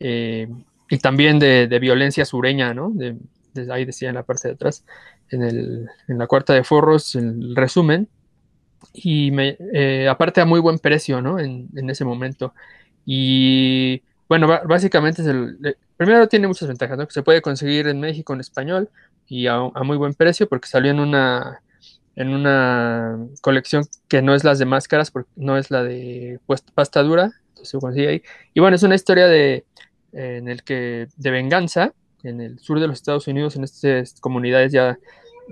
eh, 0.00 0.48
y 0.90 0.98
también 0.98 1.38
de, 1.38 1.66
de 1.68 1.78
violencia 1.78 2.24
sureña, 2.24 2.74
¿no? 2.74 2.90
De, 2.90 3.16
de- 3.54 3.72
ahí 3.72 3.84
decía 3.84 4.08
en 4.10 4.16
la 4.16 4.24
parte 4.24 4.48
de 4.48 4.54
atrás, 4.54 4.84
en, 5.30 5.42
el, 5.42 5.88
en 6.08 6.18
la 6.18 6.26
cuarta 6.26 6.54
de 6.54 6.64
forros, 6.64 7.14
el 7.16 7.54
resumen, 7.56 8.08
y 8.92 9.30
me, 9.30 9.56
eh, 9.72 10.08
aparte 10.08 10.40
a 10.40 10.44
muy 10.46 10.60
buen 10.60 10.78
precio, 10.78 11.20
¿no? 11.22 11.38
En, 11.38 11.68
en 11.74 11.90
ese 11.90 12.04
momento. 12.04 12.54
Y 13.04 14.02
bueno, 14.28 14.48
básicamente 14.66 15.22
es 15.22 15.28
el, 15.28 15.58
eh, 15.64 15.74
primero 15.96 16.28
tiene 16.28 16.48
muchas 16.48 16.68
ventajas, 16.68 16.98
¿no? 16.98 17.06
Que 17.06 17.12
se 17.14 17.22
puede 17.22 17.42
conseguir 17.42 17.88
en 17.88 18.00
México 18.00 18.34
en 18.34 18.40
español 18.40 18.90
y 19.26 19.46
a, 19.46 19.54
a 19.56 19.82
muy 19.84 19.96
buen 19.96 20.14
precio 20.14 20.48
porque 20.48 20.68
salió 20.68 20.90
en 20.90 21.00
una 21.00 21.60
en 22.16 22.28
una 22.34 23.18
colección 23.40 23.84
que 24.08 24.22
no 24.22 24.34
es 24.34 24.44
las 24.44 24.58
de 24.58 24.66
máscaras, 24.66 25.10
porque 25.10 25.30
no 25.36 25.58
es 25.58 25.70
la 25.70 25.82
de 25.82 26.40
pasta 26.74 27.02
dura, 27.02 27.24
entonces 27.48 27.70
se 27.70 27.78
consigue 27.78 28.08
ahí. 28.08 28.22
Y 28.54 28.60
bueno, 28.60 28.76
es 28.76 28.82
una 28.84 28.94
historia 28.94 29.26
de, 29.26 29.66
en 30.12 30.48
el 30.48 30.62
que, 30.64 31.08
de 31.16 31.30
venganza, 31.30 31.92
en 32.24 32.40
el 32.40 32.58
sur 32.58 32.80
de 32.80 32.88
los 32.88 32.96
Estados 32.96 33.28
Unidos, 33.28 33.56
en 33.56 33.64
estas 33.64 34.20
comunidades 34.20 34.72
ya, 34.72 34.98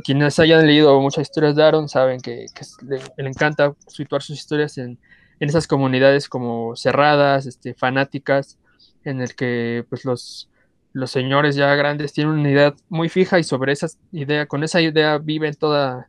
quienes 0.04 0.38
hayan 0.38 0.66
leído 0.66 1.00
muchas 1.00 1.22
historias 1.22 1.54
de 1.54 1.62
Aaron 1.62 1.88
saben 1.88 2.20
que, 2.20 2.46
que 2.54 2.64
le, 2.86 3.28
encanta 3.28 3.74
situar 3.86 4.22
sus 4.22 4.38
historias 4.38 4.78
en, 4.78 4.98
en 5.38 5.48
esas 5.48 5.66
comunidades 5.66 6.28
como 6.28 6.74
cerradas, 6.76 7.46
este, 7.46 7.74
fanáticas, 7.74 8.58
en 9.04 9.20
el 9.20 9.34
que 9.34 9.84
pues 9.88 10.04
los, 10.04 10.48
los 10.92 11.10
señores 11.10 11.56
ya 11.56 11.74
grandes 11.74 12.12
tienen 12.12 12.34
una 12.34 12.50
idea 12.50 12.74
muy 12.88 13.08
fija 13.08 13.38
y 13.38 13.44
sobre 13.44 13.72
esa 13.72 13.88
idea, 14.12 14.46
con 14.46 14.62
esa 14.64 14.80
idea 14.80 15.18
viven 15.18 15.54
toda, 15.54 16.08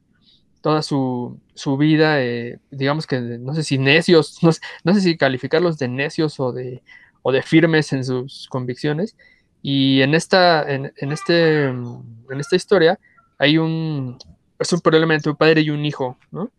toda 0.61 0.81
su, 0.81 1.39
su 1.55 1.77
vida, 1.77 2.21
eh, 2.21 2.59
digamos 2.71 3.07
que 3.07 3.19
no 3.19 3.53
sé 3.53 3.63
si 3.63 3.77
necios, 3.77 4.39
no, 4.43 4.51
no 4.83 4.93
sé 4.93 5.01
si 5.01 5.17
calificarlos 5.17 5.77
de 5.77 5.87
necios 5.87 6.39
o 6.39 6.51
de, 6.51 6.83
o 7.21 7.31
de 7.31 7.41
firmes 7.41 7.91
en 7.93 8.03
sus 8.03 8.47
convicciones. 8.49 9.15
Y 9.63 10.01
en 10.01 10.13
esta, 10.13 10.69
en, 10.71 10.93
en 10.97 11.11
este, 11.11 11.63
en 11.65 12.39
esta 12.39 12.55
historia 12.55 12.99
hay 13.39 13.57
un, 13.57 14.17
es 14.59 14.71
un 14.73 14.81
problema 14.81 15.15
entre 15.15 15.31
un 15.31 15.37
padre 15.37 15.61
y 15.61 15.69
un 15.71 15.85
hijo, 15.85 16.17
¿no? 16.31 16.51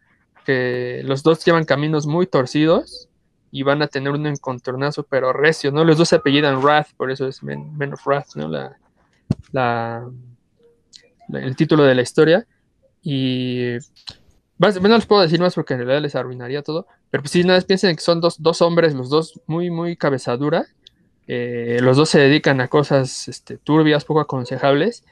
Que 0.44 1.02
los 1.04 1.22
dos 1.22 1.44
llevan 1.44 1.64
caminos 1.66 2.06
muy 2.06 2.26
torcidos 2.26 3.08
y 3.52 3.62
van 3.62 3.82
a 3.82 3.86
tener 3.88 4.12
un 4.12 4.26
encontronazo, 4.26 5.04
pero 5.04 5.32
recio, 5.32 5.70
¿no? 5.70 5.84
Los 5.84 5.98
dos 5.98 6.08
se 6.08 6.16
apellidan 6.16 6.60
Wrath, 6.62 6.88
por 6.96 7.10
eso 7.12 7.28
es 7.28 7.42
Men, 7.42 7.76
Men 7.76 7.92
of 7.92 8.04
Wrath, 8.06 8.34
¿no? 8.36 8.48
La, 8.48 8.76
la, 9.52 10.10
la- 11.28 11.40
el 11.40 11.56
título 11.56 11.84
de 11.84 11.94
la 11.94 12.02
historia. 12.02 12.46
Y 13.02 13.74
más- 14.58 14.80
no 14.80 14.88
les 14.88 15.06
puedo 15.06 15.22
decir 15.22 15.40
más 15.40 15.54
porque 15.54 15.74
en 15.74 15.80
realidad 15.80 16.02
les 16.02 16.14
arruinaría 16.14 16.62
todo. 16.62 16.86
Pero 17.10 17.22
pues 17.22 17.32
sí, 17.32 17.44
nada 17.44 17.58
más 17.58 17.64
piensen 17.64 17.94
que 17.96 18.02
son 18.02 18.20
dos, 18.20 18.40
dos 18.42 18.62
hombres, 18.62 18.94
los 18.94 19.08
dos 19.10 19.40
muy, 19.46 19.70
muy 19.70 19.96
cabezadura. 19.96 20.66
Eh, 21.26 21.78
los 21.80 21.96
dos 21.96 22.10
se 22.10 22.18
dedican 22.20 22.60
a 22.60 22.68
cosas 22.68 23.28
este, 23.28 23.58
turbias, 23.58 24.04
poco 24.04 24.20
aconsejables. 24.20 25.04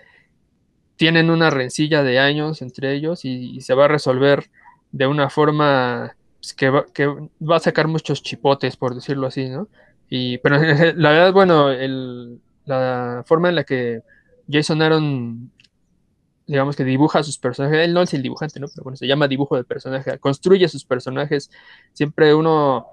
Tienen 0.96 1.30
una 1.30 1.50
rencilla 1.50 2.02
de 2.02 2.18
años 2.18 2.62
entre 2.62 2.94
ellos 2.94 3.24
y, 3.24 3.60
se 3.60 3.74
va 3.74 3.86
a 3.86 3.88
resolver 3.88 4.50
de 4.92 5.06
una 5.06 5.30
forma 5.30 6.16
pues, 6.40 6.54
que, 6.54 6.68
va, 6.70 7.56
a 7.56 7.60
sacar 7.60 7.88
muchos 7.88 8.22
chipotes, 8.22 8.76
por 8.76 8.94
decirlo 8.94 9.26
así, 9.26 9.48
¿no? 9.48 9.68
Y, 10.08 10.38
pero 10.38 10.58
la 10.96 11.10
verdad, 11.10 11.32
bueno, 11.32 11.70
la 12.66 13.22
forma 13.26 13.48
en 13.48 13.54
la 13.56 13.64
que 13.64 14.02
Jason 14.48 14.82
Aaron 14.82 15.50
digamos 16.46 16.76
que 16.76 16.84
dibuja 16.84 17.22
sus 17.22 17.38
personajes, 17.38 17.78
él 17.78 17.94
no 17.94 18.02
es 18.02 18.12
el 18.14 18.22
dibujante, 18.22 18.60
¿no? 18.60 18.66
Pero 18.68 18.84
bueno, 18.84 18.96
se 18.96 19.06
llama 19.06 19.28
dibujo 19.28 19.56
de 19.56 19.64
personaje, 19.64 20.18
construye 20.18 20.68
sus 20.68 20.84
personajes, 20.84 21.50
siempre 21.92 22.34
uno, 22.34 22.86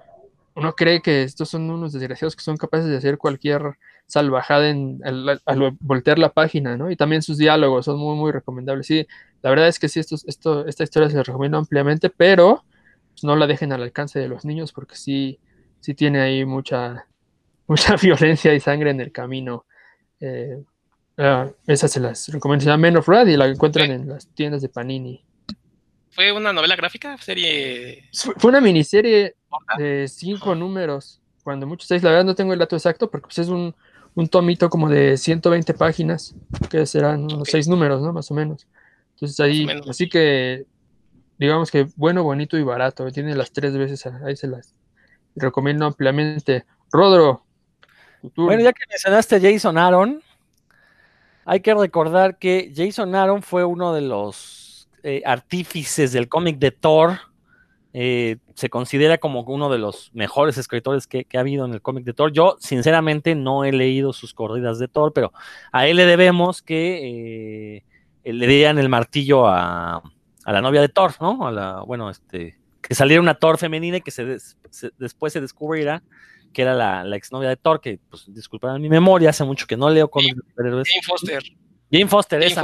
uno 0.56 0.74
cree 0.74 1.02
que 1.02 1.24
estos 1.24 1.50
son 1.50 1.70
unos 1.70 1.94
desgraciados 1.94 2.36
que 2.36 2.44
son 2.44 2.58
capaces 2.58 2.88
de 2.88 2.98
hacer 2.98 3.18
cualquier 3.18 3.78
salvajada 4.08 4.70
en, 4.70 5.00
al, 5.04 5.42
al 5.46 5.78
voltear 5.80 6.20
la 6.20 6.34
página, 6.34 6.78
¿no? 6.78 6.92
Y 6.92 6.96
también 6.96 7.22
sus 7.22 7.38
diálogos 7.38 7.86
son 7.86 7.98
muy, 8.00 8.16
muy 8.16 8.32
recomendables. 8.32 8.88
Sí, 8.88 9.08
la 9.42 9.50
verdad 9.52 9.68
es 9.68 9.80
que 9.80 9.88
sí, 9.90 10.00
esto, 10.00 10.16
esto, 10.26 10.66
esta 10.68 10.84
historia 10.84 11.10
se 11.10 11.24
recomienda 11.24 11.58
ampliamente, 11.58 12.10
pero 12.10 12.66
pues, 13.12 13.24
no 13.24 13.36
la 13.36 13.48
dejen 13.48 13.72
al 13.74 13.84
alcance 13.84 14.20
de 14.20 14.28
los 14.28 14.46
niños 14.46 14.74
porque 14.74 14.96
sí, 14.96 15.40
sí 15.80 15.94
tiene 15.94 16.22
ahí 16.22 16.46
mucha, 16.46 17.08
mucha 17.68 17.96
violencia 17.96 18.54
y 18.54 18.60
sangre 18.60 18.92
en 18.92 19.02
el 19.02 19.12
camino. 19.12 19.66
Eh, 20.20 20.64
Ah, 21.22 21.52
esas 21.68 21.92
se 21.92 22.00
las 22.00 22.30
recomiendo. 22.30 22.64
Se 22.64 22.70
llama 22.70 22.84
Men 22.84 22.96
of 22.96 23.10
y 23.28 23.36
la 23.36 23.46
encuentran 23.46 23.92
en 23.92 24.08
las 24.08 24.28
tiendas 24.28 24.62
de 24.62 24.70
Panini. 24.70 25.22
¿Fue 26.12 26.32
una 26.32 26.52
novela 26.54 26.76
gráfica? 26.76 27.18
¿Serie? 27.18 28.10
Fue 28.38 28.50
una 28.50 28.62
miniserie 28.62 29.36
de 29.78 30.08
cinco 30.08 30.56
números. 30.56 31.22
Cuando 31.44 31.68
muchos 31.68 31.88
seis, 31.88 32.04
la 32.04 32.12
verdad 32.12 32.26
no 32.26 32.36
tengo 32.36 32.54
el 32.54 32.60
dato 32.60 32.76
exacto, 32.76 33.10
porque 33.10 33.28
pues 33.28 33.40
es 33.40 33.48
un, 33.48 33.76
un 34.16 34.28
tomito 34.28 34.70
como 34.70 34.90
de 34.90 35.18
120 35.18 35.74
páginas, 35.74 36.36
que 36.70 36.86
serán 36.86 37.24
unos 37.24 37.48
seis 37.50 37.68
números, 37.68 38.02
¿no? 38.02 38.14
Más 38.14 38.30
o 38.32 38.34
menos. 38.34 38.68
Entonces 39.14 39.40
ahí, 39.40 39.66
menos. 39.66 39.90
así 39.90 40.08
que 40.10 40.66
digamos 41.38 41.72
que 41.72 41.88
bueno, 41.96 42.24
bonito 42.24 42.58
y 42.58 42.64
barato. 42.64 43.10
Tiene 43.12 43.36
las 43.36 43.52
tres 43.52 43.76
veces, 43.78 44.06
ahí 44.06 44.36
se 44.36 44.48
las 44.48 44.76
recomiendo 45.36 45.86
ampliamente. 45.86 46.66
Rodro. 46.92 47.46
Bueno, 48.36 48.62
ya 48.62 48.74
que 48.74 48.84
mencionaste 48.90 49.36
a 49.38 49.40
Jason 49.40 49.78
Aaron, 49.78 50.22
hay 51.46 51.62
que 51.62 51.74
recordar 51.74 52.38
que 52.38 52.74
Jason 52.76 53.16
Aaron 53.16 53.42
fue 53.42 53.64
uno 53.64 53.94
de 53.94 54.02
los 54.02 54.69
eh, 55.04 55.22
artífices 55.26 56.12
del 56.12 56.28
cómic 56.28 56.60
de 56.60 56.72
Thor. 56.72 57.20
Eh, 57.94 58.38
se 58.54 58.70
considera 58.70 59.18
como 59.18 59.42
uno 59.42 59.70
de 59.70 59.80
los 59.80 60.12
mejores 60.14 60.58
escritores 60.58 61.08
que, 61.08 61.26
ha 61.34 61.40
habido 61.40 61.66
en 61.66 61.74
el 61.74 61.82
cómic 61.82 62.06
de 62.06 62.14
Thor. 62.14 62.32
Yo, 62.32 62.58
sinceramente, 62.60 63.36
no 63.36 63.64
he 63.64 63.72
leído 63.72 64.14
sus 64.14 64.34
corridas 64.34 64.80
de 64.80 64.88
Thor, 64.88 65.12
pero 65.14 65.34
a 65.72 65.88
él 65.88 65.98
le 65.98 66.06
debemos 66.06 66.62
que 66.62 67.84
eh, 68.24 68.32
le 68.32 68.48
dieran 68.48 68.78
el 68.78 68.90
martillo 68.90 69.48
a, 69.48 70.04
la 70.46 70.62
novia 70.62 70.82
de 70.82 70.90
Thor, 70.90 71.14
¿no? 71.20 71.48
A 71.48 71.52
la, 71.52 71.82
bueno, 71.82 72.10
este, 72.10 72.60
que 72.82 72.96
saliera 72.96 73.22
una 73.22 73.36
Thor 73.36 73.58
femenina 73.58 73.98
y 73.98 74.02
que 74.02 74.12
se, 74.12 74.38
después 74.98 75.34
se 75.34 75.42
descubriera 75.42 76.04
que 76.54 76.62
era 76.64 76.74
la, 76.74 77.04
la 77.04 77.16
exnovia 77.16 77.50
de 77.50 77.58
Thor, 77.58 77.80
que, 77.82 78.00
pues, 78.10 78.26
disculpen 78.34 78.82
mi 78.82 78.90
memoria, 78.90 79.30
hace 79.30 79.44
mucho 79.44 79.68
que 79.68 79.78
no 79.78 79.90
leo 79.90 80.10
cómics 80.10 80.36
de 80.36 80.42
superhéroes. 80.50 80.88
Jane 80.90 81.04
Foster. 81.04 81.44
Jane 81.92 82.08
Foster, 82.08 82.44
esa. 82.44 82.64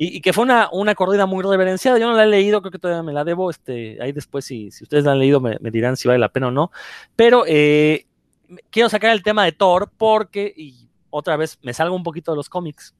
Y, 0.00 0.20
que 0.20 0.32
fue 0.32 0.44
una, 0.44 0.68
una 0.72 0.94
corrida 0.94 1.26
muy 1.26 1.42
reverenciada. 1.42 1.98
Yo 1.98 2.06
no 2.06 2.16
la 2.16 2.22
he 2.22 2.28
leído, 2.28 2.62
creo 2.62 2.70
que 2.70 2.78
todavía 2.78 3.02
me 3.02 3.12
la 3.12 3.24
debo. 3.24 3.50
Este, 3.50 3.98
ahí 4.00 4.12
después, 4.12 4.44
si, 4.44 4.70
si 4.70 4.84
ustedes 4.84 5.04
la 5.04 5.12
han 5.12 5.18
leído, 5.18 5.40
me, 5.40 5.58
dirán 5.60 5.96
si 5.96 6.06
vale 6.06 6.20
la 6.20 6.28
pena 6.28 6.48
o 6.48 6.50
no. 6.52 6.70
Pero 7.16 7.42
eh, 7.46 8.06
quiero 8.70 8.88
sacar 8.88 9.10
el 9.10 9.24
tema 9.24 9.44
de 9.44 9.52
Thor 9.52 9.90
porque, 9.96 10.54
y 10.56 10.88
otra 11.10 11.36
vez, 11.36 11.58
me 11.62 11.74
salgo 11.74 11.96
un 11.96 12.04
poquito 12.04 12.30
de 12.30 12.36
los 12.36 12.48
cómics. 12.48 12.94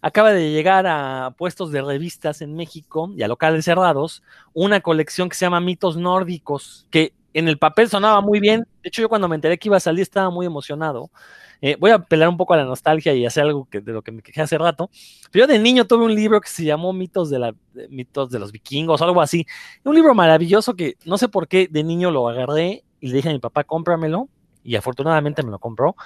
Acaba 0.00 0.32
de 0.32 0.50
llegar 0.50 0.86
a 0.86 1.34
puestos 1.36 1.70
de 1.70 1.82
revistas 1.82 2.40
en 2.40 2.54
México 2.54 3.12
y 3.14 3.22
a 3.22 3.28
locales 3.28 3.66
cerrados 3.66 4.22
una 4.54 4.80
colección 4.80 5.28
que 5.28 5.36
se 5.36 5.44
llama 5.44 5.60
Mitos 5.60 5.98
Nórdicos, 5.98 6.86
que 6.90 7.12
en 7.34 7.46
el 7.46 7.58
papel 7.58 7.90
sonaba 7.90 8.22
muy 8.22 8.40
bien. 8.40 8.66
De 8.82 8.88
hecho, 8.88 9.02
yo 9.02 9.08
cuando 9.10 9.28
me 9.28 9.34
enteré 9.34 9.58
que 9.58 9.68
iba 9.68 9.76
a 9.76 9.80
salir 9.80 10.02
estaba 10.02 10.30
muy 10.30 10.46
emocionado. 10.46 11.10
Eh, 11.62 11.76
voy 11.78 11.90
a 11.90 11.96
apelar 11.96 12.28
un 12.28 12.36
poco 12.36 12.54
a 12.54 12.56
la 12.56 12.64
nostalgia 12.64 13.14
y 13.14 13.26
hacer 13.26 13.44
algo 13.44 13.68
que, 13.70 13.80
de 13.80 13.92
lo 13.92 14.02
que 14.02 14.12
me 14.12 14.22
quejé 14.22 14.42
hace 14.42 14.56
rato. 14.58 14.90
Pero 15.30 15.46
yo 15.46 15.52
de 15.52 15.58
niño 15.58 15.86
tuve 15.86 16.04
un 16.04 16.14
libro 16.14 16.40
que 16.40 16.48
se 16.48 16.64
llamó 16.64 16.92
Mitos 16.92 17.30
de, 17.30 17.38
la, 17.38 17.54
Mitos 17.88 18.30
de 18.30 18.38
los 18.38 18.52
vikingos, 18.52 19.02
algo 19.02 19.20
así. 19.20 19.46
Un 19.84 19.94
libro 19.94 20.14
maravilloso 20.14 20.74
que 20.74 20.96
no 21.04 21.18
sé 21.18 21.28
por 21.28 21.48
qué 21.48 21.68
de 21.70 21.84
niño 21.84 22.10
lo 22.10 22.28
agarré 22.28 22.84
y 23.00 23.08
le 23.08 23.16
dije 23.16 23.28
a 23.28 23.32
mi 23.32 23.38
papá, 23.38 23.64
cómpramelo. 23.64 24.28
Y 24.62 24.76
afortunadamente 24.76 25.42
me 25.42 25.50
lo 25.50 25.58
compró. 25.58 25.96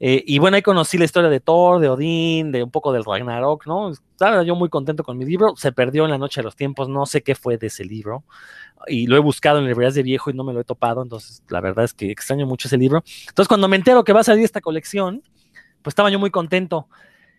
Eh, 0.00 0.22
y 0.26 0.38
bueno, 0.38 0.56
ahí 0.56 0.62
conocí 0.62 0.98
la 0.98 1.04
historia 1.04 1.30
de 1.30 1.40
Thor, 1.40 1.80
de 1.80 1.88
Odín, 1.88 2.52
de 2.52 2.62
un 2.62 2.70
poco 2.70 2.92
del 2.92 3.04
Ragnarok, 3.04 3.66
¿no? 3.66 3.90
Estaba 3.90 4.42
yo 4.42 4.54
muy 4.56 4.68
contento 4.68 5.04
con 5.04 5.16
mi 5.16 5.24
libro. 5.24 5.54
Se 5.56 5.72
perdió 5.72 6.04
en 6.04 6.10
la 6.10 6.18
noche 6.18 6.40
de 6.40 6.44
los 6.44 6.56
tiempos, 6.56 6.88
no 6.88 7.06
sé 7.06 7.22
qué 7.22 7.34
fue 7.34 7.58
de 7.58 7.68
ese 7.68 7.84
libro. 7.84 8.24
Y 8.86 9.06
lo 9.06 9.16
he 9.16 9.20
buscado 9.20 9.58
en 9.58 9.66
librerías 9.66 9.94
de 9.94 10.02
viejo 10.02 10.30
y 10.30 10.34
no 10.34 10.44
me 10.44 10.52
lo 10.52 10.60
he 10.60 10.64
topado. 10.64 11.02
Entonces, 11.02 11.42
la 11.48 11.60
verdad 11.60 11.84
es 11.84 11.94
que 11.94 12.10
extraño 12.10 12.46
mucho 12.46 12.68
ese 12.68 12.76
libro. 12.76 13.02
Entonces, 13.28 13.48
cuando 13.48 13.68
me 13.68 13.76
entero 13.76 14.04
que 14.04 14.12
va 14.12 14.20
a 14.20 14.24
salir 14.24 14.44
esta 14.44 14.60
colección, 14.60 15.22
pues 15.82 15.92
estaba 15.92 16.10
yo 16.10 16.18
muy 16.18 16.30
contento. 16.30 16.88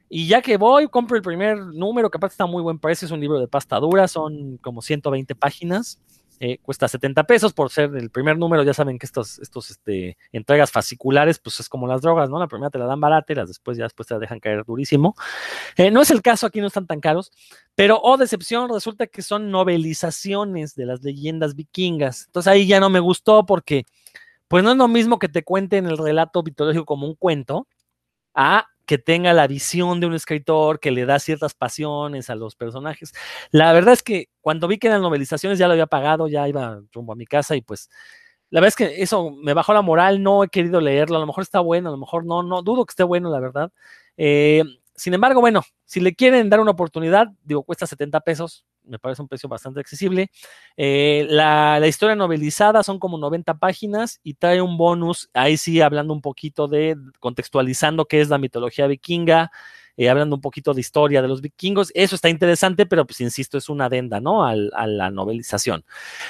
Y 0.07 0.27
ya 0.27 0.41
que 0.41 0.57
voy, 0.57 0.87
compro 0.87 1.17
el 1.17 1.23
primer 1.23 1.57
número, 1.57 2.09
que 2.09 2.17
aparte 2.17 2.33
está 2.33 2.43
a 2.43 2.47
muy 2.47 2.61
buen 2.61 2.79
precio, 2.79 3.05
es 3.05 3.11
un 3.11 3.19
libro 3.19 3.39
de 3.39 3.47
pasta 3.47 3.77
dura, 3.79 4.07
son 4.07 4.57
como 4.57 4.81
120 4.81 5.35
páginas. 5.35 5.99
Eh, 6.39 6.57
cuesta 6.61 6.87
70 6.87 7.23
pesos 7.23 7.53
por 7.53 7.69
ser 7.69 7.95
el 7.95 8.09
primer 8.09 8.37
número. 8.37 8.63
Ya 8.63 8.73
saben 8.73 8.99
que 8.99 9.05
estos, 9.05 9.39
estos 9.39 9.71
este, 9.71 10.17
entregas 10.31 10.71
fasciculares, 10.71 11.39
pues 11.39 11.59
es 11.59 11.69
como 11.69 11.87
las 11.87 12.01
drogas, 12.01 12.29
¿no? 12.29 12.39
La 12.39 12.47
primera 12.47 12.69
te 12.69 12.77
la 12.77 12.85
dan 12.85 12.99
barata 12.99 13.31
y 13.31 13.35
las 13.35 13.47
después 13.47 13.77
ya 13.77 13.85
después 13.85 14.07
te 14.07 14.15
la 14.15 14.19
dejan 14.19 14.39
caer 14.39 14.65
durísimo. 14.65 15.15
Eh, 15.77 15.91
no 15.91 16.01
es 16.01 16.11
el 16.11 16.21
caso, 16.21 16.47
aquí 16.47 16.59
no 16.59 16.67
están 16.67 16.87
tan 16.87 16.99
caros, 16.99 17.31
pero, 17.75 17.99
oh 18.01 18.17
decepción, 18.17 18.69
resulta 18.69 19.07
que 19.07 19.21
son 19.21 19.49
novelizaciones 19.49 20.75
de 20.75 20.85
las 20.85 21.03
leyendas 21.03 21.55
vikingas. 21.55 22.25
Entonces 22.27 22.51
ahí 22.51 22.67
ya 22.67 22.79
no 22.79 22.89
me 22.89 22.99
gustó 22.99 23.45
porque, 23.45 23.85
pues 24.47 24.63
no 24.63 24.71
es 24.71 24.77
lo 24.77 24.87
mismo 24.87 25.19
que 25.19 25.29
te 25.29 25.43
cuenten 25.43 25.85
el 25.85 25.97
relato 25.97 26.43
mitológico 26.43 26.85
como 26.85 27.07
un 27.07 27.15
cuento, 27.15 27.67
a 28.33 28.67
que 28.85 28.97
tenga 28.97 29.33
la 29.33 29.47
visión 29.47 29.99
de 29.99 30.07
un 30.07 30.13
escritor 30.13 30.79
que 30.79 30.91
le 30.91 31.05
da 31.05 31.19
ciertas 31.19 31.53
pasiones 31.53 32.29
a 32.29 32.35
los 32.35 32.55
personajes. 32.55 33.13
La 33.51 33.73
verdad 33.73 33.93
es 33.93 34.03
que 34.03 34.29
cuando 34.41 34.67
vi 34.67 34.77
que 34.77 34.87
eran 34.87 35.01
novelizaciones 35.01 35.59
ya 35.59 35.67
lo 35.67 35.73
había 35.73 35.87
pagado, 35.87 36.27
ya 36.27 36.47
iba 36.47 36.81
rumbo 36.91 37.13
a 37.13 37.15
mi 37.15 37.25
casa 37.25 37.55
y 37.55 37.61
pues 37.61 37.89
la 38.49 38.61
verdad 38.61 38.67
es 38.69 38.75
que 38.75 39.01
eso 39.01 39.31
me 39.31 39.53
bajó 39.53 39.73
la 39.73 39.81
moral, 39.81 40.21
no 40.23 40.43
he 40.43 40.49
querido 40.49 40.79
leerlo, 40.79 41.17
a 41.17 41.19
lo 41.19 41.25
mejor 41.27 41.41
está 41.41 41.59
bueno, 41.59 41.89
a 41.89 41.91
lo 41.91 41.97
mejor 41.97 42.25
no, 42.25 42.43
no, 42.43 42.61
dudo 42.61 42.85
que 42.85 42.91
esté 42.91 43.03
bueno, 43.03 43.29
la 43.29 43.39
verdad. 43.39 43.71
Eh, 44.17 44.63
sin 44.95 45.13
embargo, 45.13 45.41
bueno, 45.41 45.61
si 45.83 45.99
le 45.99 46.15
quieren 46.15 46.49
dar 46.49 46.59
una 46.59 46.71
oportunidad, 46.71 47.27
digo, 47.43 47.63
cuesta 47.63 47.85
70 47.87 48.21
pesos, 48.21 48.65
me 48.87 48.99
parece 48.99 49.21
un 49.21 49.27
precio 49.27 49.49
bastante 49.49 49.79
accesible. 49.79 50.29
Eh, 50.77 51.25
la, 51.29 51.85
historia 51.87 52.15
novelizada 52.15 52.83
son 52.83 52.99
como 52.99 53.17
90 53.17 53.57
páginas 53.57 54.19
y 54.23 54.35
trae 54.35 54.61
un 54.61 54.77
bonus, 54.77 55.29
ahí 55.33 55.57
sí 55.57 55.81
hablando 55.81 56.13
un 56.13 56.21
poquito 56.21 56.67
de, 56.67 56.97
contextualizando 57.19 58.05
qué 58.05 58.21
es 58.21 58.29
la 58.29 58.37
mitología 58.37 58.87
vikinga, 58.87 59.51
eh, 59.97 60.09
hablando 60.09 60.35
un 60.35 60.41
poquito 60.41 60.73
de 60.73 60.81
historia 60.81 61.21
de 61.21 61.27
los 61.27 61.41
vikingos. 61.41 61.91
Eso 61.93 62.15
está 62.15 62.29
interesante, 62.29 62.85
pero 62.85 63.05
pues 63.05 63.21
insisto, 63.21 63.57
es 63.57 63.69
una 63.69 63.85
adenda, 63.85 64.19
¿no? 64.19 64.45
a 64.45 64.55
la 64.55 65.11
novelización. 65.11 65.85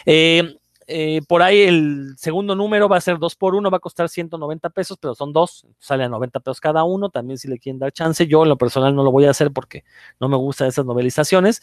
Eh, 0.06 0.58
eh, 0.88 1.22
por 1.28 1.42
ahí 1.42 1.62
el 1.62 2.14
segundo 2.18 2.56
número 2.56 2.88
va 2.88 2.98
a 2.98 3.02
ser 3.02 3.18
2 3.18 3.36
por 3.36 3.56
1 3.56 3.72
va 3.72 3.78
a 3.78 3.80
costar 3.80 4.08
190 4.08 4.70
pesos, 4.70 4.98
pero 5.02 5.16
son 5.16 5.34
dos, 5.34 5.66
sale 5.80 6.04
a 6.04 6.10
90 6.10 6.40
pesos 6.42 6.60
cada 6.60 6.84
uno. 6.84 7.10
También 7.10 7.38
si 7.40 7.48
le 7.48 7.58
quieren 7.58 7.80
dar 7.80 7.92
chance, 7.92 8.28
yo 8.28 8.44
en 8.44 8.50
lo 8.50 8.58
personal 8.58 8.96
no 8.96 9.04
lo 9.04 9.12
voy 9.12 9.26
a 9.26 9.32
hacer 9.32 9.52
porque 9.52 9.84
no 10.20 10.30
me 10.30 10.38
gustan 10.38 10.68
esas 10.68 10.86
novelizaciones. 10.86 11.62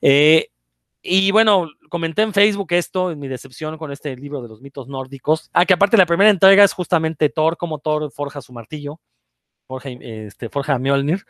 Eh, 0.00 0.48
y 1.02 1.30
bueno, 1.30 1.68
comenté 1.90 2.22
en 2.22 2.32
Facebook 2.32 2.72
esto, 2.72 3.14
mi 3.14 3.28
decepción 3.28 3.76
con 3.76 3.92
este 3.92 4.16
libro 4.16 4.42
de 4.42 4.48
los 4.48 4.60
mitos 4.60 4.88
nórdicos. 4.88 5.50
Ah, 5.52 5.66
que 5.66 5.74
aparte 5.74 5.96
la 5.96 6.06
primera 6.06 6.30
entrega 6.30 6.64
es 6.64 6.72
justamente 6.72 7.28
Thor, 7.28 7.56
como 7.56 7.78
Thor 7.78 8.10
forja 8.10 8.40
su 8.40 8.52
martillo, 8.52 9.00
forja, 9.66 9.90
este, 9.90 10.48
forja 10.48 10.78
Mjolnir. 10.78 11.24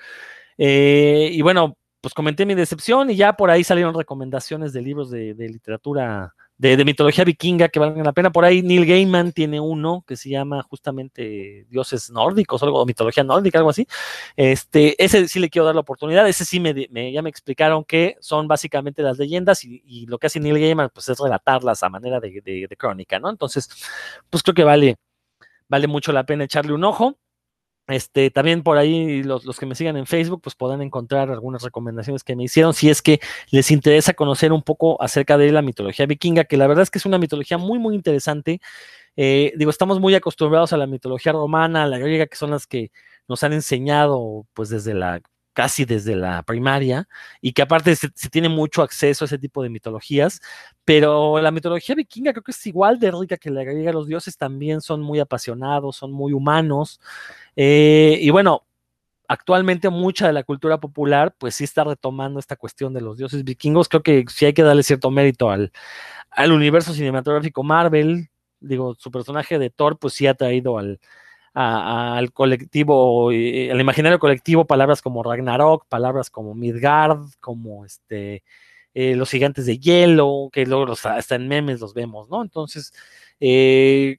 Eh, 0.59 1.31
y 1.33 1.43
bueno, 1.43 1.77
pues 2.01 2.15
comenté 2.15 2.47
mi 2.47 2.55
decepción 2.55 3.11
y 3.11 3.17
ya 3.17 3.33
por 3.33 3.51
ahí 3.51 3.65
salieron 3.65 3.95
recomendaciones 3.95 4.73
de 4.73 4.83
libros 4.83 5.11
de 5.11 5.35
literatura 5.35 6.35
de, 6.59 6.85
mitología 6.85 7.25
vikinga 7.25 7.69
que 7.69 7.79
valen 7.79 8.05
la 8.05 8.13
pena. 8.13 8.31
Por 8.31 8.45
ahí 8.45 8.63
Neil 8.63 8.87
Gaiman 8.87 9.33
tiene 9.33 9.61
uno 9.61 10.05
que 10.07 10.17
se 10.17 10.31
llama 10.31 10.63
justamente 10.63 11.67
Dioses 11.69 12.11
Nórdicos, 12.11 12.63
algo, 12.63 12.81
o 12.81 12.87
mitología 12.87 13.25
nórdica, 13.25 13.59
algo 13.59 13.71
así. 13.71 13.87
Este, 14.37 15.03
ese 15.03 15.29
sí 15.29 15.41
le 15.41 15.51
quiero 15.51 15.67
dar 15.67 15.75
la 15.75 15.81
oportunidad. 15.81 16.29
Ese 16.29 16.45
sí 16.45 16.61
me, 16.61 17.13
ya 17.13 17.23
me 17.23 17.31
explicaron 17.31 17.85
que 17.85 18.17
son 18.21 18.49
básicamente 18.49 19.03
las 19.03 19.19
leyendas 19.19 19.65
y, 19.65 20.07
lo 20.07 20.19
que 20.19 20.27
hace 20.27 20.41
Neil 20.41 20.59
Gaiman 20.59 20.91
pues 20.93 21.09
es 21.09 21.19
relatarlas 21.19 21.83
a 21.83 21.89
manera 21.89 22.21
de, 22.21 22.41
de, 22.43 22.77
crónica, 22.77 23.19
¿no? 23.19 23.31
Entonces, 23.31 23.69
pues 24.31 24.43
creo 24.43 24.55
que 24.55 24.65
vale, 24.65 24.97
vale 25.69 25.87
mucho 25.87 26.13
la 26.13 26.25
pena 26.25 26.45
echarle 26.45 26.73
un 26.73 26.85
ojo. 26.85 27.19
Este, 27.87 28.31
también 28.31 28.63
por 28.63 28.79
ahí 28.79 29.23
los, 29.23 29.45
que 29.59 29.67
me 29.67 29.75
sigan 29.75 29.97
en 29.99 30.07
Facebook, 30.07 30.41
pues 30.43 30.55
podrán 30.55 30.81
encontrar 30.81 31.31
algunas 31.31 31.63
recomendaciones 31.63 32.25
que 32.25 32.35
me 32.35 32.45
hicieron 32.45 32.73
si 32.73 32.89
es 32.89 33.03
que 33.03 33.21
les 33.51 33.71
interesa 33.71 34.15
conocer 34.15 34.53
un 34.53 34.63
poco 34.63 35.01
acerca 35.03 35.37
de 35.37 35.53
la 35.53 35.61
mitología 35.61 36.07
vikinga, 36.07 36.45
que 36.45 36.57
la 36.57 36.67
verdad 36.67 36.83
es 36.83 36.91
que 36.91 36.99
es 36.99 37.07
una 37.07 37.19
mitología 37.19 37.59
muy, 37.59 37.79
muy 37.79 37.95
interesante. 37.95 38.61
Eh, 39.17 39.53
digo, 39.57 39.71
estamos 39.71 40.01
muy 40.01 40.15
acostumbrados 40.15 40.73
a 40.73 40.79
la 40.79 40.87
mitología 40.87 41.33
romana, 41.33 41.85
a 41.85 41.87
la 41.87 41.99
griega, 41.99 42.27
que 42.27 42.37
son 42.37 42.51
las 42.51 42.67
que 42.67 42.91
nos 43.29 43.43
han 43.43 43.53
enseñado, 43.53 44.47
pues 44.55 44.71
desde 44.71 44.95
la 44.95 45.21
casi 45.55 45.85
desde 45.87 46.17
la 46.17 46.43
primaria, 46.43 47.09
y 47.41 47.53
que 47.53 47.63
aparte 47.63 47.97
se, 47.97 48.11
tiene 48.31 48.49
mucho 48.51 48.83
acceso 48.83 49.25
a 49.25 49.27
ese 49.27 49.39
tipo 49.39 49.63
de 49.63 49.71
mitologías, 49.71 50.41
pero 50.85 51.41
la 51.41 51.51
mitología 51.51 51.95
vikinga 51.95 52.33
creo 52.33 52.43
que 52.45 52.51
es 52.53 52.67
igual 52.67 52.99
de 52.99 53.11
rica 53.13 53.39
que 53.39 53.51
la 53.51 53.65
griega, 53.65 53.93
los 53.93 54.07
dioses 54.07 54.37
también 54.37 54.81
son 54.83 55.01
muy 55.01 55.21
apasionados, 55.21 55.97
son 55.97 56.13
muy 56.13 56.33
humanos, 56.35 57.01
eh, 57.57 58.19
y 58.21 58.31
bueno, 58.31 58.67
actualmente 59.29 59.89
mucha 59.91 60.27
de 60.27 60.33
la 60.35 60.43
cultura 60.43 60.79
popular 60.79 61.35
pues 61.39 61.55
sí 61.55 61.65
está 61.65 61.85
retomando 61.85 62.39
esta 62.39 62.57
cuestión 62.57 62.93
de 62.93 63.01
los 63.01 63.17
dioses 63.17 63.45
vikingos, 63.45 63.89
creo 63.89 64.03
que 64.03 64.25
sí 64.29 64.47
hay 64.47 64.53
que 64.53 64.63
darle 64.63 64.83
cierto 64.83 65.11
mérito 65.11 65.51
al, 65.51 65.73
al 66.31 66.53
universo 66.53 66.93
cinematográfico 66.93 67.63
Marvel, 67.63 68.29
digo, 68.61 68.95
su 68.99 69.11
personaje 69.11 69.59
de 69.59 69.71
Thor 69.71 69.99
pues 69.99 70.15
sí 70.15 70.27
ha 70.27 70.35
traído 70.35 70.79
al 70.79 71.01
al 71.55 72.33
colectivo, 72.33 73.31
eh, 73.33 73.71
al 73.71 73.81
imaginario 73.81 74.19
colectivo, 74.19 74.67
palabras 74.67 75.01
como 75.03 75.23
Ragnarok, 75.23 75.87
palabras 75.89 76.29
como 76.31 76.55
Midgard, 76.55 77.21
como 77.41 77.85
este, 77.85 78.43
eh, 78.95 79.15
los 79.15 79.31
gigantes 79.31 79.67
de 79.67 79.79
hielo, 79.79 80.51
que 80.53 80.67
luego 80.67 80.93
hasta 80.93 81.35
en 81.37 81.49
memes 81.49 81.81
los 81.81 81.95
vemos, 81.95 82.29
¿no? 82.29 82.43
Entonces, 82.43 82.93
eh, 83.41 84.19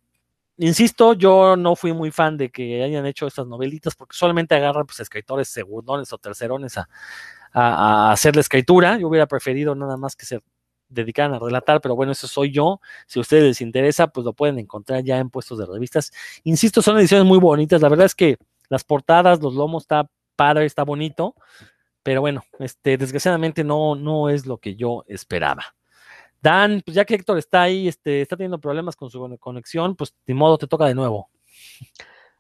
insisto, 0.57 1.13
yo 1.13 1.57
no 1.57 1.75
fui 1.75 1.93
muy 1.93 2.11
fan 2.11 2.37
de 2.37 2.49
que 2.49 2.83
hayan 2.83 3.05
hecho 3.05 3.27
estas 3.27 3.47
novelitas 3.47 3.95
porque 3.95 4.15
solamente 4.15 4.55
agarran 4.55 4.85
pues, 4.85 4.99
escritores 5.01 5.49
segundones 5.49 6.13
o 6.13 6.17
tercerones 6.17 6.77
a, 6.77 6.87
a, 7.53 8.11
hacer 8.11 8.35
la 8.35 8.41
escritura. 8.41 8.97
Yo 8.97 9.09
hubiera 9.09 9.27
preferido 9.27 9.75
nada 9.75 9.97
más 9.97 10.15
que 10.15 10.25
ser 10.25 10.41
dedicaran 10.89 11.33
a 11.33 11.39
relatar, 11.39 11.81
pero 11.81 11.95
bueno, 11.95 12.11
eso 12.11 12.27
soy 12.27 12.51
yo. 12.51 12.79
Si 13.07 13.19
a 13.19 13.21
ustedes 13.21 13.43
les 13.43 13.61
interesa, 13.61 14.07
pues 14.07 14.25
lo 14.25 14.33
pueden 14.33 14.59
encontrar 14.59 15.03
ya 15.03 15.17
en 15.19 15.29
puestos 15.29 15.57
de 15.57 15.65
revistas. 15.65 16.11
Insisto, 16.43 16.81
son 16.81 16.97
ediciones 16.99 17.25
muy 17.25 17.39
bonitas. 17.39 17.81
La 17.81 17.89
verdad 17.89 18.05
es 18.05 18.15
que 18.15 18.37
las 18.69 18.83
portadas, 18.83 19.41
los 19.41 19.53
lomos 19.53 19.83
está 19.83 20.09
padre, 20.35 20.65
está 20.65 20.83
bonito, 20.83 21.35
pero 22.03 22.21
bueno, 22.21 22.43
este, 22.59 22.97
desgraciadamente 22.97 23.63
no, 23.63 23.95
no 23.95 24.29
es 24.29 24.45
lo 24.45 24.57
que 24.57 24.75
yo 24.75 25.03
esperaba. 25.07 25.63
Dan, 26.41 26.83
pues 26.85 26.93
ya 26.95 27.05
que 27.05 27.15
Héctor 27.15 27.39
está 27.39 27.63
ahí, 27.63 27.87
este, 27.87 28.21
está 28.21 28.37
teniendo 28.37 28.59
problemas 28.59 28.95
con 28.95 29.09
su 29.09 29.37
conexión, 29.39 29.95
pues 29.95 30.13
de 30.27 30.33
modo 30.35 30.57
te 30.57 30.67
toca 30.67 30.85
de 30.85 30.93
nuevo. 30.93 31.29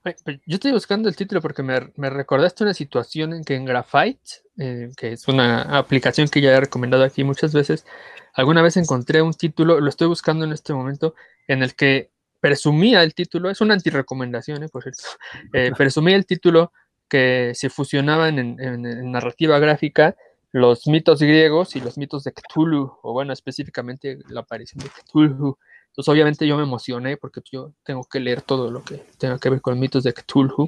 Pues, 0.05 0.39
yo 0.45 0.55
estoy 0.55 0.71
buscando 0.71 1.09
el 1.09 1.15
título 1.15 1.41
porque 1.41 1.63
me, 1.63 1.91
me 1.95 2.11
recordaste 2.11 2.63
una 2.63 2.75
situación 2.75 3.33
en 3.33 3.43
que 3.43 3.55
en 3.55 3.65
Graphite, 3.65 4.43
eh, 4.59 4.91
que 4.95 5.13
es 5.13 5.27
una 5.27 5.63
aplicación 5.79 6.27
que 6.27 6.41
ya 6.41 6.51
he 6.51 6.59
recomendado 6.59 7.03
aquí 7.03 7.23
muchas 7.23 7.53
veces, 7.53 7.87
alguna 8.35 8.61
vez 8.61 8.77
encontré 8.77 9.23
un 9.23 9.33
título, 9.33 9.79
lo 9.79 9.89
estoy 9.89 10.07
buscando 10.07 10.45
en 10.45 10.51
este 10.51 10.73
momento, 10.73 11.15
en 11.47 11.63
el 11.63 11.73
que 11.73 12.11
presumía 12.39 13.01
el 13.01 13.15
título, 13.15 13.49
es 13.49 13.61
una 13.61 13.73
antirecomendación, 13.73 14.61
eh, 14.61 14.69
por 14.69 14.83
cierto, 14.83 15.01
eh, 15.53 15.71
presumía 15.75 16.15
el 16.15 16.27
título 16.27 16.71
que 17.09 17.53
se 17.55 17.71
fusionaban 17.71 18.37
en, 18.37 19.11
narrativa 19.11 19.57
gráfica 19.57 20.15
los 20.51 20.85
mitos 20.85 21.19
griegos 21.19 21.75
y 21.75 21.81
los 21.81 21.97
mitos 21.97 22.23
de 22.23 22.31
Cthulhu, 22.31 22.99
o 23.01 23.11
bueno, 23.11 23.33
específicamente 23.33 24.19
la 24.29 24.41
aparición 24.41 24.83
de 24.83 24.89
Cthulhu. 24.89 25.57
Entonces, 25.95 26.11
obviamente 26.11 26.45
yo 26.45 26.57
me 26.57 26.63
emocioné 26.63 27.15
porque 27.15 27.39
yo 27.49 27.73
tengo 27.85 28.03
que 28.03 28.19
leer 28.19 28.41
todo 28.41 28.69
lo 28.69 28.83
que 28.83 29.05
tenga 29.17 29.39
que 29.39 29.49
ver 29.49 29.61
con 29.61 29.79
mitos 29.79 30.03
de 30.03 30.13
Cthulhu. 30.13 30.67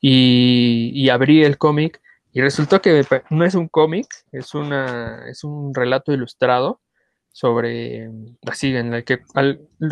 Y, 0.00 1.08
abrí 1.10 1.42
el 1.42 1.58
cómic 1.58 2.00
y 2.32 2.40
resultó 2.40 2.80
que 2.80 3.04
no 3.30 3.44
es 3.44 3.56
un 3.56 3.66
cómic, 3.66 4.06
es, 4.30 4.54
una, 4.54 5.28
es 5.28 5.42
un 5.42 5.74
relato 5.74 6.12
ilustrado 6.12 6.80
sobre, 7.28 8.08
así, 8.46 8.74
en 8.74 8.94
el 8.94 9.04
que 9.04 9.22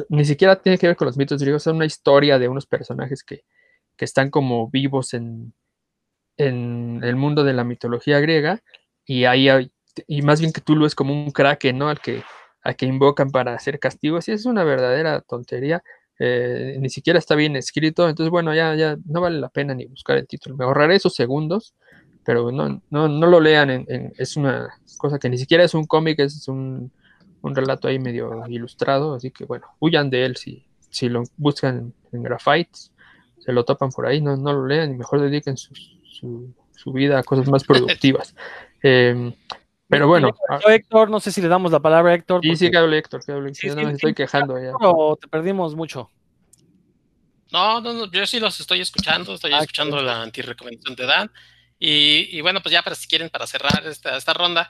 ni 0.09 0.25
siquiera 0.25 0.63
tiene 0.63 0.79
que 0.79 0.87
ver 0.87 0.97
con 0.97 1.07
los 1.07 1.17
mitos 1.17 1.41
griegos, 1.41 1.67
es 1.67 1.73
una 1.73 1.87
historia 1.87 2.39
de 2.39 2.49
unos 2.49 2.67
personajes 2.67 3.25
que, 3.25 3.45
que 3.97 4.05
están 4.05 4.31
como 4.31 4.71
vivos 4.71 5.15
en, 5.15 5.53
en 6.37 7.01
el 7.03 7.17
mundo 7.17 7.43
de 7.43 7.55
la 7.55 7.65
mitología 7.65 8.21
griega 8.21 8.63
y 9.05 9.25
ahí 9.25 9.49
hay, 9.49 9.73
y 10.07 10.23
más 10.23 10.41
bien 10.41 10.53
que 10.53 10.63
es 10.87 10.95
como 10.95 11.13
un 11.13 11.33
kraken, 11.33 11.79
¿no? 11.79 11.89
Al 11.89 12.01
que, 12.01 12.23
al 12.63 12.77
que 12.77 12.87
invocan 12.87 13.31
para 13.31 13.55
hacer 13.55 13.79
castigos 13.79 14.29
y 14.29 14.33
es 14.33 14.47
una 14.47 14.65
verdadera 14.65 15.21
tontería. 15.21 15.83
Eh, 16.19 16.77
ni 16.79 16.91
siquiera 16.91 17.19
está 17.19 17.35
bien 17.35 17.57
escrito, 17.57 18.09
entonces 18.09 18.31
bueno, 18.31 18.55
ya, 18.55 18.75
ya 18.75 18.99
no 19.07 19.23
vale 19.23 19.41
la 19.41 19.49
pena 19.49 19.75
ni 19.75 19.87
buscar 19.87 20.19
el 20.19 20.27
título. 20.27 20.57
Me 20.57 20.65
ahorraré 20.65 20.97
esos 20.97 21.15
segundos, 21.15 21.75
pero 22.25 22.53
no, 22.53 22.83
no, 22.91 23.09
no 23.09 23.27
lo 23.27 23.41
lean, 23.41 23.87
es 24.19 24.37
una 24.37 24.69
cosa 24.99 25.19
que 25.19 25.31
ni 25.31 25.39
siquiera 25.39 25.65
es 25.65 25.73
un 25.73 25.87
cómic, 25.87 26.19
es 26.19 26.47
un, 26.47 26.93
un, 27.41 27.55
relato 27.55 27.89
ahí 27.89 27.99
medio 27.99 28.47
ilustrado, 28.49 29.15
así 29.15 29.31
que 29.31 29.47
bueno, 29.47 29.67
huyan 29.79 30.11
de 30.11 30.27
él 30.27 30.37
si, 30.37 30.67
si 30.91 31.09
lo 31.09 31.23
buscan 31.39 31.95
en, 32.13 32.23
Graphite, 32.23 32.79
se 33.39 33.53
lo 33.53 33.65
topan 33.65 33.91
por 33.91 34.07
ahí, 34.07 34.21
no, 34.21 34.37
no 34.37 34.53
lo 34.53 34.67
lean 34.67 34.93
y 34.93 34.99
mejor 34.99 35.23
dediquen 35.23 35.57
sus 35.57 35.99
su, 36.75 36.93
vida 36.93 37.19
a 37.19 37.23
cosas 37.23 37.49
más 37.49 37.65
productivas. 37.67 38.35
Em, 38.83 39.33
pero 39.91 40.07
bueno. 40.07 40.31
Ah, 40.49 40.61
Héctor, 40.69 41.11
no 41.11 41.19
sé 41.19 41.33
si 41.33 41.43
le 41.43 41.49
damos 41.49 41.73
la 41.73 41.81
palabra 41.81 42.13
a 42.13 42.15
Héctor. 42.15 42.41
Sí, 42.43 42.55
sí, 42.55 42.71
que 42.71 42.77
hable 42.77 42.99
Héctor, 42.99 43.25
que 43.25 43.33
hable. 43.33 43.53
no 43.75 43.83
me 43.83 43.93
estoy 43.93 44.15
quejando 44.15 44.57
ya. 44.57 44.73
Pero 44.79 45.19
te 45.21 45.27
perdimos 45.27 45.75
mucho. 45.75 46.09
No, 47.53 47.81
no, 47.81 47.93
no, 47.93 48.11
yo 48.11 48.25
sí 48.27 48.39
los 48.39 48.61
estoy 48.61 48.81
escuchando, 48.81 49.35
estoy 49.35 49.53
ah, 49.53 49.59
escuchando 49.59 50.01
la 50.01 50.23
antirecomendación 50.23 50.95
de 50.95 51.05
Dan. 51.05 51.33
Y, 51.83 52.29
y, 52.37 52.41
bueno, 52.43 52.61
pues 52.61 52.73
ya 52.75 52.83
para 52.83 52.95
si 52.95 53.09
quieren, 53.09 53.31
para 53.31 53.47
cerrar 53.47 53.85
esta, 53.87 54.17
esta 54.17 54.35
ronda, 54.35 54.69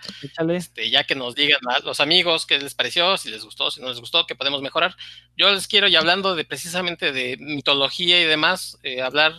este, 0.48 0.88
ya 0.90 1.02
que 1.02 1.16
nos 1.16 1.34
digan 1.34 1.60
a 1.68 1.80
los 1.80 1.98
amigos 1.98 2.46
qué 2.46 2.58
les 2.58 2.74
pareció, 2.74 3.16
si 3.18 3.30
les 3.30 3.44
gustó, 3.44 3.70
si 3.70 3.80
no 3.80 3.88
les 3.88 3.98
gustó, 3.98 4.26
qué 4.26 4.36
podemos 4.36 4.62
mejorar. 4.62 4.94
Yo 5.36 5.50
les 5.50 5.66
quiero, 5.66 5.88
y 5.88 5.96
hablando 5.96 6.36
de 6.36 6.44
precisamente 6.44 7.12
de 7.12 7.36
mitología 7.38 8.20
y 8.22 8.24
demás, 8.24 8.78
eh, 8.84 9.02
hablar 9.02 9.34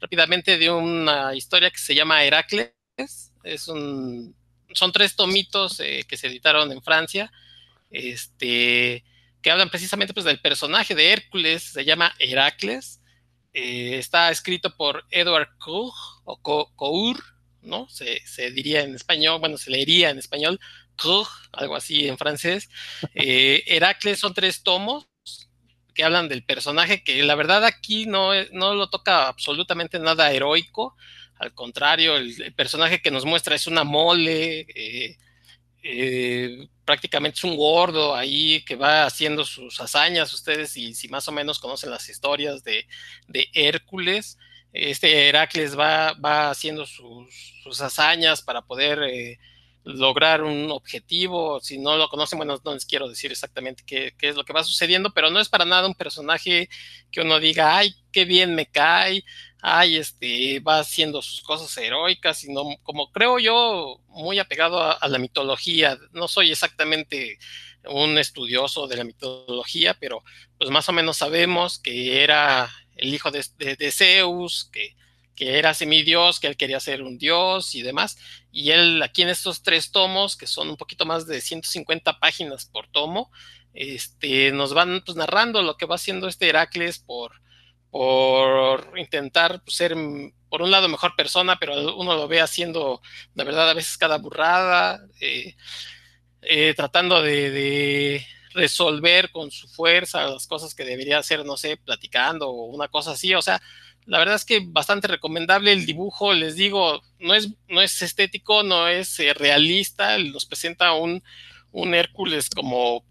rápidamente 0.00 0.58
de 0.58 0.70
una 0.70 1.34
historia 1.36 1.70
que 1.70 1.78
se 1.78 1.94
llama 1.94 2.24
Heracles. 2.24 2.74
Es 3.44 3.68
un, 3.68 4.34
son 4.74 4.92
tres 4.92 5.16
tomitos 5.16 5.80
eh, 5.80 6.04
que 6.06 6.16
se 6.16 6.26
editaron 6.26 6.70
en 6.72 6.82
Francia, 6.82 7.32
este, 7.90 9.04
que 9.40 9.50
hablan 9.50 9.70
precisamente 9.70 10.14
pues, 10.14 10.26
del 10.26 10.40
personaje 10.40 10.94
de 10.94 11.12
Hércules, 11.12 11.62
se 11.62 11.84
llama 11.84 12.14
Heracles. 12.18 13.00
Eh, 13.52 13.98
está 13.98 14.30
escrito 14.30 14.76
por 14.76 15.04
Edward 15.10 15.56
Cour, 15.58 15.92
o 16.24 16.36
Cour, 16.74 17.22
¿no? 17.62 17.88
Se, 17.88 18.50
diría 18.50 18.82
en 18.82 18.94
español, 18.94 19.38
bueno, 19.40 19.56
se 19.56 19.70
leería 19.70 20.10
en 20.10 20.18
español, 20.18 20.58
Cour, 20.96 21.26
algo 21.52 21.76
así 21.76 22.08
en 22.08 22.18
francés. 22.18 22.68
Eh, 23.14 23.62
Heracles 23.66 24.18
son 24.18 24.34
tres 24.34 24.62
tomos, 24.62 25.06
que 25.94 26.02
hablan 26.02 26.28
del 26.28 26.44
personaje, 26.44 27.04
que 27.04 27.22
la 27.22 27.36
verdad 27.36 27.64
aquí 27.64 28.06
no, 28.06 28.30
no 28.52 28.74
lo 28.74 28.90
toca 28.90 29.28
absolutamente 29.28 30.00
nada 30.00 30.32
heroico, 30.32 30.96
al 31.44 31.54
contrario, 31.54 32.16
el, 32.16 32.54
personaje 32.54 33.02
que 33.02 33.10
nos 33.10 33.24
muestra 33.24 33.54
es 33.54 33.66
una 33.66 33.84
mole, 33.84 34.60
eh, 34.74 35.18
eh, 35.82 36.68
prácticamente 36.86 37.36
es 37.36 37.44
un 37.44 37.56
gordo 37.56 38.14
ahí 38.14 38.64
que 38.64 38.76
va 38.76 39.04
haciendo 39.04 39.44
sus 39.44 39.78
hazañas, 39.80 40.32
ustedes 40.32 40.76
y 40.78 40.94
si 40.94 41.08
más 41.08 41.28
o 41.28 41.32
menos 41.32 41.58
conocen 41.58 41.90
las 41.90 42.08
historias 42.08 42.64
de, 42.64 42.86
Hércules, 43.52 44.38
este 44.72 45.28
Heracles 45.28 45.78
va, 45.78 46.14
va 46.14 46.50
haciendo 46.50 46.86
sus, 46.86 47.28
sus, 47.62 47.80
hazañas 47.80 48.42
para 48.42 48.62
poder... 48.62 49.02
Eh, 49.02 49.38
lograr 49.84 50.42
un 50.42 50.70
objetivo. 50.70 51.60
Si 51.60 51.78
no 51.78 51.96
lo 51.96 52.08
conocen, 52.08 52.38
bueno, 52.38 52.58
no 52.64 52.74
les 52.74 52.86
quiero 52.86 53.08
decir 53.08 53.30
exactamente 53.30 53.84
qué, 53.86 54.14
es 54.20 54.36
lo 54.36 54.44
que 54.44 54.52
va 54.52 54.64
sucediendo, 54.64 55.12
pero 55.12 55.30
no 55.30 55.40
es 55.40 55.48
para 55.48 55.64
nada 55.64 55.86
un 55.86 55.94
personaje 55.94 56.68
que 57.12 57.20
uno 57.20 57.38
diga, 57.38 57.76
ay, 57.76 57.94
qué 58.10 58.24
bien 58.24 58.54
me 58.54 58.66
cae, 58.66 59.24
ay, 59.66 59.96
este, 59.96 60.60
va 60.60 60.80
haciendo 60.80 61.22
sus 61.22 61.40
cosas 61.40 61.74
heroicas, 61.78 62.38
sino 62.38 62.64
como 62.82 63.10
creo 63.12 63.38
yo, 63.38 64.00
muy 64.08 64.38
apegado 64.38 64.82
a, 64.82 65.08
la 65.08 65.18
mitología. 65.18 65.98
No 66.12 66.28
soy 66.28 66.52
exactamente 66.52 67.38
un 67.86 68.18
estudioso 68.18 68.86
de 68.86 68.96
la 68.96 69.04
mitología, 69.04 69.94
pero 69.98 70.22
pues 70.58 70.70
más 70.70 70.88
o 70.90 70.92
menos 70.92 71.16
sabemos 71.16 71.78
que 71.78 72.22
era 72.22 72.70
el 72.96 73.14
hijo 73.14 73.30
de, 73.30 73.44
de 73.78 73.90
Zeus, 73.90 74.68
que 74.72 74.94
que 75.34 75.58
era 75.58 75.74
semidios, 75.74 76.40
que 76.40 76.46
él 76.46 76.56
quería 76.56 76.80
ser 76.80 77.02
un 77.02 77.18
dios 77.18 77.74
y 77.74 77.82
demás. 77.82 78.18
Y 78.52 78.70
él 78.70 79.02
aquí 79.02 79.22
en 79.22 79.28
estos 79.28 79.62
tres 79.62 79.90
tomos, 79.90 80.36
que 80.36 80.46
son 80.46 80.70
un 80.70 80.76
poquito 80.76 81.06
más 81.06 81.26
de 81.26 81.40
150 81.40 82.18
páginas 82.20 82.66
por 82.66 82.86
tomo, 82.88 83.30
este, 83.72 84.52
nos 84.52 84.74
van 84.74 85.02
pues, 85.04 85.16
narrando 85.16 85.62
lo 85.62 85.76
que 85.76 85.86
va 85.86 85.96
haciendo 85.96 86.28
este 86.28 86.48
Heracles 86.48 86.98
por, 87.00 87.32
por 87.94 88.98
intentar 88.98 89.62
ser, 89.68 89.94
por 90.48 90.62
un 90.62 90.72
lado, 90.72 90.88
mejor 90.88 91.14
persona, 91.14 91.60
pero 91.60 91.94
uno 91.94 92.16
lo 92.16 92.26
ve 92.26 92.40
haciendo, 92.40 93.00
la 93.36 93.44
verdad, 93.44 93.70
a 93.70 93.74
veces 93.74 93.96
cada 93.96 94.18
burrada, 94.18 95.00
eh, 95.20 95.54
eh, 96.42 96.74
tratando 96.74 97.22
de, 97.22 97.52
de 97.52 98.26
resolver 98.52 99.30
con 99.30 99.52
su 99.52 99.68
fuerza 99.68 100.26
las 100.26 100.48
cosas 100.48 100.74
que 100.74 100.84
debería 100.84 101.18
hacer, 101.18 101.44
no 101.44 101.56
sé, 101.56 101.76
platicando 101.76 102.48
o 102.50 102.64
una 102.64 102.88
cosa 102.88 103.12
así, 103.12 103.32
o 103.32 103.42
sea, 103.42 103.62
la 104.06 104.18
verdad 104.18 104.34
es 104.34 104.44
que 104.44 104.60
bastante 104.66 105.06
recomendable 105.06 105.70
el 105.70 105.86
dibujo, 105.86 106.32
les 106.34 106.56
digo, 106.56 107.00
no 107.20 107.32
es, 107.32 107.50
no 107.68 107.80
es 107.80 108.02
estético, 108.02 108.64
no 108.64 108.88
es 108.88 109.20
eh, 109.20 109.34
realista, 109.34 110.18
nos 110.18 110.46
presenta 110.46 110.94
un, 110.94 111.22
un 111.70 111.94
Hércules 111.94 112.50
como, 112.50 113.04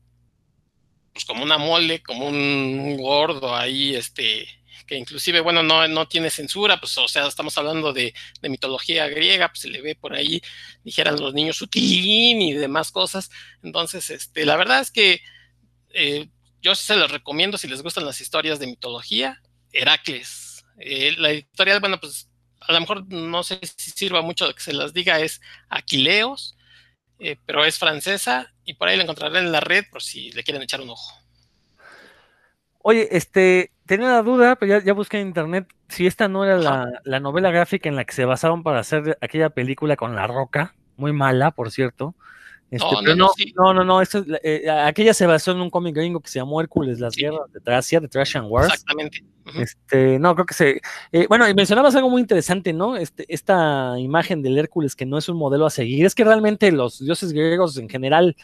pues 1.14 1.24
como 1.24 1.42
una 1.42 1.58
mole, 1.58 2.04
como 2.04 2.28
un, 2.28 2.98
gordo 2.98 3.56
ahí, 3.56 3.96
este, 3.96 4.46
inclusive, 4.98 5.40
bueno, 5.42 5.64
no, 5.64 5.88
no 5.88 6.08
tiene 6.08 6.30
censura, 6.30 6.80
pues, 6.80 6.98
o 6.98 7.08
sea, 7.08 7.28
estamos 7.28 7.58
hablando 7.58 7.94
de, 7.94 8.14
mitología 8.42 9.08
griega, 9.08 9.50
pues 9.50 9.62
se 9.62 9.70
le 9.70 9.82
ve 9.82 9.96
por 9.96 10.14
ahí, 10.14 10.42
dijeran 10.84 11.20
los 11.20 11.34
niños 11.34 11.58
sutilín 11.58 12.42
y 12.42 12.54
demás 12.54 12.92
cosas. 12.92 13.30
Entonces, 13.62 14.10
este, 14.10 14.46
la 14.46 14.56
verdad 14.56 14.82
es 14.82 14.92
que 14.92 15.22
eh, 15.90 16.30
yo 16.62 16.76
se 16.76 16.96
los 16.96 17.12
recomiendo 17.12 17.58
si 17.58 17.68
les 17.68 17.82
gustan 17.82 18.06
las 18.06 18.22
historias 18.22 18.60
de 18.60 18.68
mitología, 18.68 19.42
Heracles 19.72 20.54
eh, 20.78 21.16
la 21.18 21.32
editorial, 21.32 21.80
bueno, 21.80 22.00
pues 22.00 22.30
a 22.62 22.74
lo 22.74 22.80
mejor 22.80 23.06
no 23.12 23.44
sé 23.44 23.60
si 23.64 23.92
sirva 23.92 24.22
mucho 24.22 24.54
que 24.54 24.62
se 24.62 24.74
las 24.74 24.94
diga, 24.94 25.20
es 25.20 25.42
Aquileos, 25.70 26.58
eh, 27.20 27.38
pero 27.46 27.64
es 27.66 27.78
francesa 27.78 28.54
y 28.64 28.74
por 28.74 28.88
ahí 28.88 28.98
la 28.98 29.04
encontrarán 29.04 29.46
en 29.46 29.52
la 29.52 29.60
red 29.60 29.86
por 29.92 30.02
si 30.02 30.32
le 30.32 30.44
quieren 30.44 30.64
echar 30.64 30.82
un 30.82 30.90
ojo. 30.90 31.14
Oye, 32.80 33.08
este, 33.12 33.72
tenía 33.86 34.10
la 34.10 34.22
duda, 34.22 34.56
pero 34.56 34.80
ya, 34.80 34.94
busqué 34.94 35.20
en 35.20 35.28
internet 35.28 35.68
si 35.88 36.08
esta 36.08 36.28
no 36.28 36.44
era 36.44 36.58
la, 36.58 37.02
la, 37.04 37.20
novela 37.20 37.52
gráfica 37.52 37.90
en 37.90 37.96
la 37.96 38.06
que 38.06 38.14
se 38.14 38.26
basaron 38.26 38.64
para 38.64 38.80
hacer 38.80 39.18
aquella 39.22 39.50
película 39.50 39.96
con 39.96 40.16
La 40.16 40.28
Roca, 40.28 40.76
muy 40.98 41.14
mala, 41.14 41.52
por 41.52 41.72
cierto. 41.72 42.16
Este, 42.74 43.16
no, 43.16 43.30
no, 43.56 43.74
no, 43.76 43.84
no, 43.84 44.02
eh, 44.42 44.68
aquella 44.68 45.14
se 45.14 45.28
basó 45.28 45.52
en 45.52 45.62
un 45.62 45.70
cómic 45.70 45.96
gringo 45.96 46.20
que 46.20 46.28
se 46.28 46.40
llamó 46.40 46.60
Hércules, 46.60 47.00
las 47.00 47.16
guerras 47.16 47.52
de 47.54 47.60
Tracia, 47.60 48.00
de 48.00 48.08
Trash 48.08 48.36
and 48.36 48.48
Wars. 48.50 48.66
Exactamente. 48.66 49.24
Este, 49.60 50.18
no, 50.18 50.34
creo 50.34 50.48
que 50.48 50.56
se. 50.56 50.82
Eh, 51.12 51.28
bueno, 51.30 51.48
y 51.48 51.54
mencionabas 51.54 51.96
algo 51.96 52.10
muy 52.10 52.22
interesante, 52.22 52.74
¿no? 52.74 52.98
Este, 52.98 53.26
esta 53.32 53.94
imagen 54.00 54.42
del 54.42 54.58
Hércules 54.58 54.96
que 54.96 55.06
no 55.06 55.20
es 55.20 55.30
un 55.30 55.38
modelo 55.38 55.68
a 55.68 55.70
seguir. 55.70 56.04
Es 56.04 56.16
que 56.16 56.24
realmente 56.24 56.72
los 56.72 56.98
dioses 56.98 57.32
griegos 57.32 57.78
en 57.78 57.90
general, 57.90 58.36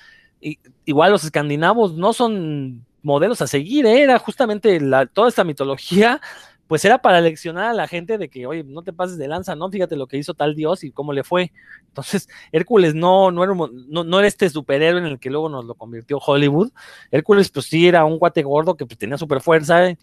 igual 0.86 1.12
los 1.12 1.24
escandinavos, 1.24 1.96
no 1.96 2.14
son 2.14 2.86
modelos 3.04 3.41
a 3.41 3.47
seguir, 3.47 3.86
¿eh? 3.86 4.02
era 4.02 4.20
justamente 4.20 4.80
la, 4.80 5.06
toda 5.06 5.30
esta 5.30 5.43
mitología 5.43 6.22
pues 6.70 6.86
era 6.86 7.00
para 7.00 7.20
leccionar 7.20 7.72
a 7.72 7.74
la 7.74 7.88
gente 7.88 8.20
de 8.20 8.30
que, 8.30 8.45
oye, 8.45 8.64
no 8.64 8.84
te 8.84 8.93
pases 8.93 9.18
de 9.18 9.28
lanza, 9.28 9.56
¿no? 9.56 9.72
Fíjate 9.72 9.95
lo 9.95 10.06
que 10.06 10.18
hizo 10.18 10.36
tal 10.36 10.54
dios 10.54 10.84
y 10.84 10.91
cómo 10.91 11.14
le 11.14 11.24
fue. 11.24 11.52
Entonces, 11.88 12.30
Hércules 12.52 12.93
no, 12.93 13.32
no, 13.32 13.43
era, 13.43 13.56
no, 13.56 14.04
no 14.04 14.20
era 14.20 14.28
este 14.28 14.47
superhéroe 14.52 15.00
en 15.00 15.08
el 15.08 15.20
que 15.20 15.32
luego 15.32 15.50
nos 15.50 15.66
lo 15.66 15.74
convirtió 15.74 16.20
Hollywood. 16.20 16.72
Hércules, 17.10 17.50
pues 17.50 17.66
sí, 17.66 17.88
era 17.88 18.06
un 18.06 18.20
guate 18.20 18.43
gordo 18.43 18.78
que 18.78 18.86
pues, 18.86 19.00
tenía 19.00 19.18
super 19.18 19.41
fuerza, 19.41 19.97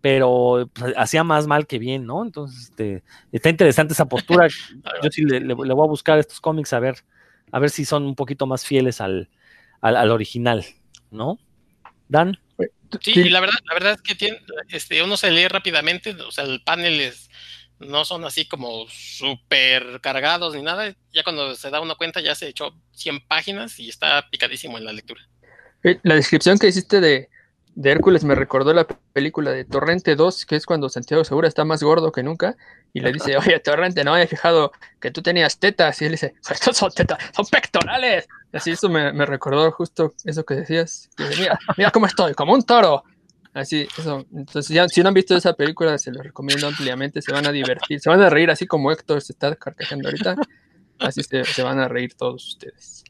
pero 0.00 0.70
pues, 0.72 0.94
hacía 0.96 1.24
más 1.24 1.48
mal 1.48 1.66
que 1.66 1.80
bien, 1.80 2.06
¿no? 2.06 2.22
Entonces, 2.22 2.68
este, 2.70 3.02
está 3.32 3.50
interesante 3.50 3.92
esa 3.92 4.06
postura. 4.06 4.46
Yo 5.02 5.10
sí 5.10 5.24
le, 5.24 5.40
le, 5.40 5.54
voy 5.54 5.84
a 5.84 5.90
buscar 5.90 6.20
estos 6.20 6.40
cómics 6.40 6.72
a 6.72 6.78
ver, 6.78 6.98
a 7.50 7.58
ver 7.58 7.70
si 7.70 7.84
son 7.84 8.06
un 8.06 8.14
poquito 8.14 8.46
más 8.46 8.64
fieles 8.64 9.00
al, 9.00 9.28
al, 9.80 9.96
al 9.96 10.12
original, 10.12 10.64
¿no? 11.10 11.40
Dan. 12.08 12.38
Sí, 13.00 13.12
y 13.14 13.30
la 13.30 13.40
verdad, 13.40 13.58
la 13.64 13.74
verdad 13.74 13.92
es 13.94 14.02
que 14.02 14.14
tiene, 14.14 14.38
este, 14.68 15.02
uno 15.02 15.16
se 15.16 15.30
lee 15.30 15.48
rápidamente, 15.48 16.10
o 16.10 16.30
sea, 16.30 16.44
el 16.44 16.62
panel 16.62 17.00
es, 17.00 17.30
no 17.78 18.04
son 18.04 18.24
así 18.24 18.46
como 18.46 18.86
súper 18.88 20.00
cargados 20.00 20.54
ni 20.54 20.62
nada, 20.62 20.94
ya 21.12 21.24
cuando 21.24 21.54
se 21.54 21.70
da 21.70 21.80
uno 21.80 21.96
cuenta 21.96 22.20
ya 22.20 22.34
se 22.34 22.48
echó 22.48 22.74
100 22.92 23.26
páginas 23.26 23.78
y 23.80 23.88
está 23.88 24.28
picadísimo 24.30 24.78
en 24.78 24.84
la 24.84 24.92
lectura. 24.92 25.26
La 26.02 26.14
descripción 26.14 26.58
que 26.58 26.68
hiciste 26.68 27.00
de, 27.00 27.28
de 27.74 27.90
Hércules 27.90 28.24
me 28.24 28.34
recordó 28.34 28.74
la 28.74 28.86
película 29.12 29.50
de 29.50 29.64
Torrente 29.64 30.14
2, 30.14 30.46
que 30.46 30.56
es 30.56 30.66
cuando 30.66 30.88
Santiago 30.88 31.24
Segura 31.24 31.48
está 31.48 31.64
más 31.64 31.82
gordo 31.82 32.12
que 32.12 32.22
nunca, 32.22 32.56
y 32.92 33.00
le 33.00 33.12
dice, 33.12 33.36
oye, 33.36 33.58
Torrente, 33.60 34.04
no 34.04 34.14
había 34.14 34.26
fijado 34.26 34.72
que 35.00 35.10
tú 35.10 35.22
tenías 35.22 35.58
tetas, 35.58 36.00
y 36.02 36.04
él 36.04 36.12
dice, 36.12 36.34
estos 36.50 36.76
son 36.76 36.92
tetas, 36.92 37.18
son 37.34 37.46
pectorales. 37.46 38.28
Así 38.52 38.72
eso 38.72 38.88
me, 38.88 39.10
recordó 39.24 39.70
justo 39.72 40.12
eso 40.24 40.44
que 40.44 40.54
decías, 40.54 41.08
que 41.16 41.24
mira, 41.38 41.58
mira 41.76 41.90
cómo 41.90 42.06
estoy, 42.06 42.34
como 42.34 42.52
un 42.52 42.62
toro. 42.62 43.04
Así, 43.54 43.86
eso. 43.98 44.26
Entonces, 44.34 44.74
ya, 44.74 44.88
si 44.88 45.02
no 45.02 45.08
han 45.08 45.14
visto 45.14 45.36
esa 45.36 45.52
película, 45.52 45.98
se 45.98 46.10
los 46.10 46.24
recomiendo 46.24 46.66
ampliamente, 46.66 47.20
se 47.20 47.32
van 47.32 47.46
a 47.46 47.52
divertir, 47.52 48.00
se 48.00 48.08
van 48.08 48.22
a 48.22 48.30
reír, 48.30 48.50
así 48.50 48.66
como 48.66 48.90
Héctor 48.90 49.20
se 49.20 49.32
está 49.32 49.54
carcajando 49.56 50.08
ahorita, 50.08 50.36
así 50.98 51.22
se 51.22 51.62
van 51.62 51.78
a 51.78 51.88
reír 51.88 52.14
todos 52.14 52.46
ustedes. 52.48 53.04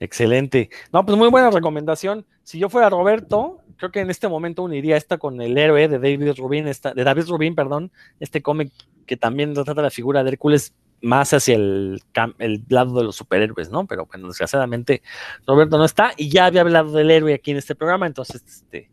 Excelente. 0.00 0.70
No, 0.92 1.04
pues 1.04 1.16
muy 1.18 1.28
buena 1.28 1.50
recomendación. 1.50 2.26
Si 2.42 2.58
yo 2.58 2.70
fuera 2.70 2.88
Roberto, 2.88 3.60
creo 3.76 3.92
que 3.92 4.00
en 4.00 4.10
este 4.10 4.28
momento 4.28 4.62
uniría 4.62 4.96
esta 4.96 5.18
con 5.18 5.40
el 5.42 5.56
héroe 5.58 5.88
de 5.88 5.98
David 5.98 6.32
Rubin, 6.38 6.66
esta, 6.68 6.94
de 6.94 7.04
David 7.04 7.28
Rubin, 7.28 7.54
perdón, 7.54 7.92
este 8.18 8.40
cómic 8.42 8.72
que 9.06 9.18
también 9.18 9.52
trata 9.52 9.82
la 9.82 9.90
figura 9.90 10.24
de 10.24 10.30
Hércules 10.30 10.74
más 11.02 11.32
hacia 11.34 11.54
el, 11.56 12.02
lado 12.68 12.98
de 12.98 13.04
los 13.04 13.16
superhéroes, 13.16 13.70
¿no? 13.70 13.86
Pero 13.86 14.06
bueno, 14.06 14.28
desgraciadamente 14.28 15.02
Roberto 15.46 15.76
no 15.76 15.84
está 15.84 16.12
y 16.16 16.30
ya 16.30 16.46
había 16.46 16.62
hablado 16.62 16.92
del 16.92 17.10
héroe 17.10 17.34
aquí 17.34 17.50
en 17.50 17.58
este 17.58 17.74
programa, 17.74 18.06
entonces, 18.06 18.42
este, 18.46 18.90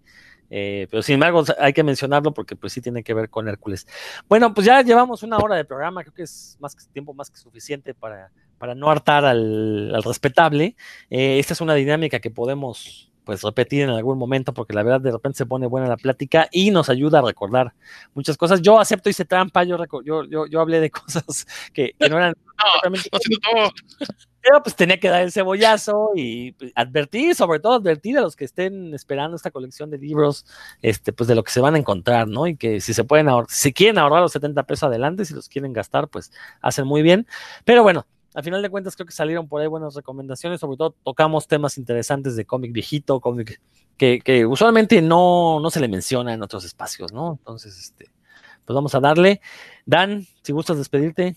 eh, 0.49 0.87
pero 0.89 1.03
sin 1.03 1.15
embargo 1.15 1.43
hay 1.59 1.73
que 1.73 1.83
mencionarlo 1.83 2.33
porque 2.33 2.55
pues 2.55 2.73
sí 2.73 2.81
tiene 2.81 3.03
que 3.03 3.13
ver 3.13 3.29
con 3.29 3.47
Hércules. 3.47 3.87
Bueno, 4.27 4.53
pues 4.53 4.65
ya 4.67 4.81
llevamos 4.81 5.23
una 5.23 5.37
hora 5.37 5.55
de 5.55 5.65
programa, 5.65 6.03
creo 6.03 6.13
que 6.13 6.23
es 6.23 6.57
más 6.59 6.75
tiempo 6.91 7.13
más 7.13 7.29
que 7.29 7.37
suficiente 7.37 7.93
para, 7.93 8.31
para 8.57 8.75
no 8.75 8.89
hartar 8.89 9.25
al, 9.25 9.93
al 9.93 10.03
respetable. 10.03 10.75
Eh, 11.09 11.39
esta 11.39 11.53
es 11.53 11.61
una 11.61 11.75
dinámica 11.75 12.19
que 12.19 12.31
podemos 12.31 13.11
pues 13.27 13.41
repetir 13.41 13.81
en 13.81 13.89
algún 13.89 14.17
momento, 14.17 14.53
porque 14.53 14.73
la 14.73 14.83
verdad 14.83 15.01
de 15.01 15.11
repente 15.11 15.39
se 15.39 15.45
pone 15.45 15.67
buena 15.67 15.85
la 15.87 15.97
plática 15.97 16.47
y 16.49 16.71
nos 16.71 16.89
ayuda 16.89 17.19
a 17.19 17.23
recordar 17.23 17.73
muchas 18.13 18.37
cosas. 18.37 18.61
Yo 18.61 18.79
acepto, 18.79 19.09
hice 19.09 19.25
trampa, 19.25 19.65
yo, 19.65 19.77
yo, 20.05 20.23
yo, 20.23 20.47
yo 20.47 20.61
hablé 20.61 20.79
de 20.79 20.89
cosas 20.91 21.45
que, 21.73 21.93
que 21.99 22.09
no 22.09 22.17
eran... 22.17 22.33
no, 22.85 22.89
no, 22.89 23.63
no, 23.63 23.71
pero 24.41 24.63
pues 24.63 24.77
tenía 24.77 24.97
que 24.97 25.09
dar 25.09 25.23
el 25.23 25.33
cebollazo 25.33 26.11
y 26.15 26.53
pues, 26.53 26.71
advertir, 26.73 27.35
sobre 27.35 27.59
todo 27.59 27.73
advertir 27.73 28.17
a 28.17 28.21
los 28.21 28.37
que 28.37 28.45
estén 28.45 28.93
esperando 28.93 29.35
esta 29.35 29.51
colección 29.51 29.89
de 29.89 29.97
libros, 29.97 30.45
este, 30.81 31.11
pues 31.11 31.27
de 31.27 31.35
lo 31.35 31.43
que 31.43 31.51
se 31.51 31.59
van 31.59 31.75
a 31.75 31.79
encontrar, 31.79 32.29
¿no? 32.29 32.47
Y 32.47 32.55
que 32.55 32.79
si 32.79 32.93
se 32.93 33.03
pueden 33.03 33.27
ahorrar, 33.27 33.49
si 33.49 33.73
quieren 33.73 33.97
ahorrar 33.97 34.21
los 34.21 34.31
70 34.31 34.63
pesos 34.63 34.83
adelante, 34.83 35.25
si 35.25 35.33
los 35.33 35.49
quieren 35.49 35.73
gastar, 35.73 36.07
pues 36.07 36.31
hacen 36.61 36.87
muy 36.87 37.01
bien. 37.01 37.27
Pero 37.65 37.83
bueno, 37.83 38.05
al 38.37 38.43
final 38.43 38.61
de 38.61 38.69
cuentas 38.69 38.95
creo 38.95 39.07
que 39.07 39.13
salieron 39.13 39.47
por 39.47 39.59
ahí 39.59 39.67
buenas 39.67 39.95
recomendaciones, 39.95 40.59
sobre 40.59 40.77
todo 40.77 40.93
tocamos 41.03 41.47
temas 41.47 41.79
interesantes 41.79 42.35
de 42.35 42.45
cómic 42.45 42.71
viejito, 42.71 43.19
cómic 43.19 43.59
que, 43.97 44.19
que, 44.19 44.45
usualmente 44.45 45.01
no, 45.01 45.59
no 45.59 45.71
se 45.71 45.79
le 45.79 45.87
menciona 45.87 46.35
en 46.35 46.43
otros 46.43 46.63
espacios, 46.63 47.11
¿no? 47.11 47.31
Entonces, 47.31 47.75
este, 47.79 48.11
pues 48.63 48.75
vamos 48.75 48.93
a 48.93 48.99
darle. 48.99 49.41
Dan, 49.87 50.27
si 50.43 50.53
gustas 50.53 50.77
despedirte. 50.77 51.35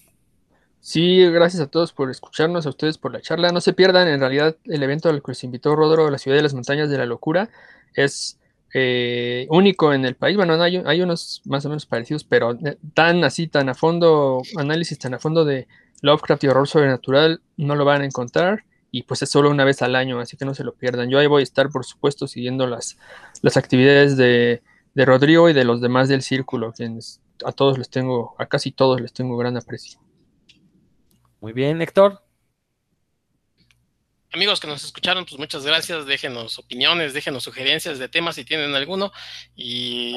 Sí, 0.81 1.25
gracias 1.31 1.63
a 1.63 1.69
todos 1.69 1.95
por 1.95 2.11
escucharnos, 2.11 2.67
a 2.67 2.69
ustedes 2.69 2.99
por 2.99 3.15
la 3.15 3.23
charla. 3.23 3.49
No 3.49 3.63
se 3.63 3.73
pierdan, 3.73 4.07
en 4.07 4.21
realidad, 4.21 4.59
el 4.67 4.83
evento 4.83 5.09
al 5.09 5.23
que 5.23 5.35
se 5.35 5.47
invitó 5.47 5.75
Rodro 5.75 6.11
la 6.11 6.19
Ciudad 6.19 6.37
de 6.37 6.43
las 6.43 6.53
Montañas 6.53 6.91
de 6.91 6.99
la 6.99 7.07
Locura 7.07 7.49
es 7.95 8.39
eh, 8.75 9.47
único 9.49 9.95
en 9.95 10.05
el 10.05 10.17
país. 10.17 10.37
Bueno, 10.37 10.59
no, 10.59 10.63
hay, 10.63 10.83
hay 10.85 11.01
unos 11.01 11.41
más 11.47 11.65
o 11.65 11.71
menos 11.71 11.87
parecidos, 11.87 12.25
pero 12.25 12.59
tan 12.93 13.25
así, 13.25 13.49
tan 13.49 13.71
a 13.71 13.75
fondo, 13.75 14.43
análisis 14.59 14.99
tan 14.99 15.15
a 15.15 15.19
fondo 15.19 15.47
de 15.47 15.67
Lovecraft 16.01 16.45
y 16.45 16.49
horror 16.49 16.69
sobrenatural 16.69 17.43
no 17.57 17.75
lo 17.75 17.85
van 17.85 18.03
a 18.03 18.07
encontrar 18.07 18.65
y 18.91 19.03
pues 19.05 19.23
es 19.23 19.31
solo 19.31 19.51
una 19.51 19.65
vez 19.65 19.83
al 19.83 19.95
año, 19.95 20.19
así 20.21 20.37
que 20.37 20.45
no 20.45 20.55
se 20.55 20.65
lo 20.65 20.75
pierdan. 20.75 21.11
Yo 21.11 21.19
ahí 21.19 21.27
voy 21.27 21.41
a 21.41 21.45
estar, 21.45 21.69
por 21.71 21.85
supuesto, 21.85 22.27
siguiendo 22.27 22.67
las, 22.67 22.99
las 23.43 23.57
actividades 23.57 24.17
de, 24.17 24.63
de 24.95 25.05
Rodrigo 25.05 25.49
y 25.49 25.53
de 25.53 25.65
los 25.65 25.81
demás 25.81 26.09
del 26.09 26.23
círculo, 26.23 26.73
quienes 26.73 27.21
a 27.45 27.53
todos 27.53 27.79
les 27.79 27.89
tengo, 27.89 28.35
a 28.39 28.47
casi 28.47 28.73
todos 28.73 29.01
les 29.01 29.13
tengo 29.13 29.37
gran 29.37 29.57
aprecio. 29.57 30.01
Muy 31.41 31.53
bien, 31.53 31.81
Héctor. 31.81 32.23
Amigos 34.33 34.61
que 34.61 34.69
nos 34.69 34.85
escucharon, 34.85 35.25
pues 35.25 35.39
muchas 35.39 35.65
gracias. 35.65 36.07
Déjenos 36.07 36.59
opiniones, 36.59 37.15
déjenos 37.15 37.43
sugerencias 37.43 37.99
de 37.99 38.09
temas 38.09 38.37
si 38.37 38.45
tienen 38.45 38.75
alguno 38.75 39.11
y 39.57 40.17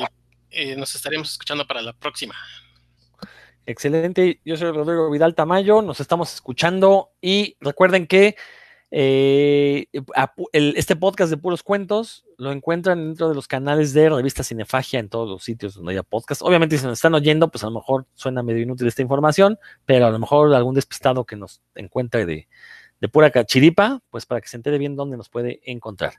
eh, 0.52 0.76
nos 0.76 0.94
estaremos 0.96 1.32
escuchando 1.32 1.66
para 1.66 1.82
la 1.82 1.94
próxima. 1.94 2.36
Excelente, 3.66 4.42
yo 4.44 4.58
soy 4.58 4.72
Rodrigo 4.72 5.10
Vidal 5.10 5.36
Tamayo, 5.36 5.82
nos 5.82 6.02
estamos 6.02 6.34
escuchando 6.34 7.12
y 7.22 7.56
recuerden 7.62 8.08
que 8.08 8.36
eh, 8.92 9.88
este 10.52 10.98
podcast 10.98 11.30
de 11.30 11.38
puros 11.38 11.64
cuentos 11.64 12.26
lo 12.38 12.52
encuentran 12.52 13.08
dentro 13.08 13.30
de 13.30 13.36
los 13.36 13.48
canales 13.48 13.94
de 13.94 14.10
Revista 14.10 14.44
Cinefagia 14.44 15.00
en 15.00 15.08
todos 15.08 15.30
los 15.30 15.46
sitios 15.46 15.76
donde 15.76 15.94
haya 15.94 16.04
podcast. 16.04 16.42
Obviamente 16.42 16.78
si 16.78 16.84
nos 16.84 16.94
están 16.94 17.16
oyendo, 17.16 17.50
pues 17.50 17.64
a 17.64 17.68
lo 17.68 17.74
mejor 17.74 18.06
suena 18.16 18.44
medio 18.44 18.64
inútil 18.64 18.88
esta 18.88 19.02
información, 19.02 19.58
pero 19.86 20.08
a 20.08 20.12
lo 20.12 20.20
mejor 20.20 20.54
algún 20.54 20.76
despistado 20.76 21.24
que 21.24 21.38
nos 21.38 21.62
encuentre 21.74 22.26
de, 22.26 22.50
de 23.00 23.08
pura 23.08 23.32
cachiripa, 23.32 24.02
pues 24.10 24.26
para 24.26 24.42
que 24.42 24.50
se 24.50 24.58
entere 24.58 24.78
bien 24.78 24.98
dónde 24.98 25.16
nos 25.16 25.30
puede 25.30 25.62
encontrar. 25.64 26.16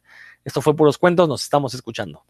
Esto 0.47 0.63
fue 0.63 0.75
puros 0.75 0.97
cuentos, 0.97 1.29
nos 1.29 1.43
estamos 1.43 1.75
escuchando. 1.75 2.25